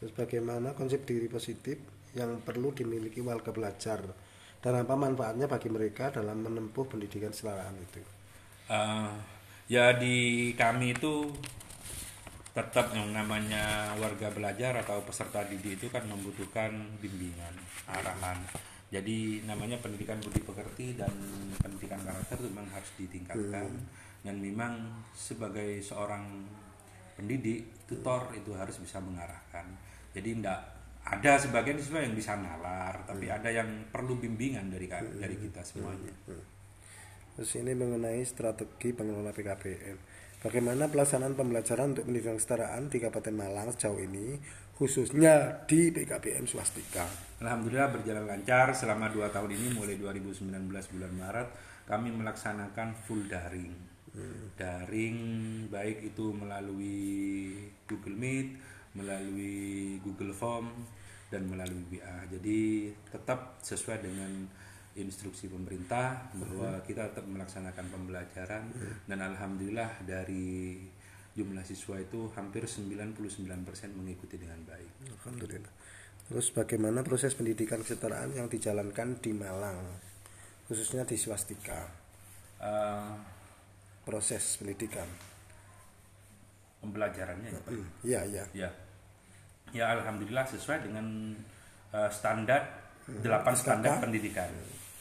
Terus 0.04 0.12
bagaimana 0.14 0.76
konsep 0.76 1.08
diri 1.08 1.32
positif 1.32 1.80
yang 2.12 2.44
perlu 2.44 2.76
dimiliki 2.76 3.24
warga 3.24 3.56
belajar 3.56 4.27
dan 4.68 4.84
apa 4.84 5.00
manfaatnya 5.00 5.48
bagi 5.48 5.72
mereka 5.72 6.12
dalam 6.12 6.44
menempuh 6.44 6.84
pendidikan 6.92 7.32
kesetaraan 7.32 7.72
itu? 7.80 8.04
Eh, 8.68 9.16
ya 9.72 9.96
di 9.96 10.52
kami 10.60 10.92
itu 10.92 11.32
tetap 12.52 12.92
yang 12.92 13.16
namanya 13.16 13.96
warga 13.96 14.28
belajar 14.28 14.76
atau 14.84 15.00
peserta 15.08 15.48
didik 15.48 15.80
itu 15.80 15.88
kan 15.88 16.04
membutuhkan 16.04 17.00
bimbingan, 17.00 17.56
arahan. 17.88 18.44
Jadi 18.92 19.48
namanya 19.48 19.80
pendidikan 19.80 20.20
budi 20.20 20.44
pekerti 20.44 21.00
dan 21.00 21.16
pendidikan 21.64 22.04
karakter 22.04 22.36
itu 22.36 22.52
memang 22.52 22.68
harus 22.68 22.92
ditingkatkan 23.00 23.72
dan 24.20 24.36
memang 24.36 24.84
sebagai 25.16 25.80
seorang 25.80 26.44
pendidik 27.16 27.88
tutor 27.88 28.36
itu 28.36 28.52
harus 28.52 28.76
bisa 28.84 29.00
mengarahkan. 29.00 29.64
Jadi 30.12 30.44
tidak 30.44 30.77
ada 31.08 31.40
sebagian 31.40 31.80
siswa 31.80 32.04
yang 32.04 32.12
bisa 32.12 32.36
nalar, 32.36 33.08
tapi 33.08 33.32
ada 33.32 33.48
yang 33.48 33.88
perlu 33.88 34.20
bimbingan 34.20 34.68
dari 34.68 34.92
dari 34.92 35.36
kita 35.40 35.64
semuanya. 35.64 36.12
Terus 37.38 37.52
ini 37.56 37.72
mengenai 37.72 38.20
strategi 38.28 38.92
pengelola 38.92 39.32
PKBM. 39.32 39.98
Bagaimana 40.38 40.92
pelaksanaan 40.92 41.34
pembelajaran 41.34 41.98
untuk 41.98 42.06
pendidikan 42.06 42.38
kesetaraan 42.38 42.92
di 42.92 43.02
Kabupaten 43.02 43.34
Malang 43.34 43.74
sejauh 43.74 43.98
ini, 43.98 44.38
khususnya 44.76 45.66
di 45.66 45.90
PKBM 45.90 46.46
swastika? 46.46 47.08
Alhamdulillah 47.42 47.90
berjalan 47.90 48.26
lancar 48.28 48.76
selama 48.76 49.10
dua 49.10 49.32
tahun 49.34 49.54
ini 49.54 49.78
mulai 49.78 49.98
2019 49.98 50.50
bulan 50.70 51.14
Maret 51.18 51.50
kami 51.88 52.10
melaksanakan 52.12 52.94
full 53.08 53.26
daring. 53.26 53.74
Daring 54.58 55.18
baik 55.70 56.10
itu 56.10 56.34
melalui 56.34 57.54
Google 57.86 58.18
Meet, 58.18 58.58
melalui 58.98 60.02
Google 60.02 60.34
Form 60.34 60.74
dan 61.30 61.46
melalui 61.46 61.86
WA. 61.94 62.26
Jadi 62.26 62.90
tetap 63.06 63.62
sesuai 63.62 64.02
dengan 64.02 64.50
instruksi 64.98 65.46
pemerintah 65.46 66.34
bahwa 66.34 66.82
kita 66.82 67.14
tetap 67.14 67.30
melaksanakan 67.30 67.86
pembelajaran 67.94 68.64
dan 69.06 69.20
alhamdulillah 69.22 70.02
dari 70.02 70.82
jumlah 71.38 71.62
siswa 71.62 72.02
itu 72.02 72.34
hampir 72.34 72.66
99% 72.66 73.14
mengikuti 73.94 74.42
dengan 74.42 74.58
baik. 74.66 75.06
Alhamdulillah. 75.22 75.70
Terus 76.28 76.50
bagaimana 76.50 77.06
proses 77.06 77.38
pendidikan 77.38 77.86
kesetaraan 77.86 78.34
yang 78.34 78.50
dijalankan 78.50 79.22
di 79.22 79.32
Malang, 79.38 79.78
khususnya 80.66 81.06
di 81.06 81.16
swastika, 81.16 82.10
Eh, 82.58 83.14
proses 84.02 84.58
pendidikan? 84.58 85.06
pembelajarannya 86.82 87.50
ya, 87.54 87.60
Pak. 87.62 87.72
Iya, 88.02 88.22
iya. 88.26 88.44
Ya. 88.54 88.70
Ya 89.76 89.92
alhamdulillah 89.96 90.48
sesuai 90.48 90.88
dengan 90.88 91.36
eh, 91.92 92.10
standar 92.12 92.62
delapan 93.24 93.54
standar. 93.56 94.00
pendidikan. 94.04 94.52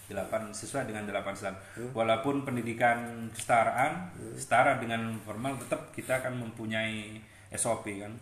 Delapan 0.06 0.54
sesuai 0.54 0.86
dengan 0.86 1.06
delapan 1.06 1.34
standar. 1.34 1.62
Walaupun 1.90 2.46
pendidikan 2.46 3.26
kesetaraan 3.34 4.14
setara 4.38 4.78
dengan 4.78 5.18
formal 5.26 5.58
tetap 5.58 5.90
kita 5.90 6.22
akan 6.22 6.46
mempunyai 6.46 7.18
SOP 7.50 7.90
kan. 7.98 8.14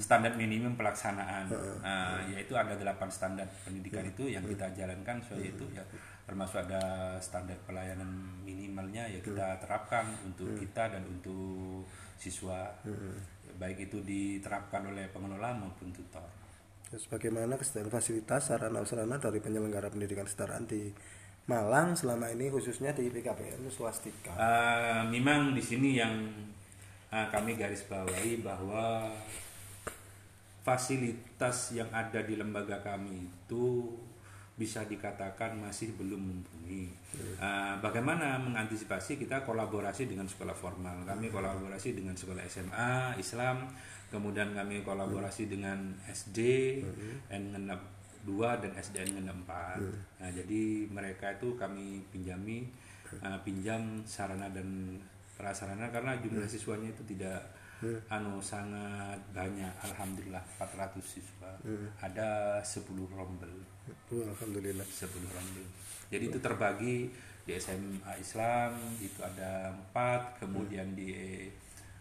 Standar 0.00 0.32
minimum 0.36 0.76
pelaksanaan. 0.76 1.52
Nah, 1.84 2.24
yaitu 2.32 2.56
ada 2.56 2.72
delapan 2.76 3.08
standar 3.12 3.44
pendidikan 3.64 4.04
itu 4.08 4.32
yang 4.32 4.44
kita 4.48 4.72
jalankan. 4.72 5.20
Sesuai 5.20 5.44
itu 5.44 5.64
ya 5.76 5.84
termasuk 6.26 6.58
ada 6.66 7.14
standar 7.22 7.54
pelayanan 7.62 8.10
minimalnya 8.42 9.06
ya 9.06 9.22
kita 9.22 9.62
terapkan 9.62 10.10
untuk 10.26 10.58
kita 10.58 10.90
dan 10.90 11.06
untuk 11.06 11.86
siswa 12.18 12.66
baik 13.56 13.90
itu 13.90 13.98
diterapkan 14.04 14.86
oleh 14.86 15.08
pengelola 15.10 15.56
maupun 15.56 15.90
tutor. 15.92 16.24
Terus 16.86 17.10
bagaimana 17.10 17.58
kesediaan 17.58 17.90
fasilitas 17.90 18.46
sarana 18.52 18.86
sarana 18.86 19.18
dari 19.18 19.42
penyelenggara 19.42 19.90
pendidikan 19.90 20.28
kesetaraan 20.28 20.70
di 20.70 20.92
Malang 21.46 21.94
selama 21.94 22.26
ini 22.34 22.50
khususnya 22.50 22.90
di 22.90 23.06
PKPN 23.06 23.70
swastika? 23.70 24.34
Eh, 24.34 25.02
memang 25.14 25.54
di 25.54 25.62
sini 25.62 25.94
yang 25.94 26.26
eh, 27.10 27.26
kami 27.30 27.54
garis 27.54 27.86
bawahi 27.86 28.42
bahwa 28.42 29.14
fasilitas 30.66 31.70
yang 31.70 31.86
ada 31.94 32.26
di 32.26 32.34
lembaga 32.34 32.82
kami 32.82 33.30
itu 33.30 33.94
bisa 34.56 34.88
dikatakan 34.88 35.52
masih 35.60 35.92
belum 36.00 36.16
mumpuni. 36.16 36.88
Eh, 37.36 37.74
bagaimana 37.84 38.40
mengantisipasi 38.40 39.20
kita 39.20 39.44
kolaborasi 39.44 40.08
dengan 40.08 40.24
sekolah 40.24 40.56
formal. 40.56 41.04
Kami 41.04 41.28
kolaborasi 41.28 41.92
dengan 41.92 42.16
sekolah 42.16 42.40
SMA 42.48 43.20
Islam, 43.20 43.68
kemudian 44.08 44.56
kami 44.56 44.80
kolaborasi 44.80 45.52
dengan 45.52 45.92
SD, 46.08 46.40
N 47.28 47.52
2 48.26 48.62
dan 48.64 48.72
SDN 48.74 49.28
N 49.28 49.44
4. 49.44 50.24
Nah, 50.24 50.30
jadi 50.32 50.88
mereka 50.88 51.36
itu 51.36 51.52
kami 51.60 52.00
pinjami 52.08 52.64
eh, 53.12 53.38
pinjam 53.44 54.00
sarana 54.08 54.48
dan 54.48 54.96
prasarana 55.36 55.92
karena 55.92 56.16
jumlah 56.16 56.48
siswanya 56.48 56.88
itu 56.96 57.04
tidak 57.12 57.44
anu 58.08 58.40
sangat 58.40 59.20
banyak. 59.32 59.72
Alhamdulillah 59.84 60.42
400 60.56 61.00
siswa. 61.02 61.50
Ada 62.00 62.60
10 62.64 62.86
rombel. 63.12 63.52
Oh, 64.12 64.22
Alhamdulillah. 64.24 64.86
10 64.86 65.10
rombel. 65.12 65.66
Jadi 66.08 66.24
itu 66.30 66.38
terbagi 66.38 67.10
di 67.46 67.52
SMA 67.62 68.12
Islam 68.18 68.74
itu 68.98 69.22
ada 69.22 69.70
4 69.94 70.42
kemudian 70.42 70.98
di 70.98 71.14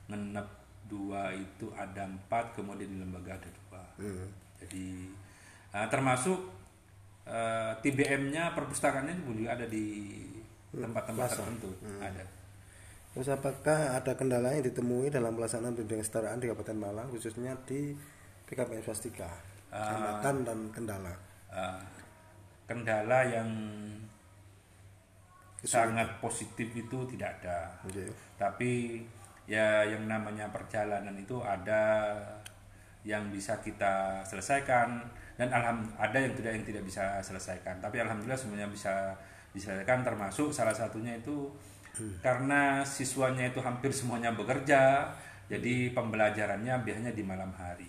ngenep 0.10 0.48
2 0.90 1.38
itu 1.38 1.70
ada 1.78 2.10
4 2.10 2.58
kemudian 2.58 2.90
di 2.90 2.98
lembaga 2.98 3.38
ada 3.38 3.50
2 4.02 4.66
jadi 4.66 4.88
ah, 5.78 5.86
termasuk 5.86 6.40
eh, 7.30 7.74
TBM-nya 7.86 8.58
perpustakaannya 8.58 9.22
juga 9.22 9.54
ada 9.54 9.66
di 9.70 9.86
tempat-tempat 10.76 11.30
tertentu. 11.32 11.72
Ada 12.04 12.24
Terus 13.16 13.32
apakah 13.32 13.96
ada 13.96 14.12
kendala 14.20 14.52
yang 14.52 14.68
ditemui 14.68 15.08
dalam 15.08 15.40
pelaksanaan 15.40 15.72
pendidikan 15.72 16.04
kesetaraan 16.04 16.36
di 16.44 16.52
Kabupaten 16.52 16.76
Malang 16.76 17.08
khususnya 17.08 17.56
di 17.64 17.96
PKPN 18.44 18.84
swastika? 18.84 19.32
Hambatan 19.72 20.44
dan 20.44 20.60
kendala. 20.76 21.16
Uh, 21.48 21.80
kendala 22.68 23.24
yang 23.24 23.48
sangat 25.64 26.20
positif 26.20 26.68
itu 26.76 27.08
tidak 27.16 27.40
ada. 27.40 27.72
Oke. 27.88 28.04
Tapi 28.36 29.00
ya 29.48 29.88
yang 29.88 30.12
namanya 30.12 30.52
perjalanan 30.52 31.16
itu 31.16 31.40
ada 31.40 32.12
yang 33.08 33.32
bisa 33.32 33.56
kita 33.64 34.26
selesaikan 34.26 35.06
dan 35.38 35.48
alham 35.54 35.86
ada 35.96 36.18
yang 36.18 36.36
tidak 36.36 36.52
yang 36.52 36.66
tidak 36.68 36.84
bisa 36.84 37.24
selesaikan. 37.24 37.80
Tapi 37.80 38.04
alhamdulillah 38.04 38.36
semuanya 38.36 38.68
bisa 38.68 39.16
diselesaikan 39.56 40.04
termasuk 40.04 40.52
salah 40.52 40.76
satunya 40.76 41.16
itu 41.16 41.48
karena 42.20 42.84
siswanya 42.84 43.48
itu 43.48 43.60
hampir 43.64 43.92
semuanya 43.92 44.34
bekerja 44.36 45.10
jadi 45.46 45.94
pembelajarannya 45.94 46.74
biasanya 46.82 47.14
di 47.14 47.22
malam 47.22 47.54
hari. 47.54 47.86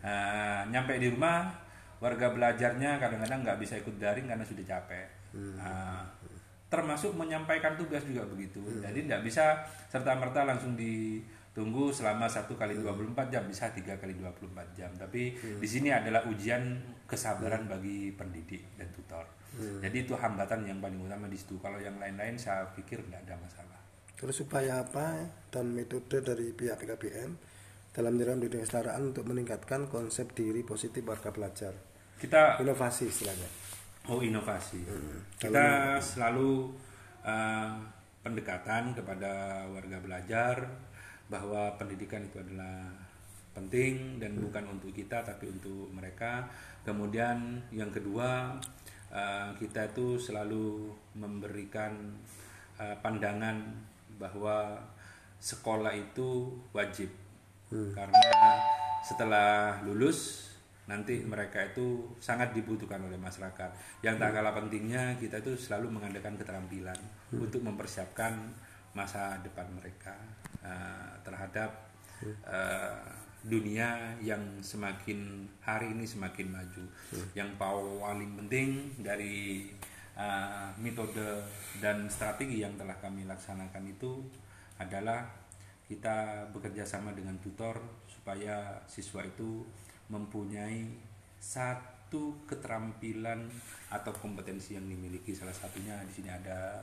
Nah, 0.00 0.64
nyampe 0.72 0.96
di 0.96 1.12
rumah 1.12 1.52
warga 2.00 2.32
belajarnya 2.32 2.96
kadang-kadang 2.96 3.44
nggak 3.44 3.60
bisa 3.60 3.76
ikut 3.76 3.96
daring 4.00 4.24
karena 4.24 4.44
sudah 4.44 4.64
capek. 4.64 5.08
Nah, 5.36 6.00
termasuk 6.72 7.12
menyampaikan 7.14 7.76
tugas 7.76 8.02
juga 8.08 8.24
begitu. 8.24 8.60
Jadi 8.80 9.04
tidak 9.04 9.20
bisa 9.20 9.62
serta 9.92 10.16
merta 10.16 10.48
langsung 10.48 10.74
ditunggu 10.74 11.92
selama 11.92 12.24
satu 12.24 12.56
kali 12.56 12.80
24 12.80 13.28
jam 13.28 13.44
bisa 13.44 13.68
tiga 13.76 14.00
kali 14.00 14.16
24 14.16 14.72
jam. 14.72 14.90
Tapi 14.96 15.36
di 15.60 15.68
sini 15.68 15.92
adalah 15.92 16.24
ujian 16.24 16.80
kesabaran 17.04 17.68
bagi 17.68 18.16
pendidik 18.16 18.80
dan 18.80 18.88
tutor. 18.96 19.28
Jadi 19.54 19.96
itu 20.08 20.14
hambatan 20.18 20.66
yang 20.66 20.78
paling 20.82 20.98
utama 20.98 21.30
di 21.30 21.38
situ. 21.38 21.58
Kalau 21.62 21.78
yang 21.78 21.96
lain-lain 21.98 22.34
saya 22.34 22.66
pikir 22.74 23.02
tidak 23.06 23.22
ada 23.28 23.34
masalah. 23.38 23.78
Terus 24.14 24.34
supaya 24.40 24.82
apa 24.82 25.28
dan 25.50 25.74
metode 25.74 26.22
dari 26.22 26.50
pihak 26.50 26.80
PKPN 26.80 27.30
dalam 27.94 28.18
jalan 28.18 28.42
pendidikan 28.42 28.66
kesetaraan 28.66 29.14
untuk 29.14 29.24
meningkatkan 29.30 29.86
konsep 29.86 30.34
diri 30.34 30.66
positif 30.66 31.06
warga 31.06 31.30
belajar. 31.30 31.74
Kita 32.18 32.58
Inovasi 32.58 33.06
istilahnya. 33.06 33.64
Oh 34.04 34.20
inovasi. 34.20 34.84
Kita 35.40 35.96
selalu 35.96 36.68
uh, 37.24 37.72
pendekatan 38.20 38.92
kepada 38.92 39.64
warga 39.72 39.96
belajar 39.96 40.56
bahwa 41.32 41.72
pendidikan 41.80 42.20
itu 42.20 42.36
adalah 42.36 42.92
penting 43.56 44.20
dan 44.20 44.36
bukan 44.36 44.76
untuk 44.76 44.92
kita 44.92 45.24
tapi 45.24 45.48
untuk 45.48 45.88
mereka. 45.88 46.44
Kemudian 46.84 47.64
yang 47.72 47.88
kedua 47.88 48.60
uh, 49.14 49.54
kita 49.56 49.94
itu 49.94 50.18
selalu 50.18 50.90
memberikan 51.14 51.94
uh, 52.82 52.98
pandangan 52.98 53.62
bahwa 54.18 54.82
sekolah 55.38 55.94
itu 55.94 56.50
wajib. 56.74 57.10
Karena 57.74 58.22
setelah 59.02 59.82
lulus 59.82 60.50
nanti 60.84 61.24
mereka 61.24 61.64
itu 61.64 62.12
sangat 62.20 62.52
dibutuhkan 62.52 63.00
oleh 63.02 63.16
masyarakat. 63.16 63.70
Yang 64.04 64.16
tak 64.20 64.30
kalah 64.36 64.54
pentingnya 64.54 65.16
kita 65.16 65.40
itu 65.40 65.56
selalu 65.56 65.98
mengadakan 65.98 66.38
keterampilan 66.38 66.98
untuk 67.34 67.64
mempersiapkan 67.64 68.36
masa 68.94 69.42
depan 69.42 69.66
mereka 69.74 70.14
uh, 70.62 71.18
terhadap 71.26 71.90
uh, 72.46 73.23
dunia 73.44 74.16
yang 74.24 74.40
semakin 74.64 75.44
hari 75.60 75.92
ini 75.92 76.08
semakin 76.08 76.48
maju. 76.48 76.84
Yang 77.36 77.50
paling 77.60 78.32
penting 78.40 78.96
dari 79.04 79.68
uh, 80.16 80.72
metode 80.80 81.44
dan 81.78 82.08
strategi 82.08 82.64
yang 82.64 82.72
telah 82.80 82.96
kami 82.96 83.28
laksanakan 83.28 83.84
itu 83.84 84.24
adalah 84.80 85.28
kita 85.84 86.48
bekerja 86.56 86.88
sama 86.88 87.12
dengan 87.12 87.36
tutor 87.44 87.76
supaya 88.08 88.80
siswa 88.88 89.20
itu 89.20 89.60
mempunyai 90.08 90.88
satu 91.36 92.48
keterampilan 92.48 93.44
atau 93.92 94.12
kompetensi 94.16 94.80
yang 94.80 94.88
dimiliki. 94.88 95.36
Salah 95.36 95.52
satunya 95.52 96.00
di 96.08 96.12
sini 96.16 96.32
ada 96.32 96.80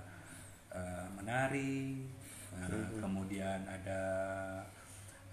eh, 0.70 1.07
menari 1.18 2.05
eh, 2.53 2.88
kemudian 3.01 3.66
ada 3.66 4.01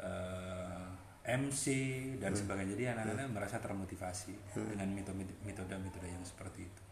eh, 0.01 0.98
MC 1.29 1.65
dan 2.17 2.33
sebagainya. 2.33 2.73
Jadi 2.73 2.85
anak-anak 2.97 3.27
merasa 3.37 3.61
termotivasi 3.61 4.57
dengan 4.57 4.89
metode-metode 5.45 6.09
yang 6.09 6.25
seperti 6.25 6.65
itu. 6.65 6.83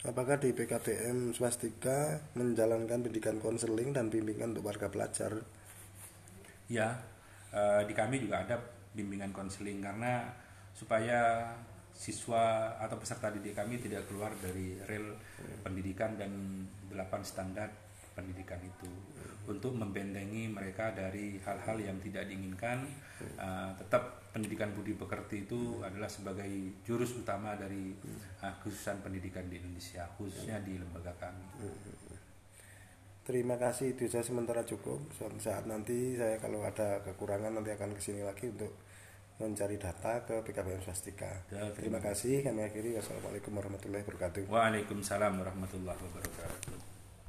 Apakah 0.00 0.40
di 0.40 0.56
PKTM 0.56 1.36
swastika 1.36 2.24
menjalankan 2.32 3.04
pendidikan 3.04 3.36
konseling 3.36 3.92
dan 3.92 4.08
bimbingan 4.08 4.56
untuk 4.56 4.64
warga 4.64 4.88
belajar? 4.88 5.44
Ya, 6.72 7.04
eh, 7.52 7.84
di 7.84 7.92
kami 7.92 8.16
juga 8.16 8.40
ada 8.48 8.56
bimbingan 8.96 9.36
konseling 9.36 9.84
karena 9.84 10.32
supaya 10.72 11.52
siswa 11.92 12.72
atau 12.80 12.96
peserta 12.96 13.28
didik 13.28 13.52
kami 13.52 13.76
tidak 13.76 14.08
keluar 14.08 14.32
dari 14.40 14.80
rel 14.88 15.20
pendidikan 15.60 16.16
dan 16.16 16.64
delapan 16.88 17.20
standar 17.20 17.68
pendidikan 18.16 18.56
itu 18.64 18.88
untuk 19.50 19.74
membentengi 19.74 20.46
mereka 20.46 20.94
dari 20.94 21.36
hal-hal 21.42 21.76
yang 21.82 21.98
tidak 21.98 22.30
diinginkan. 22.30 22.86
Eh, 23.20 23.70
tetap 23.76 24.30
pendidikan 24.30 24.70
budi 24.72 24.94
pekerti 24.94 25.44
itu 25.44 25.82
adalah 25.82 26.06
sebagai 26.06 26.48
jurus 26.86 27.18
utama 27.18 27.58
dari 27.58 27.92
eh, 28.40 28.54
khususan 28.62 29.02
pendidikan 29.02 29.50
di 29.50 29.58
Indonesia, 29.58 30.06
khususnya 30.14 30.62
di 30.62 30.78
lembaga 30.78 31.12
kami. 31.18 31.44
Terima 33.20 33.60
kasih 33.60 33.94
itu 33.94 34.08
saya 34.08 34.24
sementara 34.24 34.64
cukup. 34.64 34.98
Suatu 35.14 35.36
saat 35.38 35.68
nanti 35.68 36.16
saya 36.16 36.40
kalau 36.40 36.64
ada 36.64 37.04
kekurangan 37.04 37.52
nanti 37.52 37.70
akan 37.74 37.94
ke 37.94 38.02
sini 38.02 38.24
lagi 38.24 38.48
untuk 38.48 38.72
mencari 39.40 39.80
data 39.80 40.20
ke 40.24 40.44
PKBM 40.44 40.82
Swastika. 40.84 41.30
Ya, 41.48 41.68
Terima 41.72 42.02
kasih. 42.02 42.44
Kami 42.44 42.60
akhiri. 42.64 42.96
Wassalamualaikum 42.96 43.56
warahmatullahi 43.56 44.04
wabarakatuh. 44.04 44.50
Waalaikumsalam 44.52 45.32
warahmatullahi 45.40 46.00
wabarakatuh. 46.00 46.89